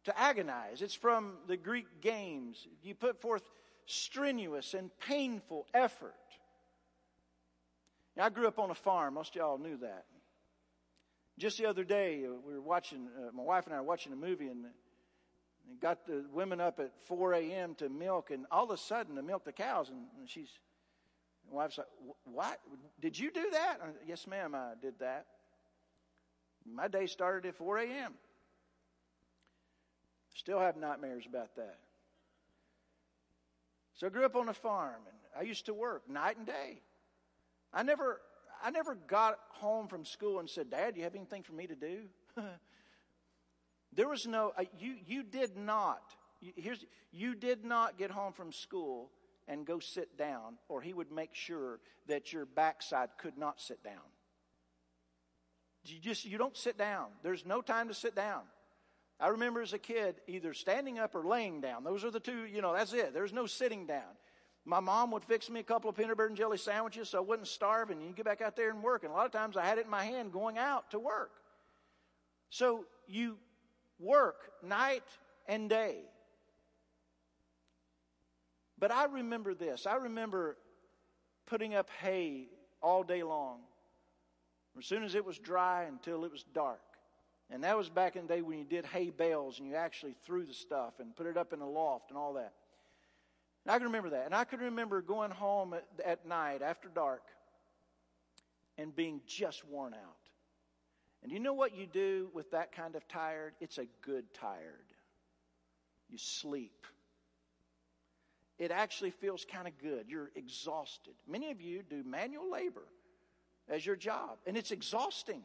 To 0.05 0.19
agonize. 0.19 0.83
It's 0.83 0.95
from 0.95 1.35
the 1.47 1.57
Greek 1.57 2.01
games. 2.01 2.67
You 2.83 2.95
put 2.95 3.21
forth 3.21 3.43
strenuous 3.87 4.75
and 4.75 4.91
painful 4.99 5.67
effort. 5.73 6.15
Now, 8.17 8.27
I 8.27 8.29
grew 8.29 8.47
up 8.47 8.59
on 8.59 8.71
a 8.71 8.75
farm. 8.75 9.15
Most 9.15 9.31
of 9.31 9.37
y'all 9.37 9.59
knew 9.59 9.79
that. 9.79 10.05
Just 11.39 11.57
the 11.57 11.67
other 11.67 11.85
day, 11.85 12.25
uh, 12.27 12.35
we 12.47 12.53
were 12.53 12.61
watching, 12.61 13.09
uh, 13.17 13.31
my 13.33 13.43
wife 13.43 13.65
and 13.65 13.75
I 13.75 13.81
were 13.81 13.87
watching 13.87 14.13
a 14.13 14.17
movie, 14.17 14.49
and 14.49 14.67
and 15.69 15.81
got 15.81 16.07
the 16.07 16.25
women 16.33 16.61
up 16.61 16.81
at 16.81 16.93
4 17.07 17.35
a.m. 17.35 17.75
to 17.77 17.89
milk, 17.89 18.31
and 18.31 18.47
all 18.51 18.65
of 18.65 18.71
a 18.71 18.77
sudden 18.77 19.17
to 19.17 19.23
milk 19.23 19.45
the 19.45 19.53
cows, 19.53 19.89
and, 19.91 20.01
and 20.19 20.29
she's, 20.29 20.51
my 21.53 21.59
wife's 21.59 21.79
like, 21.79 21.87
"What? 22.25 22.61
Did 23.01 23.19
you 23.19 23.31
do 23.31 23.51
that?" 23.53 23.79
I, 23.83 23.89
yes, 24.07 24.27
ma'am, 24.27 24.55
I 24.55 24.73
did 24.81 24.99
that. 25.01 25.27
My 26.65 26.89
day 26.89 27.07
started 27.07 27.47
at 27.49 27.57
4 27.57 27.79
a.m. 27.79 28.15
Still 30.35 30.61
have 30.61 30.77
nightmares 30.77 31.27
about 31.29 31.55
that. 31.57 31.79
So 33.95 34.07
I 34.07 34.11
grew 34.11 34.25
up 34.25 34.37
on 34.37 34.49
a 34.49 34.55
farm, 34.55 35.03
and 35.07 35.17
I 35.39 35.43
used 35.43 35.67
to 35.67 35.75
work 35.75 36.09
night 36.09 36.37
and 36.37 36.47
day. 36.47 36.81
I 37.75 37.83
never, 37.83 38.21
I 38.65 38.71
never 38.71 38.95
got 38.95 39.39
home 39.51 39.89
from 39.89 40.05
school 40.05 40.39
and 40.39 40.49
said, 40.49 40.71
"Dad, 40.71 40.95
do 40.95 41.01
you 41.01 41.05
have 41.05 41.15
anything 41.15 41.43
for 41.43 41.53
me 41.53 41.67
to 41.67 41.75
do?" 41.75 42.09
There 43.95 44.09
was 44.09 44.27
no, 44.27 44.53
you, 44.79 44.95
you 45.07 45.23
did 45.23 45.57
not, 45.57 46.01
here's, 46.41 46.85
you 47.13 47.35
did 47.35 47.63
not 47.65 47.99
get 47.99 48.11
home 48.11 48.33
from 48.33 48.51
school 48.51 49.11
and 49.49 49.67
go 49.67 49.79
sit 49.79 50.17
down, 50.17 50.59
or 50.69 50.81
he 50.81 50.93
would 50.93 51.11
make 51.11 51.35
sure 51.35 51.81
that 52.09 52.33
your 52.33 52.47
backside 52.47 53.11
could 53.19 53.37
not 53.37 53.61
sit 53.61 53.83
down. 53.83 53.95
You 55.85 55.99
just, 55.99 56.25
you 56.25 56.39
don't 56.39 56.57
sit 56.57 56.79
down. 56.79 57.09
There's 57.23 57.45
no 57.45 57.61
time 57.61 57.89
to 57.89 57.95
sit 57.95 58.15
down. 58.15 58.43
I 59.19 59.29
remember 59.29 59.63
as 59.63 59.73
a 59.73 59.79
kid 59.79 60.17
either 60.27 60.53
standing 60.53 60.99
up 60.99 61.15
or 61.15 61.25
laying 61.25 61.61
down. 61.61 61.85
Those 61.85 62.05
are 62.05 62.11
the 62.11 62.21
two, 62.21 62.45
you 62.45 62.63
know, 62.63 62.73
that's 62.73 62.93
it. 62.93 63.15
There's 63.15 63.33
no 63.33 63.47
sitting 63.47 63.87
down. 63.87 64.17
My 64.65 64.81
mom 64.81 65.11
would 65.11 65.25
fix 65.25 65.51
me 65.51 65.61
a 65.61 65.65
couple 65.65 65.91
of 65.91 65.97
peanut 65.97 66.17
butter 66.17 66.29
and 66.29 66.37
jelly 66.37 66.57
sandwiches 66.57 67.09
so 67.09 67.19
I 67.19 67.21
wouldn't 67.21 67.49
starve 67.49 67.91
and 67.91 68.03
you 68.03 68.13
get 68.13 68.25
back 68.25 68.41
out 68.41 68.57
there 68.57 68.71
and 68.71 68.83
work. 68.83 69.03
And 69.03 69.13
a 69.13 69.17
lot 69.17 69.27
of 69.27 69.33
times 69.33 69.57
I 69.57 69.65
had 69.65 69.79
it 69.79 69.85
in 69.85 69.91
my 69.91 70.05
hand 70.05 70.33
going 70.33 70.59
out 70.59 70.91
to 70.93 71.01
work. 71.01 71.33
So 72.51 72.85
you 73.09 73.39
work 73.99 74.51
night 74.63 75.05
and 75.49 75.69
day. 75.69 76.03
But 78.83 78.91
I 78.91 79.05
remember 79.05 79.55
this. 79.55 79.87
I 79.87 79.95
remember 79.95 80.57
putting 81.47 81.73
up 81.73 81.89
hay 82.01 82.49
all 82.83 83.05
day 83.05 83.23
long, 83.23 83.61
as 84.77 84.87
soon 84.87 85.05
as 85.05 85.15
it 85.15 85.25
was 85.25 85.39
dry 85.39 85.85
until 85.85 86.25
it 86.25 86.33
was 86.33 86.43
dark. 86.53 86.81
And 87.49 87.63
that 87.63 87.79
was 87.79 87.89
back 87.89 88.17
in 88.17 88.27
the 88.27 88.35
day 88.35 88.43
when 88.43 88.59
you 88.59 88.65
did 88.65 88.85
hay 88.85 89.11
bales 89.11 89.61
and 89.61 89.69
you 89.69 89.77
actually 89.77 90.17
threw 90.27 90.45
the 90.45 90.53
stuff 90.53 90.95
and 90.99 91.15
put 91.15 91.29
it 91.29 91.37
up 91.37 91.53
in 91.53 91.61
a 91.61 91.69
loft 91.69 92.11
and 92.11 92.19
all 92.19 92.33
that. 92.33 92.55
And 93.65 93.71
I 93.71 93.79
can 93.79 93.87
remember 93.87 94.11
that. 94.11 94.25
And 94.27 94.35
I 94.35 94.43
can 94.43 94.59
remember 94.59 95.01
going 95.01 95.31
home 95.31 95.75
at, 95.75 95.87
at 96.05 96.27
night 96.27 96.61
after 96.61 96.89
dark 96.89 97.23
and 98.79 98.97
being 98.97 99.21
just 99.29 99.65
worn 99.65 99.95
out. 99.95 100.17
And 101.23 101.31
you 101.31 101.39
know 101.39 101.55
what 101.55 101.77
you 101.77 101.87
do 101.87 102.31
with 102.35 102.51
that 102.51 102.75
kind 102.75 102.97
of 102.97 103.07
tired? 103.07 103.53
It's 103.61 103.79
a 103.79 103.87
good 104.05 104.25
tired. 104.35 104.93
you 106.11 106.19
sleep. 106.19 106.85
It 108.63 108.71
actually 108.71 109.11
feels 109.11 109.45
kind 109.45 109.67
of 109.67 109.77
good. 109.83 110.05
You're 110.09 110.31
exhausted. 110.37 111.15
Many 111.27 111.51
of 111.51 111.61
you 111.61 111.83
do 111.83 112.05
manual 112.05 112.49
labor 112.49 112.85
as 113.69 113.85
your 113.85 113.97
job, 113.97 114.39
and 114.47 114.57
it's 114.57 114.71
exhausting. 114.71 115.43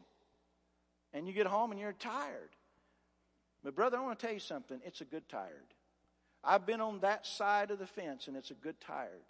And 1.12 1.26
you 1.26 1.32
get 1.34 1.48
home 1.48 1.72
and 1.72 1.80
you're 1.80 1.92
tired. 1.94 2.50
But, 3.64 3.74
brother, 3.74 3.98
I 3.98 4.02
want 4.02 4.20
to 4.20 4.24
tell 4.24 4.32
you 4.32 4.38
something. 4.38 4.78
It's 4.84 5.00
a 5.00 5.04
good 5.04 5.28
tired. 5.28 5.74
I've 6.44 6.64
been 6.64 6.80
on 6.80 7.00
that 7.00 7.26
side 7.26 7.72
of 7.72 7.80
the 7.80 7.88
fence, 7.88 8.28
and 8.28 8.36
it's 8.36 8.52
a 8.52 8.54
good 8.54 8.80
tired. 8.80 9.26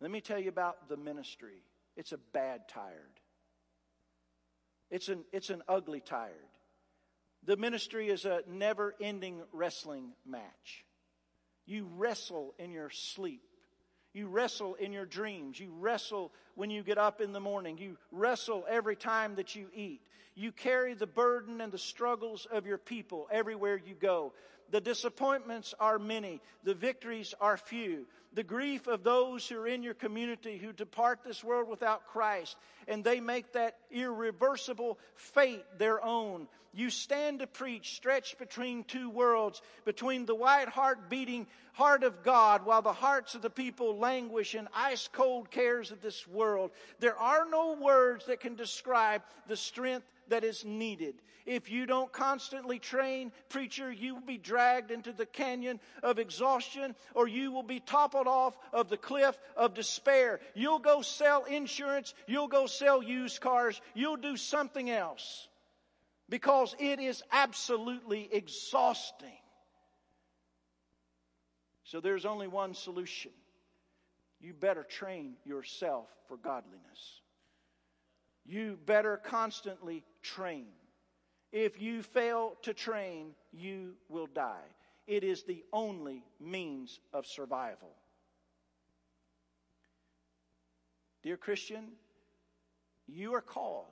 Let 0.00 0.10
me 0.10 0.20
tell 0.20 0.40
you 0.40 0.48
about 0.48 0.88
the 0.88 0.96
ministry. 0.96 1.62
It's 1.96 2.10
a 2.10 2.18
bad 2.18 2.62
tired. 2.68 3.20
It's 4.90 5.08
an, 5.08 5.24
it's 5.32 5.50
an 5.50 5.62
ugly 5.68 6.00
tired. 6.00 6.32
The 7.44 7.56
ministry 7.56 8.08
is 8.08 8.24
a 8.24 8.42
never 8.48 8.96
ending 9.00 9.42
wrestling 9.52 10.14
match. 10.26 10.84
You 11.68 11.86
wrestle 11.98 12.54
in 12.58 12.72
your 12.72 12.88
sleep. 12.88 13.42
You 14.14 14.28
wrestle 14.28 14.74
in 14.76 14.90
your 14.90 15.04
dreams. 15.04 15.60
You 15.60 15.70
wrestle 15.78 16.32
when 16.54 16.70
you 16.70 16.82
get 16.82 16.96
up 16.96 17.20
in 17.20 17.34
the 17.34 17.40
morning. 17.40 17.76
You 17.76 17.98
wrestle 18.10 18.64
every 18.66 18.96
time 18.96 19.34
that 19.34 19.54
you 19.54 19.66
eat. 19.74 20.00
You 20.34 20.50
carry 20.50 20.94
the 20.94 21.06
burden 21.06 21.60
and 21.60 21.70
the 21.70 21.78
struggles 21.78 22.46
of 22.50 22.64
your 22.64 22.78
people 22.78 23.28
everywhere 23.30 23.76
you 23.76 23.94
go. 23.94 24.32
The 24.70 24.80
disappointments 24.80 25.74
are 25.78 25.98
many. 25.98 26.40
The 26.64 26.74
victories 26.74 27.34
are 27.38 27.58
few. 27.58 28.06
The 28.34 28.42
grief 28.42 28.86
of 28.86 29.02
those 29.02 29.48
who 29.48 29.58
are 29.58 29.66
in 29.66 29.82
your 29.82 29.94
community 29.94 30.58
who 30.58 30.72
depart 30.72 31.20
this 31.24 31.42
world 31.42 31.68
without 31.68 32.06
Christ 32.06 32.56
and 32.86 33.02
they 33.02 33.20
make 33.20 33.52
that 33.52 33.78
irreversible 33.90 34.98
fate 35.14 35.64
their 35.78 36.04
own. 36.04 36.48
You 36.72 36.90
stand 36.90 37.40
to 37.40 37.46
preach 37.46 37.96
stretched 37.96 38.38
between 38.38 38.84
two 38.84 39.08
worlds, 39.10 39.62
between 39.84 40.26
the 40.26 40.34
white 40.34 40.68
heart 40.68 41.08
beating 41.08 41.46
heart 41.72 42.02
of 42.02 42.22
God 42.22 42.66
while 42.66 42.82
the 42.82 42.92
hearts 42.92 43.34
of 43.34 43.42
the 43.42 43.50
people 43.50 43.96
languish 43.96 44.54
in 44.54 44.68
ice 44.74 45.08
cold 45.10 45.50
cares 45.50 45.90
of 45.90 46.02
this 46.02 46.26
world. 46.28 46.70
There 47.00 47.16
are 47.16 47.48
no 47.48 47.74
words 47.80 48.26
that 48.26 48.40
can 48.40 48.54
describe 48.54 49.22
the 49.46 49.56
strength 49.56 50.06
that 50.28 50.44
is 50.44 50.64
needed. 50.64 51.16
If 51.46 51.70
you 51.70 51.86
don't 51.86 52.12
constantly 52.12 52.78
train, 52.78 53.32
preacher, 53.48 53.90
you 53.90 54.14
will 54.14 54.26
be 54.26 54.36
dragged 54.38 54.90
into 54.90 55.12
the 55.12 55.26
canyon 55.26 55.80
of 56.02 56.18
exhaustion 56.18 56.94
or 57.14 57.26
you 57.26 57.52
will 57.52 57.62
be 57.62 57.80
toppled 57.80 58.26
off 58.26 58.56
of 58.72 58.88
the 58.88 58.98
cliff 58.98 59.38
of 59.56 59.74
despair. 59.74 60.40
You'll 60.54 60.78
go 60.78 61.00
sell 61.00 61.44
insurance, 61.44 62.14
you'll 62.26 62.48
go 62.48 62.66
sell 62.66 63.02
used 63.02 63.40
cars, 63.40 63.80
you'll 63.94 64.16
do 64.16 64.36
something 64.36 64.90
else 64.90 65.48
because 66.28 66.76
it 66.78 67.00
is 67.00 67.22
absolutely 67.32 68.28
exhausting. 68.30 69.28
So 71.84 72.00
there's 72.00 72.26
only 72.26 72.48
one 72.48 72.74
solution. 72.74 73.30
You 74.40 74.52
better 74.52 74.82
train 74.84 75.36
yourself 75.46 76.06
for 76.28 76.36
godliness. 76.36 77.22
You 78.44 78.78
better 78.86 79.16
constantly 79.16 80.04
train. 80.28 80.66
If 81.52 81.80
you 81.80 82.02
fail 82.02 82.56
to 82.62 82.74
train, 82.74 83.34
you 83.52 83.94
will 84.08 84.26
die. 84.26 84.68
It 85.06 85.24
is 85.24 85.42
the 85.42 85.64
only 85.72 86.22
means 86.38 87.00
of 87.14 87.26
survival. 87.26 87.88
Dear 91.22 91.38
Christian, 91.38 91.92
you 93.06 93.34
are 93.34 93.40
called 93.40 93.86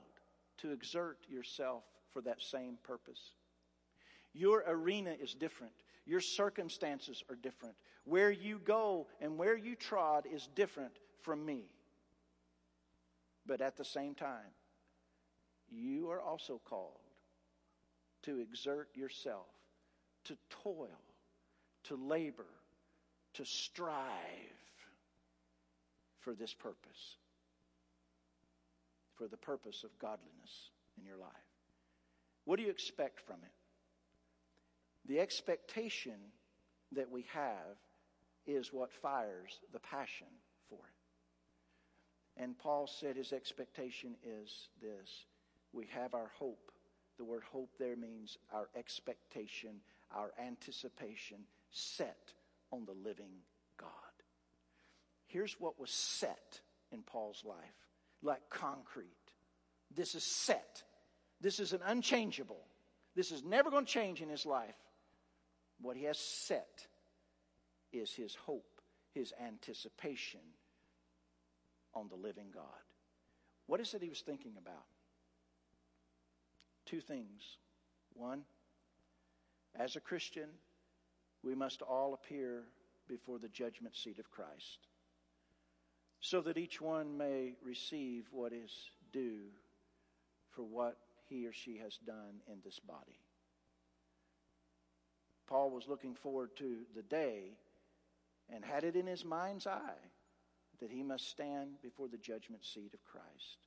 to 0.59 0.71
exert 0.71 1.17
yourself 1.27 1.83
for 2.13 2.21
that 2.21 2.41
same 2.41 2.77
purpose. 2.83 3.31
Your 4.33 4.63
arena 4.67 5.15
is 5.19 5.33
different. 5.33 5.73
Your 6.05 6.21
circumstances 6.21 7.23
are 7.29 7.35
different. 7.35 7.75
Where 8.05 8.31
you 8.31 8.59
go 8.63 9.07
and 9.19 9.37
where 9.37 9.57
you 9.57 9.75
trod 9.75 10.25
is 10.31 10.47
different 10.55 10.93
from 11.23 11.43
me. 11.43 11.63
But 13.47 13.61
at 13.61 13.75
the 13.75 13.83
same 13.85 14.13
time, 14.13 14.51
you 15.71 16.09
are 16.09 16.21
also 16.21 16.59
called 16.65 16.99
to 18.23 18.39
exert 18.39 18.89
yourself, 18.95 19.47
to 20.25 20.37
toil, 20.63 20.87
to 21.85 21.95
labor, 21.95 22.45
to 23.33 23.45
strive 23.45 24.01
for 26.19 26.33
this 26.33 26.53
purpose, 26.53 27.17
for 29.15 29.27
the 29.27 29.37
purpose 29.37 29.83
of 29.83 29.97
godliness 29.99 30.71
in 30.97 31.05
your 31.05 31.17
life. 31.17 31.29
What 32.45 32.57
do 32.57 32.63
you 32.63 32.69
expect 32.69 33.19
from 33.19 33.37
it? 33.43 33.51
The 35.07 35.19
expectation 35.19 36.19
that 36.93 37.09
we 37.09 37.25
have 37.33 37.77
is 38.45 38.73
what 38.73 38.91
fires 38.91 39.59
the 39.73 39.79
passion 39.79 40.27
for 40.69 40.79
it. 40.79 42.41
And 42.41 42.57
Paul 42.57 42.87
said 42.87 43.15
his 43.15 43.33
expectation 43.33 44.15
is 44.23 44.69
this 44.81 45.25
we 45.73 45.87
have 45.93 46.13
our 46.13 46.31
hope. 46.39 46.71
The 47.17 47.25
word 47.25 47.43
hope 47.51 47.71
there 47.79 47.95
means 47.95 48.37
our 48.53 48.69
expectation, 48.75 49.81
our 50.15 50.31
anticipation 50.39 51.37
set 51.71 52.33
on 52.71 52.85
the 52.85 52.93
living 52.93 53.41
God. 53.79 53.89
Here's 55.25 55.59
what 55.59 55.79
was 55.79 55.91
set 55.91 56.61
in 56.91 57.01
Paul's 57.01 57.43
life 57.45 57.87
like 58.21 58.49
concrete. 58.49 59.05
This 59.95 60.15
is 60.15 60.23
set. 60.23 60.83
This 61.41 61.59
is 61.59 61.73
an 61.73 61.81
unchangeable. 61.85 62.65
This 63.15 63.31
is 63.31 63.43
never 63.43 63.69
going 63.69 63.85
to 63.85 63.91
change 63.91 64.21
in 64.21 64.29
his 64.29 64.45
life. 64.45 64.75
What 65.81 65.97
he 65.97 66.03
has 66.05 66.17
set 66.17 66.87
is 67.93 68.13
his 68.13 68.35
hope, 68.35 68.81
his 69.13 69.33
anticipation 69.43 70.39
on 71.93 72.07
the 72.09 72.15
living 72.15 72.47
God. 72.53 72.63
What 73.67 73.79
is 73.79 73.93
it 73.93 74.01
he 74.01 74.09
was 74.09 74.21
thinking 74.21 74.53
about? 74.57 74.85
Two 76.87 77.01
things. 77.01 77.57
One, 78.13 78.43
as 79.77 79.97
a 79.97 79.99
Christian, 79.99 80.49
we 81.43 81.53
must 81.53 81.81
all 81.81 82.13
appear 82.13 82.63
before 83.09 83.39
the 83.39 83.49
judgment 83.49 83.95
seat 83.95 84.19
of 84.19 84.31
Christ 84.31 84.87
so 86.21 86.39
that 86.41 86.57
each 86.57 86.79
one 86.79 87.17
may 87.17 87.55
receive 87.61 88.27
what 88.31 88.53
is 88.53 88.71
due 89.11 89.49
for 90.49 90.63
what 90.63 90.97
he 91.29 91.45
or 91.45 91.53
she 91.53 91.77
has 91.77 91.97
done 91.97 92.41
in 92.51 92.59
this 92.63 92.79
body. 92.79 93.19
Paul 95.45 95.69
was 95.69 95.87
looking 95.87 96.15
forward 96.15 96.55
to 96.57 96.79
the 96.95 97.03
day 97.03 97.57
and 98.49 98.63
had 98.63 98.85
it 98.85 98.95
in 98.95 99.07
his 99.07 99.25
mind's 99.25 99.67
eye 99.67 100.11
that 100.79 100.91
he 100.91 101.03
must 101.03 101.29
stand 101.29 101.81
before 101.81 102.07
the 102.07 102.17
judgment 102.17 102.63
seat 102.65 102.93
of 102.93 103.03
Christ 103.03 103.57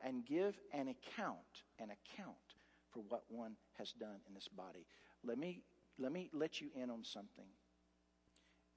and 0.00 0.26
give 0.26 0.58
an 0.72 0.88
account, 0.88 1.64
an 1.78 1.90
account 1.90 2.51
for 2.92 3.02
what 3.08 3.24
one 3.28 3.56
has 3.78 3.92
done 3.92 4.20
in 4.28 4.34
this 4.34 4.48
body. 4.48 4.86
Let 5.24 5.38
me, 5.38 5.62
let 5.98 6.12
me 6.12 6.30
let 6.32 6.60
you 6.60 6.68
in 6.74 6.90
on 6.90 7.04
something. 7.04 7.46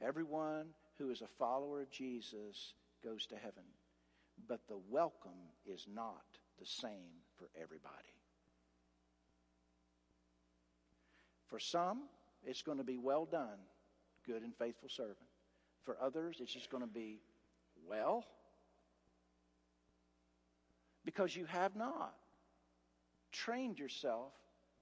Everyone 0.02 0.68
who 0.98 1.10
is 1.10 1.22
a 1.22 1.28
follower 1.40 1.82
of 1.82 1.92
Jesus 1.92 2.74
goes 3.04 3.26
to 3.28 3.36
heaven, 3.36 3.64
but 4.48 4.62
the 4.68 4.80
welcome 4.90 5.32
is 5.66 5.86
not 5.94 6.24
the 6.60 6.66
same 6.66 7.22
for 7.38 7.50
everybody. 7.62 7.94
For 11.48 11.60
some, 11.60 12.04
it's 12.46 12.62
going 12.62 12.78
to 12.78 12.84
be 12.84 12.98
well 12.98 13.26
done, 13.26 13.60
good 14.26 14.42
and 14.42 14.54
faithful 14.56 14.90
servant. 14.90 15.18
For 15.84 15.98
others, 16.02 16.38
it's 16.42 16.54
just 16.54 16.70
going 16.70 16.84
to 16.84 16.90
be, 16.90 17.20
well, 17.88 18.26
because 21.06 21.36
you 21.36 21.46
have 21.46 21.76
not 21.76 22.16
trained 23.36 23.78
yourself 23.78 24.34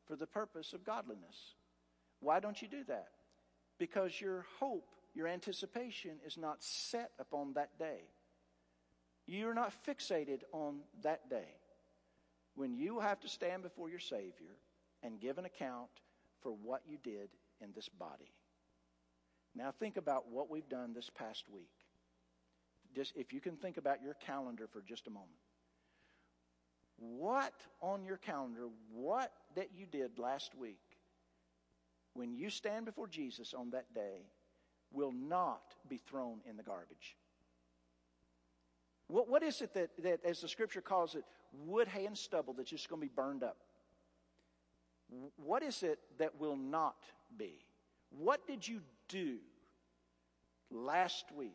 for 0.06 0.16
the 0.16 0.28
purpose 0.28 0.74
of 0.74 0.84
godliness. 0.84 1.56
Why 2.20 2.40
don't 2.40 2.62
you 2.62 2.68
do 2.68 2.84
that? 2.86 3.08
Because 3.80 4.20
your 4.22 4.46
hope, 4.60 4.90
your 5.14 5.28
anticipation 5.28 6.18
is 6.26 6.38
not 6.38 6.64
set 6.64 7.12
upon 7.20 7.54
that 7.54 7.78
day. 7.80 8.02
You're 9.26 9.54
not 9.54 9.74
fixated 9.86 10.42
on 10.52 10.82
that 11.02 11.30
day 11.30 11.58
when 12.56 12.76
you 12.76 13.00
have 13.00 13.20
to 13.22 13.28
stand 13.28 13.64
before 13.64 13.90
your 13.90 14.00
Savior 14.00 14.58
and 15.02 15.20
give 15.20 15.38
an 15.38 15.46
account 15.46 15.90
for 16.42 16.52
what 16.52 16.82
you 16.88 16.98
did 17.04 17.30
in 17.62 17.72
this 17.74 17.90
body. 17.90 18.34
Now, 19.56 19.72
think 19.72 19.98
about 19.98 20.30
what 20.30 20.50
we've 20.50 20.68
done 20.68 20.94
this 20.94 21.10
past 21.10 21.46
week. 21.50 21.70
Just 22.96 23.14
if 23.16 23.34
you 23.34 23.40
can 23.40 23.56
think 23.56 23.78
about 23.78 24.02
your 24.02 24.16
calendar 24.16 24.68
for 24.72 24.82
just 24.82 25.08
a 25.08 25.12
moment. 25.12 25.32
What 27.04 27.54
on 27.82 28.06
your 28.06 28.18
calendar, 28.18 28.68
what 28.94 29.34
that 29.56 29.70
you 29.76 29.86
did 29.86 30.20
last 30.20 30.56
week, 30.56 30.80
when 32.14 32.34
you 32.34 32.50
stand 32.50 32.86
before 32.86 33.08
Jesus 33.08 33.54
on 33.54 33.72
that 33.72 33.94
day, 33.94 34.22
will 34.92 35.12
not 35.12 35.76
be 35.90 35.98
thrown 35.98 36.40
in 36.50 36.56
the 36.56 36.64
garbage. 36.64 37.18
What, 39.08 39.28
what 39.28 39.44
is 39.44 39.62
it 39.62 39.74
that, 39.74 39.90
that, 40.04 40.20
as 40.24 40.40
the 40.40 40.48
scripture 40.48 40.82
calls 40.82 41.16
it, 41.16 41.24
wood, 41.66 41.88
hay, 41.88 42.06
and 42.06 42.18
stubble 42.18 42.54
that's 42.54 42.70
just 42.70 42.88
going 42.88 43.02
to 43.02 43.08
be 43.08 43.14
burned 43.14 43.44
up? 43.44 43.58
What 45.36 45.62
is 45.62 45.84
it 45.84 46.00
that 46.20 46.40
will 46.40 46.56
not 46.56 47.04
be? 47.38 47.66
What 48.10 48.48
did 48.48 48.66
you 48.68 48.82
do 49.10 49.38
last 50.72 51.26
week 51.36 51.52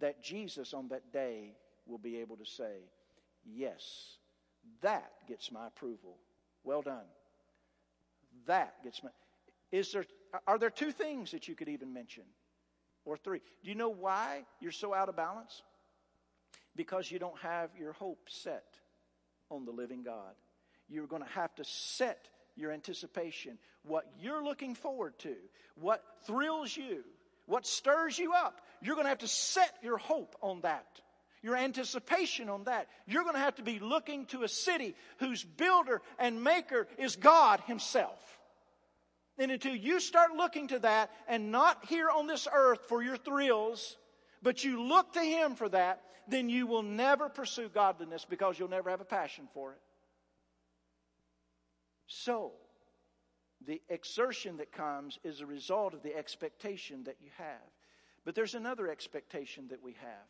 that 0.00 0.22
Jesus 0.22 0.72
on 0.72 0.88
that 0.88 1.12
day 1.12 1.54
will 1.86 1.98
be 1.98 2.16
able 2.18 2.36
to 2.36 2.46
say, 2.46 2.78
Yes, 3.44 4.16
that 4.82 5.10
gets 5.28 5.50
my 5.50 5.66
approval. 5.66 6.16
Well 6.64 6.82
done. 6.82 7.06
That 8.46 8.82
gets 8.82 9.02
my. 9.02 9.10
Is 9.72 9.92
there, 9.92 10.04
are 10.46 10.58
there 10.58 10.70
two 10.70 10.92
things 10.92 11.30
that 11.32 11.48
you 11.48 11.54
could 11.54 11.68
even 11.68 11.92
mention? 11.92 12.24
Or 13.04 13.16
three? 13.16 13.40
Do 13.62 13.70
you 13.70 13.74
know 13.74 13.88
why 13.88 14.44
you're 14.60 14.72
so 14.72 14.92
out 14.92 15.08
of 15.08 15.16
balance? 15.16 15.62
Because 16.76 17.10
you 17.10 17.18
don't 17.18 17.38
have 17.40 17.70
your 17.78 17.92
hope 17.92 18.28
set 18.28 18.64
on 19.50 19.64
the 19.64 19.72
living 19.72 20.02
God. 20.02 20.34
You're 20.88 21.06
going 21.06 21.22
to 21.22 21.28
have 21.30 21.54
to 21.56 21.64
set 21.64 22.28
your 22.56 22.72
anticipation, 22.72 23.58
what 23.84 24.04
you're 24.20 24.44
looking 24.44 24.74
forward 24.74 25.18
to, 25.20 25.34
what 25.76 26.04
thrills 26.26 26.76
you, 26.76 27.02
what 27.46 27.66
stirs 27.66 28.18
you 28.18 28.32
up. 28.34 28.60
You're 28.82 28.96
going 28.96 29.06
to 29.06 29.10
have 29.10 29.18
to 29.18 29.28
set 29.28 29.74
your 29.82 29.98
hope 29.98 30.36
on 30.42 30.60
that 30.60 31.00
your 31.42 31.56
anticipation 31.56 32.48
on 32.48 32.64
that. 32.64 32.88
You're 33.06 33.22
going 33.22 33.34
to 33.34 33.40
have 33.40 33.56
to 33.56 33.62
be 33.62 33.78
looking 33.78 34.26
to 34.26 34.42
a 34.42 34.48
city 34.48 34.94
whose 35.18 35.42
builder 35.42 36.02
and 36.18 36.42
maker 36.42 36.86
is 36.98 37.16
God 37.16 37.60
Himself. 37.66 38.38
And 39.38 39.50
until 39.50 39.74
you 39.74 40.00
start 40.00 40.32
looking 40.36 40.68
to 40.68 40.78
that 40.80 41.10
and 41.26 41.50
not 41.50 41.86
here 41.86 42.10
on 42.10 42.26
this 42.26 42.46
earth 42.52 42.80
for 42.88 43.02
your 43.02 43.16
thrills, 43.16 43.96
but 44.42 44.64
you 44.64 44.82
look 44.82 45.14
to 45.14 45.20
Him 45.20 45.54
for 45.54 45.68
that, 45.70 46.02
then 46.28 46.50
you 46.50 46.66
will 46.66 46.82
never 46.82 47.28
pursue 47.28 47.68
godliness 47.68 48.26
because 48.28 48.58
you'll 48.58 48.68
never 48.68 48.90
have 48.90 49.00
a 49.00 49.06
passion 49.06 49.48
for 49.54 49.72
it. 49.72 49.80
So, 52.06 52.52
the 53.66 53.80
exertion 53.88 54.56
that 54.58 54.72
comes 54.72 55.18
is 55.22 55.40
a 55.40 55.46
result 55.46 55.94
of 55.94 56.02
the 56.02 56.16
expectation 56.16 57.04
that 57.04 57.16
you 57.22 57.30
have. 57.38 57.60
But 58.24 58.34
there's 58.34 58.54
another 58.54 58.88
expectation 58.88 59.68
that 59.68 59.82
we 59.82 59.92
have 59.92 60.26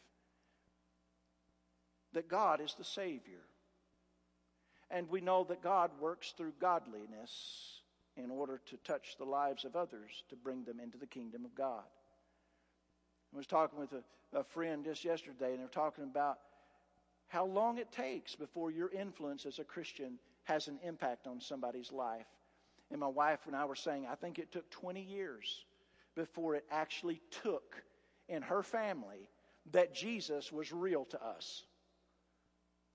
that 2.12 2.28
God 2.28 2.60
is 2.60 2.74
the 2.74 2.84
Savior. 2.84 3.42
And 4.90 5.08
we 5.08 5.20
know 5.20 5.44
that 5.44 5.62
God 5.62 5.90
works 6.00 6.34
through 6.36 6.52
godliness 6.60 7.82
in 8.16 8.30
order 8.30 8.60
to 8.66 8.76
touch 8.78 9.16
the 9.16 9.24
lives 9.24 9.64
of 9.64 9.76
others 9.76 10.24
to 10.28 10.36
bring 10.36 10.64
them 10.64 10.80
into 10.80 10.98
the 10.98 11.06
kingdom 11.06 11.44
of 11.44 11.54
God. 11.54 11.84
I 13.32 13.36
was 13.36 13.46
talking 13.46 13.78
with 13.78 13.92
a, 13.92 14.38
a 14.38 14.42
friend 14.42 14.84
just 14.84 15.04
yesterday, 15.04 15.52
and 15.52 15.60
they're 15.60 15.68
talking 15.68 16.04
about 16.04 16.38
how 17.28 17.44
long 17.46 17.78
it 17.78 17.92
takes 17.92 18.34
before 18.34 18.72
your 18.72 18.90
influence 18.90 19.46
as 19.46 19.60
a 19.60 19.64
Christian 19.64 20.18
has 20.44 20.66
an 20.66 20.80
impact 20.82 21.28
on 21.28 21.40
somebody's 21.40 21.92
life. 21.92 22.26
And 22.90 22.98
my 22.98 23.06
wife 23.06 23.40
and 23.46 23.54
I 23.54 23.64
were 23.66 23.76
saying, 23.76 24.08
I 24.10 24.16
think 24.16 24.40
it 24.40 24.50
took 24.50 24.68
20 24.70 25.00
years 25.00 25.64
before 26.16 26.56
it 26.56 26.64
actually 26.72 27.20
took 27.30 27.84
in 28.28 28.42
her 28.42 28.64
family 28.64 29.28
that 29.70 29.94
Jesus 29.94 30.50
was 30.50 30.72
real 30.72 31.04
to 31.06 31.24
us. 31.24 31.62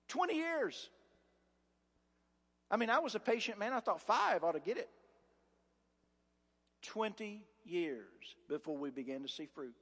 20 0.08 0.34
years. 0.34 0.88
I 2.70 2.76
mean, 2.76 2.90
I 2.90 2.98
was 2.98 3.14
a 3.14 3.20
patient 3.20 3.58
man. 3.58 3.72
I 3.72 3.80
thought 3.80 4.00
five 4.00 4.44
ought 4.44 4.52
to 4.52 4.60
get 4.60 4.76
it. 4.76 4.88
20 6.82 7.42
years 7.64 8.36
before 8.48 8.76
we 8.76 8.90
began 8.90 9.22
to 9.22 9.28
see 9.28 9.46
fruit. 9.46 9.74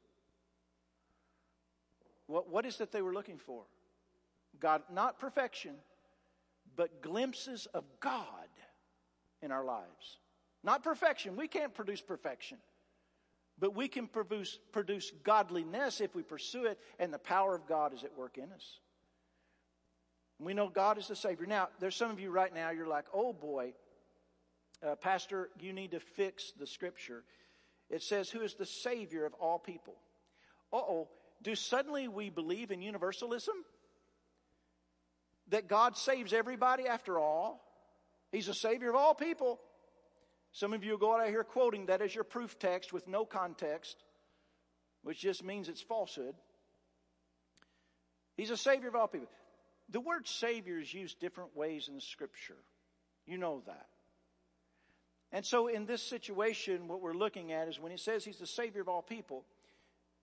What, 2.26 2.48
what 2.48 2.64
is 2.64 2.80
it 2.80 2.92
they 2.92 3.02
were 3.02 3.12
looking 3.12 3.38
for? 3.38 3.62
God, 4.60 4.82
not 4.90 5.18
perfection, 5.18 5.74
but 6.76 7.02
glimpses 7.02 7.66
of 7.74 7.84
God 8.00 8.20
in 9.42 9.50
our 9.50 9.64
lives. 9.64 10.18
Not 10.62 10.82
perfection. 10.82 11.36
We 11.36 11.48
can't 11.48 11.74
produce 11.74 12.00
perfection. 12.00 12.58
But 13.58 13.76
we 13.76 13.86
can 13.86 14.08
produce, 14.08 14.58
produce 14.72 15.12
godliness 15.22 16.00
if 16.00 16.14
we 16.14 16.22
pursue 16.22 16.64
it, 16.64 16.78
and 16.98 17.12
the 17.12 17.18
power 17.18 17.54
of 17.54 17.66
God 17.66 17.94
is 17.94 18.02
at 18.02 18.16
work 18.16 18.38
in 18.38 18.50
us. 18.52 18.78
We 20.39 20.55
know 20.55 20.68
God 20.68 20.99
is 20.99 21.09
the 21.09 21.16
Savior. 21.16 21.47
Now, 21.47 21.68
there's 21.80 21.97
some 21.97 22.11
of 22.11 22.18
you 22.18 22.30
right 22.30 22.53
now, 22.53 22.70
you're 22.70 22.87
like, 22.87 23.07
oh 23.14 23.32
boy, 23.32 23.72
uh, 24.85 24.97
Pastor, 24.97 25.51
you 25.61 25.72
need 25.72 25.93
to 25.93 26.01
fix 26.01 26.53
the 26.59 26.66
scripture. 26.66 27.22
It 27.89 28.03
says, 28.03 28.28
Who 28.30 28.41
is 28.41 28.55
the 28.55 28.66
Savior 28.66 29.24
of 29.24 29.35
all 29.35 29.59
people? 29.59 29.95
Uh 30.72 30.78
oh. 30.78 31.09
Do 31.43 31.55
suddenly 31.55 32.09
we 32.09 32.30
believe 32.30 32.70
in 32.70 32.82
universalism? 32.82 33.55
That 35.49 35.68
God 35.68 35.97
saves 35.97 36.32
everybody 36.32 36.87
after 36.87 37.18
all? 37.18 37.62
He's 38.32 38.47
the 38.47 38.55
Savior 38.55 38.91
of 38.91 38.97
all 38.97 39.14
people. 39.14 39.61
Some 40.53 40.72
of 40.72 40.85
you 40.85 40.93
will 40.93 40.99
go 40.99 41.20
out 41.20 41.28
here 41.28 41.45
quoting 41.45 41.87
that 41.87 42.01
as 42.01 42.14
your 42.14 42.24
proof 42.24 42.59
text 42.59 42.93
with 42.93 43.07
no 43.07 43.24
context, 43.24 43.97
which 45.03 45.20
just 45.20 45.45
means 45.45 45.68
it's 45.68 45.82
falsehood. 45.82 46.35
He's 48.37 48.51
a 48.51 48.57
Savior 48.57 48.89
of 48.89 48.97
all 48.97 49.09
people. 49.09 49.28
The 49.91 50.01
word 50.01 50.26
Savior 50.26 50.78
is 50.78 50.93
used 50.93 51.20
different 51.20 51.57
ways 51.57 51.89
in 51.89 52.01
Scripture. 52.01 52.57
You 53.26 53.39
know 53.39 53.62
that. 53.66 53.87
And 55.32 55.45
so 55.45 55.66
in 55.66 55.85
this 55.85 56.03
situation, 56.03 56.87
what 56.89 57.01
we're 57.01 57.12
looking 57.12 57.53
at 57.53 57.68
is 57.68 57.80
when 57.80 57.91
he 57.91 57.99
says 57.99 58.24
he's 58.24 58.39
the 58.39 58.47
Savior 58.47 58.80
of 58.80 58.89
all 58.89 59.03
people, 59.03 59.45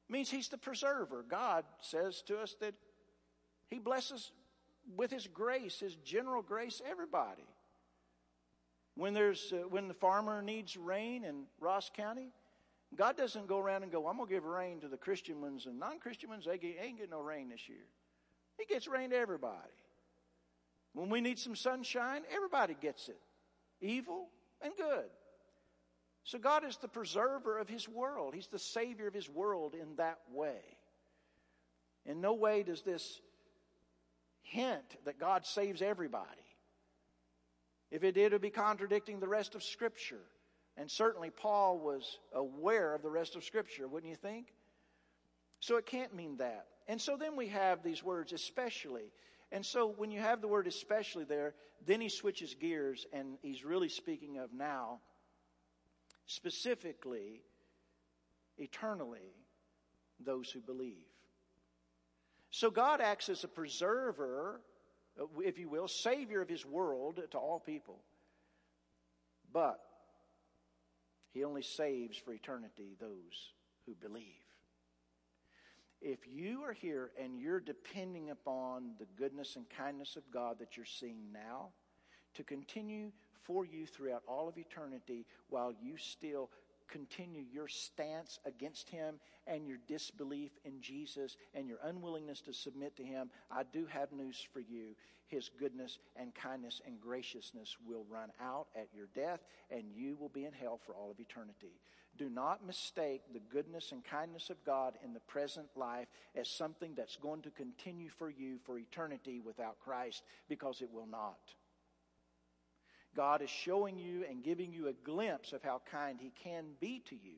means 0.09 0.29
he's 0.29 0.49
the 0.49 0.57
preserver. 0.57 1.23
God 1.27 1.65
says 1.79 2.21
to 2.27 2.39
us 2.39 2.55
that 2.59 2.73
he 3.69 3.79
blesses 3.79 4.31
with 4.95 5.11
his 5.11 5.27
grace, 5.27 5.79
his 5.79 5.95
general 5.95 6.41
grace, 6.41 6.81
everybody. 6.89 7.47
When 8.95 9.13
there's 9.13 9.53
uh, 9.53 9.67
when 9.69 9.87
the 9.87 9.93
farmer 9.93 10.41
needs 10.41 10.75
rain 10.75 11.23
in 11.23 11.43
Ross 11.59 11.89
County, 11.95 12.33
God 12.95 13.15
doesn't 13.15 13.47
go 13.47 13.57
around 13.57 13.83
and 13.83 13.91
go, 13.91 14.07
"I'm 14.07 14.17
gonna 14.17 14.29
give 14.29 14.43
rain 14.43 14.81
to 14.81 14.89
the 14.89 14.97
Christian 14.97 15.39
ones 15.39 15.65
and 15.65 15.79
non-Christian 15.79 16.29
ones. 16.29 16.45
They 16.45 16.51
ain't 16.53 16.97
getting 16.97 17.11
no 17.11 17.21
rain 17.21 17.49
this 17.49 17.69
year." 17.69 17.87
He 18.61 18.71
gets 18.71 18.87
rain 18.87 19.09
to 19.09 19.17
everybody. 19.17 19.55
When 20.93 21.09
we 21.09 21.21
need 21.21 21.39
some 21.39 21.55
sunshine, 21.55 22.21
everybody 22.33 22.75
gets 22.79 23.09
it, 23.09 23.19
evil 23.79 24.27
and 24.61 24.73
good. 24.77 25.09
So 26.23 26.37
God 26.37 26.63
is 26.63 26.77
the 26.77 26.87
preserver 26.87 27.57
of 27.57 27.67
His 27.67 27.89
world. 27.89 28.35
He's 28.35 28.47
the 28.47 28.59
Savior 28.59 29.07
of 29.07 29.13
His 29.13 29.29
world 29.29 29.73
in 29.73 29.95
that 29.95 30.19
way. 30.31 30.59
In 32.05 32.21
no 32.21 32.33
way 32.33 32.61
does 32.61 32.83
this 32.83 33.19
hint 34.41 34.97
that 35.05 35.19
God 35.19 35.45
saves 35.45 35.81
everybody. 35.81 36.27
If 37.89 38.03
it 38.03 38.13
did, 38.13 38.27
it 38.27 38.33
would 38.33 38.41
be 38.41 38.49
contradicting 38.51 39.19
the 39.19 39.27
rest 39.27 39.55
of 39.55 39.63
Scripture. 39.63 40.21
And 40.77 40.89
certainly 40.89 41.31
Paul 41.31 41.79
was 41.79 42.19
aware 42.33 42.93
of 42.93 43.01
the 43.01 43.09
rest 43.09 43.35
of 43.35 43.43
Scripture, 43.43 43.87
wouldn't 43.87 44.09
you 44.09 44.15
think? 44.15 44.53
So 45.59 45.77
it 45.77 45.85
can't 45.85 46.13
mean 46.13 46.37
that. 46.37 46.67
And 46.87 46.99
so 46.99 47.17
then 47.17 47.35
we 47.35 47.47
have 47.47 47.83
these 47.83 48.03
words, 48.03 48.33
especially. 48.33 49.11
And 49.51 49.65
so 49.65 49.93
when 49.97 50.11
you 50.11 50.19
have 50.19 50.41
the 50.41 50.47
word 50.47 50.67
especially 50.67 51.25
there, 51.25 51.53
then 51.85 52.01
he 52.01 52.09
switches 52.09 52.55
gears 52.55 53.05
and 53.13 53.37
he's 53.41 53.65
really 53.65 53.89
speaking 53.89 54.37
of 54.37 54.53
now, 54.53 54.99
specifically, 56.25 57.41
eternally, 58.57 59.35
those 60.19 60.49
who 60.49 60.59
believe. 60.59 61.05
So 62.51 62.69
God 62.69 63.01
acts 63.01 63.29
as 63.29 63.43
a 63.43 63.47
preserver, 63.47 64.61
uh, 65.19 65.25
if 65.39 65.57
you 65.57 65.69
will, 65.69 65.87
savior 65.87 66.41
of 66.41 66.49
his 66.49 66.65
world 66.65 67.19
to 67.31 67.37
all 67.37 67.59
people. 67.59 67.99
But 69.53 69.79
he 71.33 71.43
only 71.43 71.61
saves 71.61 72.17
for 72.17 72.33
eternity 72.33 72.95
those 72.99 73.53
who 73.85 73.95
believe. 73.95 74.50
If 76.01 76.19
you 76.27 76.63
are 76.63 76.73
here 76.73 77.11
and 77.21 77.39
you're 77.39 77.59
depending 77.59 78.31
upon 78.31 78.93
the 78.97 79.05
goodness 79.15 79.55
and 79.55 79.65
kindness 79.69 80.15
of 80.15 80.23
God 80.31 80.57
that 80.59 80.75
you're 80.75 80.85
seeing 80.85 81.31
now 81.31 81.69
to 82.33 82.43
continue 82.43 83.11
for 83.43 83.65
you 83.65 83.85
throughout 83.85 84.23
all 84.27 84.49
of 84.49 84.57
eternity 84.57 85.25
while 85.49 85.71
you 85.71 85.97
still 85.97 86.49
continue 86.87 87.43
your 87.51 87.67
stance 87.67 88.39
against 88.45 88.89
him 88.89 89.15
and 89.47 89.67
your 89.67 89.77
disbelief 89.87 90.51
in 90.65 90.81
Jesus 90.81 91.37
and 91.53 91.67
your 91.67 91.77
unwillingness 91.83 92.41
to 92.41 92.53
submit 92.53 92.95
to 92.97 93.03
him, 93.03 93.29
I 93.49 93.63
do 93.63 93.85
have 93.85 94.11
news 94.11 94.45
for 94.51 94.59
you. 94.59 94.95
His 95.27 95.49
goodness 95.49 95.99
and 96.17 96.35
kindness 96.35 96.81
and 96.85 96.99
graciousness 96.99 97.77
will 97.87 98.05
run 98.09 98.31
out 98.41 98.67
at 98.75 98.89
your 98.93 99.07
death, 99.15 99.39
and 99.69 99.85
you 99.95 100.17
will 100.19 100.29
be 100.29 100.45
in 100.45 100.51
hell 100.51 100.79
for 100.85 100.93
all 100.93 101.09
of 101.09 101.19
eternity. 101.19 101.79
Do 102.17 102.29
not 102.29 102.65
mistake 102.65 103.21
the 103.33 103.39
goodness 103.39 103.91
and 103.91 104.03
kindness 104.03 104.49
of 104.49 104.63
God 104.65 104.97
in 105.03 105.13
the 105.13 105.21
present 105.21 105.67
life 105.75 106.07
as 106.35 106.49
something 106.49 106.93
that's 106.95 107.15
going 107.15 107.41
to 107.43 107.49
continue 107.49 108.09
for 108.09 108.29
you 108.29 108.57
for 108.65 108.77
eternity 108.77 109.39
without 109.39 109.79
Christ, 109.79 110.23
because 110.47 110.81
it 110.81 110.91
will 110.91 111.07
not. 111.07 111.39
God 113.15 113.41
is 113.41 113.49
showing 113.49 113.97
you 113.97 114.25
and 114.29 114.43
giving 114.43 114.71
you 114.71 114.87
a 114.87 114.93
glimpse 114.93 115.51
of 115.53 115.63
how 115.63 115.81
kind 115.89 116.19
He 116.21 116.31
can 116.43 116.65
be 116.79 117.01
to 117.09 117.15
you. 117.15 117.37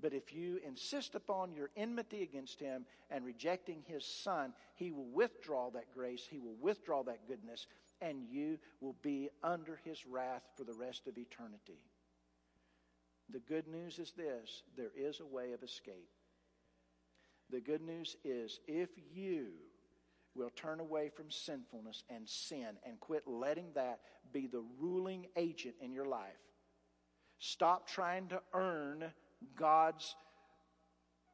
But 0.00 0.14
if 0.14 0.32
you 0.32 0.58
insist 0.66 1.14
upon 1.14 1.52
your 1.52 1.70
enmity 1.76 2.22
against 2.22 2.60
Him 2.60 2.86
and 3.10 3.24
rejecting 3.24 3.82
His 3.86 4.04
Son, 4.04 4.52
He 4.74 4.90
will 4.90 5.08
withdraw 5.12 5.70
that 5.70 5.92
grace, 5.94 6.26
He 6.28 6.38
will 6.38 6.56
withdraw 6.60 7.02
that 7.04 7.26
goodness, 7.28 7.66
and 8.00 8.24
you 8.28 8.58
will 8.80 8.96
be 9.02 9.28
under 9.42 9.80
His 9.84 10.06
wrath 10.06 10.42
for 10.56 10.64
the 10.64 10.72
rest 10.72 11.06
of 11.06 11.18
eternity. 11.18 11.80
The 13.30 13.40
good 13.40 13.66
news 13.66 13.98
is 13.98 14.12
this 14.12 14.62
there 14.76 14.92
is 14.96 15.20
a 15.20 15.26
way 15.26 15.52
of 15.52 15.62
escape. 15.62 16.10
The 17.50 17.60
good 17.60 17.82
news 17.82 18.16
is 18.24 18.60
if 18.66 18.90
you 19.14 19.48
will 20.34 20.50
turn 20.50 20.80
away 20.80 21.10
from 21.14 21.30
sinfulness 21.30 22.04
and 22.08 22.28
sin 22.28 22.78
and 22.86 22.98
quit 23.00 23.24
letting 23.26 23.72
that 23.74 24.00
be 24.32 24.46
the 24.46 24.64
ruling 24.80 25.26
agent 25.36 25.74
in 25.80 25.92
your 25.92 26.06
life, 26.06 26.32
stop 27.38 27.86
trying 27.86 28.28
to 28.28 28.40
earn 28.54 29.12
God's 29.56 30.14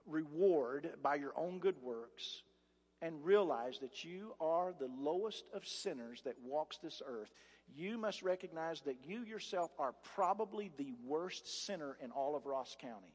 reward 0.07 0.91
by 1.03 1.17
your 1.17 1.33
own 1.37 1.59
good 1.59 1.81
works 1.83 2.43
and 3.01 3.25
realize 3.25 3.79
that 3.79 4.05
you 4.05 4.35
are 4.41 4.75
the 4.79 4.91
lowest 4.99 5.45
of 5.55 5.67
sinners 5.67 6.23
that 6.25 6.35
walks 6.45 6.79
this 6.79 7.01
earth, 7.07 7.31
you 7.77 7.99
must 7.99 8.23
recognize 8.23 8.81
that 8.83 8.97
you 9.07 9.23
yourself 9.23 9.71
are 9.79 9.95
probably 10.15 10.71
the 10.77 10.93
worst 11.07 11.67
sinner 11.67 11.97
in 12.03 12.11
all 12.11 12.35
of 12.37 12.47
Ross 12.47 12.77
County. 12.81 13.15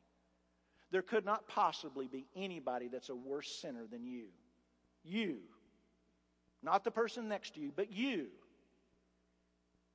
There 0.91 1.01
could 1.01 1.25
not 1.25 1.47
possibly 1.47 2.07
be 2.07 2.27
anybody 2.35 2.87
that's 2.87 3.09
a 3.09 3.15
worse 3.15 3.49
sinner 3.49 3.85
than 3.89 4.05
you. 4.05 4.25
You. 5.03 5.37
Not 6.61 6.83
the 6.83 6.91
person 6.91 7.27
next 7.27 7.55
to 7.55 7.61
you, 7.61 7.71
but 7.75 7.91
you. 7.91 8.27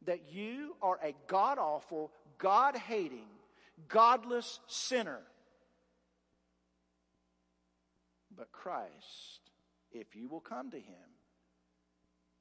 That 0.06 0.32
you 0.32 0.76
are 0.82 0.98
a 1.02 1.14
God 1.26 1.59
awful, 1.59 2.11
God 2.38 2.76
hating, 2.76 3.26
godless 3.88 4.61
sinner. 4.66 5.20
But 8.36 8.52
Christ, 8.52 9.50
if 9.92 10.14
you 10.14 10.28
will 10.28 10.40
come 10.40 10.70
to 10.70 10.78
him, 10.78 11.09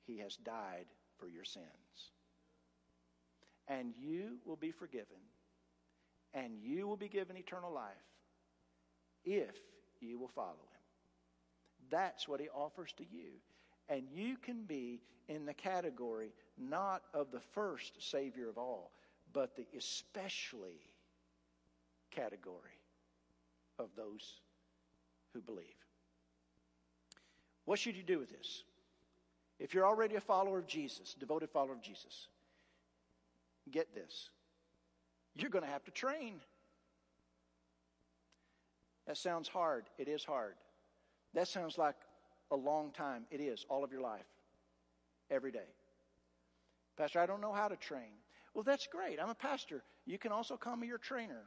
he 0.05 0.19
has 0.19 0.35
died 0.35 0.85
for 1.19 1.27
your 1.27 1.43
sins. 1.43 1.65
And 3.67 3.93
you 3.99 4.37
will 4.45 4.55
be 4.55 4.71
forgiven, 4.71 5.17
and 6.33 6.53
you 6.61 6.87
will 6.87 6.95
be 6.95 7.09
given 7.09 7.35
eternal 7.35 7.71
life 7.73 7.93
if 9.25 9.55
you 9.99 10.17
will 10.17 10.29
follow 10.29 10.51
him. 10.51 10.81
That's 11.89 12.27
what 12.27 12.39
he 12.39 12.47
offers 12.49 12.93
to 12.97 13.03
you. 13.03 13.31
And 13.89 14.03
you 14.13 14.37
can 14.37 14.63
be 14.63 15.01
in 15.27 15.45
the 15.45 15.53
category 15.53 16.33
not 16.57 17.03
of 17.13 17.31
the 17.31 17.39
first 17.39 18.01
Savior 18.09 18.49
of 18.49 18.57
all, 18.57 18.91
but 19.33 19.55
the 19.55 19.67
especially 19.77 20.79
category 22.11 22.79
of 23.79 23.89
those 23.95 24.41
who 25.33 25.41
believe. 25.41 25.65
What 27.65 27.79
should 27.79 27.97
you 27.97 28.03
do 28.03 28.19
with 28.19 28.29
this? 28.29 28.63
If 29.59 29.73
you're 29.73 29.85
already 29.85 30.15
a 30.15 30.21
follower 30.21 30.59
of 30.59 30.67
Jesus, 30.67 31.13
devoted 31.13 31.49
follower 31.49 31.73
of 31.73 31.81
Jesus, 31.81 32.27
get 33.67 33.93
this. 33.93 34.29
You're 35.35 35.49
going 35.49 35.63
to 35.63 35.69
have 35.69 35.83
to 35.85 35.91
train. 35.91 36.41
That 39.05 39.17
sounds 39.17 39.47
hard. 39.47 39.85
It 39.97 40.07
is 40.07 40.23
hard. 40.23 40.55
That 41.33 41.47
sounds 41.47 41.77
like 41.77 41.95
a 42.51 42.55
long 42.55 42.91
time. 42.91 43.25
It 43.31 43.39
is, 43.39 43.65
all 43.69 43.83
of 43.83 43.91
your 43.91 44.01
life, 44.01 44.25
every 45.29 45.51
day. 45.51 45.69
Pastor, 46.97 47.19
I 47.19 47.25
don't 47.25 47.41
know 47.41 47.53
how 47.53 47.67
to 47.67 47.75
train. 47.75 48.13
Well, 48.53 48.63
that's 48.63 48.87
great. 48.87 49.19
I'm 49.21 49.29
a 49.29 49.35
pastor. 49.35 49.83
You 50.05 50.17
can 50.17 50.31
also 50.31 50.57
call 50.57 50.75
me 50.75 50.87
your 50.87 50.97
trainer. 50.97 51.43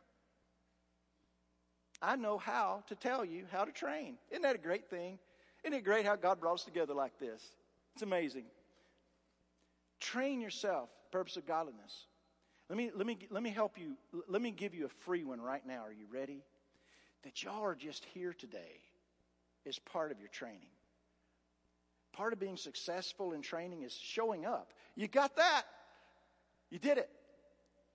I 2.01 2.17
know 2.17 2.39
how 2.39 2.83
to 2.87 2.95
tell 2.95 3.25
you 3.25 3.45
how 3.51 3.65
to 3.65 3.73
train. 3.73 4.17
Isn't 4.31 4.43
that 4.43 4.55
a 4.55 4.59
great 4.59 4.89
thing? 4.89 5.19
Isn't 5.65 5.77
it 5.77 5.85
great 5.85 6.07
how 6.07 6.17
God 6.17 6.41
brought 6.41 6.55
us 6.55 6.65
together 6.65 6.95
like 6.95 7.19
this? 7.19 7.43
It's 7.95 8.03
amazing. 8.03 8.45
Train 9.99 10.41
yourself, 10.41 10.89
purpose 11.11 11.37
of 11.37 11.47
godliness. 11.47 12.07
Let 12.71 12.77
me, 12.79 12.91
let 12.95 13.05
me, 13.05 13.19
let 13.31 13.43
me 13.43 13.51
help 13.51 13.77
you. 13.79 13.97
Let 14.29 14.41
me 14.41 14.53
give 14.53 14.77
you 14.77 14.87
a 14.87 14.89
free 14.89 15.25
one 15.25 15.41
right 15.41 15.67
now. 15.67 15.83
Are 15.85 15.93
you 15.93 16.07
ready? 16.09 16.45
That 17.25 17.43
y'all 17.43 17.65
are 17.65 17.75
just 17.75 18.05
here 18.15 18.33
today 18.33 18.81
is 19.65 19.81
part 19.81 20.13
of 20.13 20.21
your 20.21 20.29
training. 20.29 20.71
Part 22.13 22.33
of 22.33 22.39
being 22.39 22.57
successful 22.57 23.33
in 23.33 23.43
training 23.43 23.83
is 23.83 23.93
showing 23.93 24.47
up. 24.47 24.73
You 24.95 25.09
got 25.09 25.35
that. 25.35 25.63
You 26.71 26.79
did 26.79 26.97
it. 26.97 27.11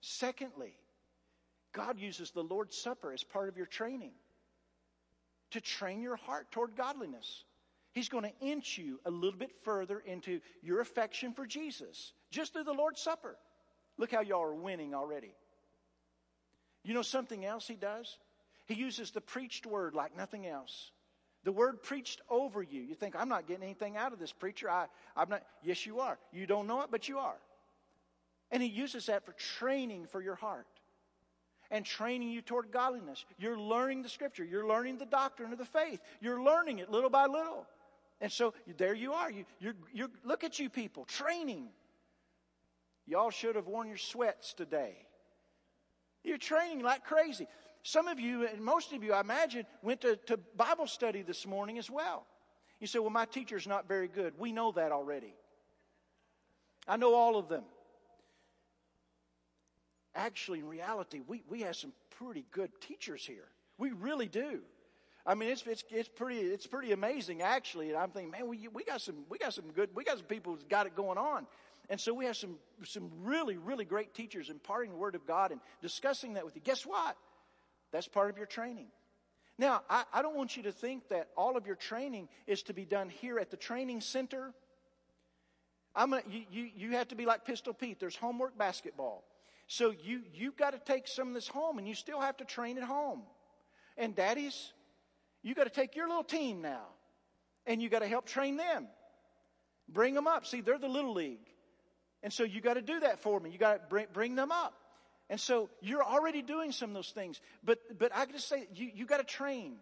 Secondly, 0.01 0.73
God 1.71 1.97
uses 1.97 2.31
the 2.31 2.43
Lord's 2.43 2.77
Supper 2.77 3.13
as 3.13 3.23
part 3.23 3.47
of 3.47 3.55
your 3.55 3.65
training 3.65 4.11
to 5.51 5.61
train 5.61 6.01
your 6.01 6.17
heart 6.17 6.51
toward 6.51 6.75
godliness. 6.75 7.45
He's 7.93 8.09
going 8.09 8.25
to 8.25 8.45
inch 8.45 8.77
you 8.77 8.99
a 9.05 9.09
little 9.09 9.39
bit 9.39 9.51
further 9.63 9.99
into 9.99 10.41
your 10.61 10.81
affection 10.81 11.31
for 11.31 11.45
Jesus 11.45 12.11
just 12.29 12.51
through 12.51 12.65
the 12.65 12.73
Lord's 12.73 12.99
Supper. 12.99 13.37
Look 13.97 14.11
how 14.11 14.21
y'all 14.21 14.43
are 14.43 14.53
winning 14.53 14.93
already. 14.93 15.33
You 16.83 16.93
know 16.93 17.01
something 17.01 17.45
else 17.45 17.67
he 17.67 17.75
does? 17.75 18.17
He 18.65 18.75
uses 18.75 19.11
the 19.11 19.21
preached 19.21 19.65
word 19.65 19.93
like 19.93 20.15
nothing 20.15 20.45
else. 20.47 20.91
The 21.43 21.51
word 21.51 21.83
preached 21.83 22.21
over 22.29 22.63
you. 22.63 22.81
You 22.81 22.95
think, 22.95 23.15
I'm 23.15 23.29
not 23.29 23.47
getting 23.47 23.63
anything 23.63 23.97
out 23.97 24.13
of 24.13 24.19
this 24.19 24.31
preacher. 24.31 24.69
I, 24.69 24.87
I'm 25.15 25.29
not. 25.29 25.43
Yes, 25.63 25.85
you 25.85 25.99
are. 25.99 26.17
You 26.33 26.47
don't 26.47 26.65
know 26.65 26.81
it, 26.81 26.87
but 26.89 27.07
you 27.07 27.19
are. 27.19 27.37
And 28.51 28.61
he 28.61 28.69
uses 28.69 29.05
that 29.05 29.25
for 29.25 29.33
training 29.33 30.07
for 30.07 30.21
your 30.21 30.35
heart 30.35 30.65
and 31.71 31.85
training 31.85 32.29
you 32.29 32.41
toward 32.41 32.71
godliness. 32.71 33.25
You're 33.37 33.59
learning 33.59 34.01
the 34.01 34.09
scripture. 34.09 34.43
You're 34.43 34.67
learning 34.67 34.97
the 34.97 35.05
doctrine 35.05 35.51
of 35.51 35.57
the 35.57 35.65
faith. 35.65 35.99
You're 36.19 36.41
learning 36.41 36.79
it 36.79 36.89
little 36.89 37.09
by 37.09 37.25
little. 37.25 37.65
And 38.21 38.31
so 38.31 38.53
there 38.77 38.93
you 38.93 39.13
are. 39.13 39.29
You, 39.31 39.45
you're, 39.59 39.75
you're, 39.93 40.09
look 40.23 40.43
at 40.43 40.57
you 40.57 40.69
people, 40.69 41.05
training. 41.05 41.67
Y'all 43.07 43.29
should 43.29 43.55
have 43.55 43.67
worn 43.67 43.87
your 43.87 43.97
sweats 43.97 44.53
today. 44.53 44.95
You're 46.23 46.37
training 46.37 46.81
like 46.81 47.03
crazy. 47.05 47.47
Some 47.83 48.07
of 48.07 48.19
you, 48.19 48.47
and 48.47 48.59
most 48.61 48.93
of 48.93 49.03
you, 49.03 49.13
I 49.13 49.19
imagine, 49.19 49.65
went 49.83 50.01
to, 50.01 50.15
to 50.25 50.37
Bible 50.57 50.87
study 50.87 51.21
this 51.21 51.45
morning 51.45 51.77
as 51.77 51.89
well. 51.89 52.25
You 52.79 52.87
say, 52.87 52.99
well, 52.99 53.11
my 53.11 53.25
teacher's 53.25 53.67
not 53.67 53.87
very 53.87 54.07
good. 54.07 54.33
We 54.39 54.51
know 54.51 54.71
that 54.71 54.91
already. 54.91 55.35
I 56.87 56.97
know 56.97 57.13
all 57.13 57.37
of 57.37 57.47
them. 57.47 57.63
Actually, 60.15 60.59
in 60.59 60.67
reality, 60.67 61.21
we, 61.27 61.43
we 61.47 61.61
have 61.61 61.75
some 61.75 61.93
pretty 62.17 62.45
good 62.51 62.71
teachers 62.81 63.25
here. 63.25 63.49
We 63.77 63.91
really 63.91 64.27
do. 64.27 64.61
I 65.25 65.33
mean, 65.33 65.49
it's, 65.49 65.63
it's, 65.65 65.83
it's 65.89 66.07
pretty, 66.07 66.39
it's 66.39 66.67
pretty 66.67 66.91
amazing 66.91 67.41
actually. 67.41 67.89
And 67.89 67.97
I'm 67.97 68.11
thinking, 68.11 68.31
man, 68.31 68.47
we, 68.47 68.67
we 68.67 68.83
got 68.83 69.01
some, 69.01 69.25
we 69.29 69.37
got 69.37 69.53
some 69.53 69.65
good, 69.71 69.89
we 69.95 70.03
got 70.03 70.17
some 70.17 70.27
people 70.27 70.53
who's 70.53 70.63
got 70.63 70.85
it 70.85 70.95
going 70.95 71.17
on. 71.17 71.47
And 71.89 71.99
so 71.99 72.13
we 72.13 72.25
have 72.25 72.35
some, 72.35 72.55
some 72.83 73.11
really, 73.23 73.57
really 73.57 73.85
great 73.85 74.13
teachers 74.13 74.49
imparting 74.49 74.91
the 74.91 74.97
word 74.97 75.15
of 75.15 75.25
God 75.25 75.51
and 75.51 75.61
discussing 75.81 76.33
that 76.33 76.45
with 76.45 76.55
you. 76.55 76.61
Guess 76.63 76.85
what? 76.85 77.15
That's 77.91 78.07
part 78.07 78.29
of 78.29 78.37
your 78.37 78.47
training. 78.47 78.87
Now, 79.57 79.83
I, 79.89 80.03
I 80.13 80.21
don't 80.21 80.35
want 80.35 80.57
you 80.57 80.63
to 80.63 80.71
think 80.71 81.09
that 81.09 81.29
all 81.37 81.55
of 81.55 81.65
your 81.65 81.75
training 81.75 82.27
is 82.47 82.63
to 82.63 82.73
be 82.73 82.85
done 82.85 83.09
here 83.09 83.39
at 83.39 83.51
the 83.51 83.57
training 83.57 84.01
center. 84.01 84.53
I'm 85.95 86.13
you, 86.29 86.43
you, 86.51 86.69
you 86.75 86.91
have 86.91 87.07
to 87.09 87.15
be 87.15 87.25
like 87.25 87.45
Pistol 87.45 87.73
Pete. 87.73 87.99
There's 87.99 88.15
homework 88.15 88.57
basketball. 88.57 89.23
So 89.67 89.93
you, 90.03 90.21
you've 90.33 90.57
got 90.57 90.71
to 90.71 90.79
take 90.79 91.07
some 91.07 91.29
of 91.29 91.33
this 91.33 91.47
home 91.47 91.77
and 91.77 91.87
you 91.87 91.95
still 91.95 92.19
have 92.19 92.37
to 92.37 92.45
train 92.45 92.77
at 92.77 92.83
home. 92.83 93.21
And 93.97 94.15
daddies, 94.15 94.73
you 95.41 95.55
got 95.55 95.63
to 95.63 95.69
take 95.69 95.95
your 95.95 96.07
little 96.07 96.23
team 96.23 96.61
now 96.61 96.83
and 97.65 97.81
you 97.81 97.89
got 97.89 97.99
to 97.99 98.07
help 98.07 98.25
train 98.25 98.57
them. 98.57 98.87
Bring 99.87 100.13
them 100.13 100.27
up. 100.27 100.45
See, 100.45 100.61
they're 100.61 100.77
the 100.77 100.89
little 100.89 101.13
league. 101.13 101.47
And 102.25 102.33
so 102.33 102.43
you 102.43 102.59
got 102.59 102.73
to 102.73 102.81
do 102.81 103.01
that 103.01 103.19
for 103.21 103.39
me. 103.39 103.51
You 103.51 103.59
got 103.59 103.73
to 103.73 103.81
bring, 103.87 104.07
bring 104.11 104.33
them 104.33 104.51
up. 104.51 104.73
And 105.29 105.39
so 105.39 105.69
you're 105.79 106.03
already 106.03 106.41
doing 106.41 106.71
some 106.71 106.89
of 106.89 106.95
those 106.95 107.11
things. 107.11 107.39
But, 107.63 107.99
but 107.99 108.11
I 108.15 108.25
can 108.25 108.33
just 108.33 108.49
say 108.49 108.67
you, 108.73 108.89
you 108.95 109.05
got 109.05 109.17
to 109.17 109.23
train 109.23 109.75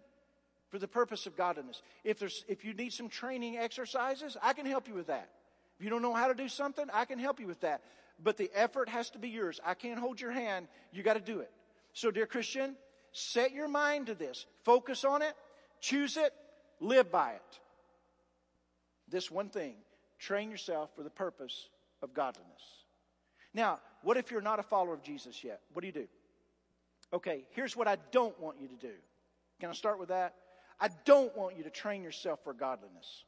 for 0.69 0.77
the 0.77 0.87
purpose 0.87 1.25
of 1.25 1.37
godliness. 1.37 1.81
If 2.03 2.19
there's, 2.19 2.43
if 2.49 2.65
you 2.65 2.73
need 2.73 2.91
some 2.91 3.07
training 3.07 3.55
exercises, 3.55 4.35
I 4.43 4.51
can 4.51 4.65
help 4.65 4.89
you 4.89 4.93
with 4.93 5.07
that. 5.07 5.29
If 5.79 5.85
you 5.85 5.89
don't 5.89 6.01
know 6.01 6.13
how 6.13 6.27
to 6.27 6.33
do 6.33 6.49
something, 6.49 6.85
I 6.93 7.05
can 7.05 7.17
help 7.17 7.39
you 7.39 7.47
with 7.47 7.61
that. 7.61 7.81
But 8.21 8.35
the 8.35 8.51
effort 8.53 8.89
has 8.89 9.09
to 9.11 9.19
be 9.19 9.29
yours. 9.29 9.61
I 9.65 9.73
can't 9.73 9.97
hold 9.97 10.19
your 10.19 10.31
hand. 10.31 10.67
You 10.91 11.01
got 11.01 11.13
to 11.13 11.21
do 11.21 11.39
it. 11.39 11.51
So, 11.93 12.11
dear 12.11 12.25
Christian, 12.25 12.75
set 13.13 13.53
your 13.53 13.69
mind 13.69 14.07
to 14.07 14.15
this. 14.15 14.47
Focus 14.65 15.05
on 15.05 15.21
it. 15.21 15.33
Choose 15.79 16.17
it, 16.17 16.33
live 16.81 17.09
by 17.09 17.31
it. 17.31 17.59
This 19.07 19.31
one 19.31 19.47
thing 19.47 19.75
train 20.19 20.51
yourself 20.51 20.89
for 20.93 21.03
the 21.03 21.09
purpose 21.09 21.69
of 22.03 22.13
godliness. 22.13 22.61
Now, 23.53 23.79
what 24.03 24.17
if 24.17 24.29
you're 24.29 24.41
not 24.41 24.59
a 24.59 24.63
follower 24.63 24.93
of 24.93 25.01
Jesus 25.01 25.43
yet? 25.43 25.61
What 25.71 25.81
do 25.81 25.87
you 25.87 25.93
do? 25.93 26.07
Okay, 27.13 27.45
here's 27.51 27.75
what 27.75 27.87
I 27.87 27.97
don't 28.11 28.37
want 28.39 28.59
you 28.59 28.67
to 28.67 28.75
do. 28.75 28.93
Can 29.59 29.69
I 29.69 29.73
start 29.73 29.99
with 29.99 30.09
that? 30.09 30.35
I 30.79 30.89
don't 31.05 31.35
want 31.37 31.55
you 31.57 31.63
to 31.63 31.69
train 31.69 32.03
yourself 32.03 32.39
for 32.43 32.53
godliness. 32.53 33.23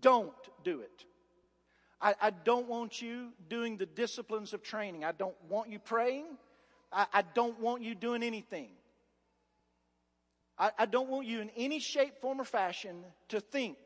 Don't 0.00 0.32
do 0.64 0.80
it. 0.80 1.04
I, 2.00 2.14
I 2.20 2.30
don't 2.30 2.68
want 2.68 3.00
you 3.02 3.28
doing 3.48 3.76
the 3.76 3.86
disciplines 3.86 4.52
of 4.52 4.62
training. 4.62 5.04
I 5.04 5.12
don't 5.12 5.36
want 5.48 5.70
you 5.70 5.78
praying. 5.78 6.26
I, 6.92 7.06
I 7.12 7.22
don't 7.34 7.60
want 7.60 7.82
you 7.82 7.94
doing 7.94 8.22
anything. 8.22 8.70
I, 10.58 10.70
I 10.78 10.86
don't 10.86 11.08
want 11.08 11.26
you 11.26 11.40
in 11.40 11.50
any 11.56 11.78
shape, 11.78 12.20
form, 12.20 12.40
or 12.40 12.44
fashion 12.44 13.04
to 13.28 13.40
think 13.40 13.76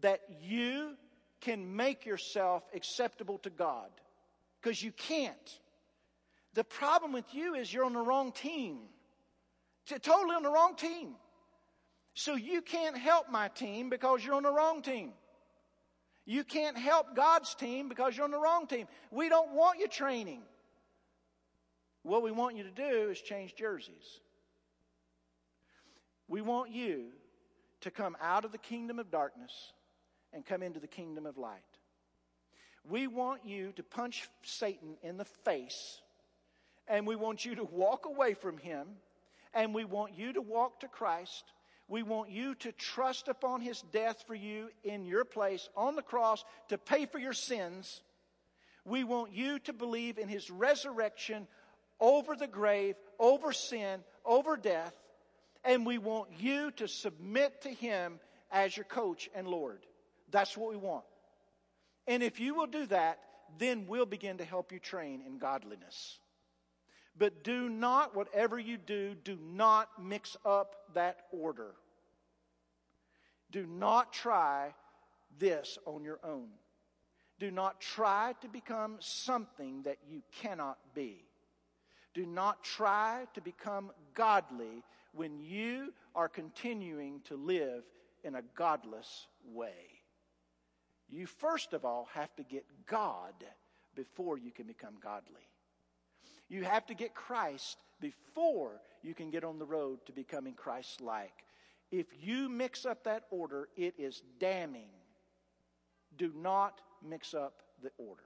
that 0.00 0.20
you 0.42 0.94
can 1.40 1.76
make 1.76 2.06
yourself 2.06 2.62
acceptable 2.74 3.38
to 3.38 3.50
God 3.50 3.88
because 4.60 4.82
you 4.82 4.92
can't. 4.92 5.58
The 6.54 6.64
problem 6.64 7.12
with 7.12 7.32
you 7.32 7.54
is 7.54 7.72
you're 7.72 7.84
on 7.84 7.94
the 7.94 8.00
wrong 8.00 8.32
team. 8.32 8.78
Totally 9.86 10.36
on 10.36 10.42
the 10.42 10.50
wrong 10.50 10.76
team. 10.76 11.14
So 12.14 12.34
you 12.34 12.60
can't 12.60 12.96
help 12.96 13.30
my 13.30 13.48
team 13.48 13.88
because 13.88 14.24
you're 14.24 14.34
on 14.34 14.42
the 14.42 14.52
wrong 14.52 14.82
team. 14.82 15.12
You 16.26 16.44
can't 16.44 16.76
help 16.76 17.16
God's 17.16 17.54
team 17.54 17.88
because 17.88 18.16
you're 18.16 18.24
on 18.24 18.30
the 18.30 18.38
wrong 18.38 18.66
team. 18.66 18.86
We 19.10 19.28
don't 19.28 19.52
want 19.52 19.80
you 19.80 19.88
training. 19.88 20.42
What 22.02 22.22
we 22.22 22.30
want 22.30 22.56
you 22.56 22.64
to 22.64 22.70
do 22.70 23.10
is 23.10 23.20
change 23.20 23.54
jerseys. 23.54 24.20
We 26.28 26.40
want 26.40 26.70
you 26.70 27.06
to 27.80 27.90
come 27.90 28.16
out 28.20 28.44
of 28.44 28.52
the 28.52 28.58
kingdom 28.58 28.98
of 28.98 29.10
darkness 29.10 29.72
and 30.32 30.44
come 30.44 30.62
into 30.62 30.80
the 30.80 30.86
kingdom 30.86 31.26
of 31.26 31.38
light. 31.38 31.60
We 32.88 33.06
want 33.06 33.44
you 33.44 33.72
to 33.72 33.82
punch 33.82 34.28
Satan 34.42 34.96
in 35.02 35.16
the 35.16 35.24
face, 35.24 36.00
and 36.88 37.06
we 37.06 37.16
want 37.16 37.44
you 37.44 37.54
to 37.56 37.64
walk 37.64 38.06
away 38.06 38.34
from 38.34 38.56
him, 38.58 38.86
and 39.52 39.74
we 39.74 39.84
want 39.84 40.14
you 40.16 40.32
to 40.32 40.40
walk 40.40 40.80
to 40.80 40.88
Christ. 40.88 41.44
We 41.88 42.02
want 42.02 42.30
you 42.30 42.54
to 42.56 42.72
trust 42.72 43.28
upon 43.28 43.60
his 43.60 43.82
death 43.92 44.24
for 44.26 44.34
you 44.34 44.70
in 44.84 45.04
your 45.04 45.24
place 45.24 45.68
on 45.76 45.96
the 45.96 46.02
cross 46.02 46.44
to 46.68 46.78
pay 46.78 47.04
for 47.06 47.18
your 47.18 47.32
sins. 47.32 48.00
We 48.84 49.04
want 49.04 49.32
you 49.32 49.58
to 49.60 49.72
believe 49.72 50.16
in 50.16 50.28
his 50.28 50.50
resurrection 50.50 51.48
over 51.98 52.34
the 52.34 52.46
grave, 52.46 52.94
over 53.18 53.52
sin, 53.52 54.00
over 54.24 54.56
death. 54.56 54.94
And 55.64 55.84
we 55.84 55.98
want 55.98 56.30
you 56.38 56.70
to 56.72 56.88
submit 56.88 57.62
to 57.62 57.70
him 57.70 58.20
as 58.50 58.76
your 58.76 58.84
coach 58.84 59.28
and 59.34 59.46
Lord. 59.46 59.84
That's 60.30 60.56
what 60.56 60.70
we 60.70 60.76
want. 60.76 61.04
And 62.06 62.22
if 62.22 62.40
you 62.40 62.54
will 62.54 62.66
do 62.66 62.86
that, 62.86 63.18
then 63.58 63.86
we'll 63.86 64.06
begin 64.06 64.38
to 64.38 64.44
help 64.44 64.72
you 64.72 64.78
train 64.78 65.22
in 65.26 65.38
godliness. 65.38 66.18
But 67.16 67.44
do 67.44 67.68
not, 67.68 68.14
whatever 68.14 68.58
you 68.58 68.78
do, 68.78 69.14
do 69.14 69.36
not 69.42 69.88
mix 70.02 70.36
up 70.44 70.74
that 70.94 71.18
order. 71.32 71.72
Do 73.50 73.66
not 73.66 74.12
try 74.12 74.74
this 75.38 75.78
on 75.86 76.04
your 76.04 76.20
own. 76.22 76.48
Do 77.38 77.50
not 77.50 77.80
try 77.80 78.34
to 78.42 78.48
become 78.48 78.96
something 79.00 79.82
that 79.82 79.98
you 80.08 80.22
cannot 80.40 80.78
be. 80.94 81.24
Do 82.14 82.26
not 82.26 82.62
try 82.62 83.24
to 83.34 83.40
become 83.40 83.92
godly 84.14 84.82
when 85.12 85.40
you 85.40 85.92
are 86.14 86.28
continuing 86.28 87.20
to 87.24 87.36
live 87.36 87.84
in 88.24 88.34
a 88.34 88.42
godless 88.54 89.26
way. 89.52 89.99
You 91.10 91.26
first 91.26 91.72
of 91.72 91.84
all 91.84 92.08
have 92.14 92.34
to 92.36 92.42
get 92.42 92.64
God 92.86 93.34
before 93.94 94.38
you 94.38 94.50
can 94.50 94.66
become 94.66 94.94
godly. 95.02 95.48
You 96.48 96.64
have 96.64 96.86
to 96.86 96.94
get 96.94 97.14
Christ 97.14 97.78
before 98.00 98.80
you 99.02 99.14
can 99.14 99.30
get 99.30 99.44
on 99.44 99.58
the 99.58 99.66
road 99.66 100.04
to 100.06 100.12
becoming 100.12 100.54
Christ 100.54 101.00
like. 101.00 101.44
If 101.90 102.06
you 102.20 102.48
mix 102.48 102.86
up 102.86 103.04
that 103.04 103.24
order, 103.30 103.68
it 103.76 103.94
is 103.98 104.22
damning. 104.38 104.90
Do 106.16 106.32
not 106.36 106.80
mix 107.02 107.34
up 107.34 107.62
the 107.82 107.90
order. 107.98 108.22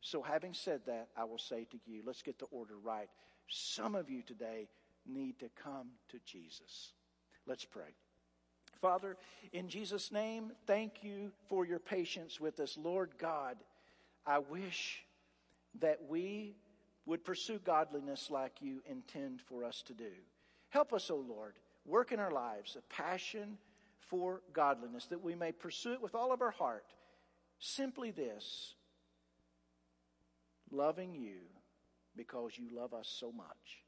So, 0.00 0.22
having 0.22 0.52
said 0.52 0.80
that, 0.86 1.08
I 1.16 1.24
will 1.24 1.38
say 1.38 1.66
to 1.70 1.78
you, 1.86 2.02
let's 2.04 2.22
get 2.22 2.38
the 2.38 2.46
order 2.46 2.76
right. 2.76 3.08
Some 3.48 3.94
of 3.94 4.10
you 4.10 4.22
today 4.22 4.68
need 5.06 5.38
to 5.40 5.48
come 5.62 5.88
to 6.10 6.18
Jesus. 6.26 6.92
Let's 7.46 7.64
pray. 7.64 7.94
Father, 8.84 9.16
in 9.54 9.70
Jesus' 9.70 10.12
name, 10.12 10.52
thank 10.66 11.02
you 11.02 11.32
for 11.48 11.64
your 11.64 11.78
patience 11.78 12.38
with 12.38 12.60
us. 12.60 12.76
Lord 12.76 13.12
God, 13.16 13.56
I 14.26 14.40
wish 14.40 15.02
that 15.80 16.00
we 16.06 16.54
would 17.06 17.24
pursue 17.24 17.58
godliness 17.64 18.28
like 18.30 18.60
you 18.60 18.82
intend 18.86 19.40
for 19.40 19.64
us 19.64 19.82
to 19.86 19.94
do. 19.94 20.10
Help 20.68 20.92
us, 20.92 21.10
O 21.10 21.14
oh 21.14 21.24
Lord, 21.26 21.54
work 21.86 22.12
in 22.12 22.20
our 22.20 22.30
lives 22.30 22.76
a 22.76 22.82
passion 22.94 23.56
for 24.00 24.42
godliness 24.52 25.06
that 25.06 25.24
we 25.24 25.34
may 25.34 25.50
pursue 25.50 25.94
it 25.94 26.02
with 26.02 26.14
all 26.14 26.30
of 26.30 26.42
our 26.42 26.50
heart. 26.50 26.84
Simply 27.58 28.10
this 28.10 28.74
loving 30.70 31.14
you 31.14 31.40
because 32.18 32.50
you 32.58 32.68
love 32.70 32.92
us 32.92 33.08
so 33.18 33.32
much. 33.32 33.80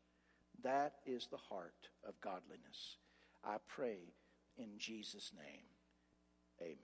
That 0.63 0.95
is 1.05 1.27
the 1.27 1.37
heart 1.37 1.91
of 2.09 2.19
godliness. 2.23 2.97
I 3.45 3.57
pray 3.69 3.99
in 4.59 4.79
Jesus' 4.79 5.33
name. 5.37 5.76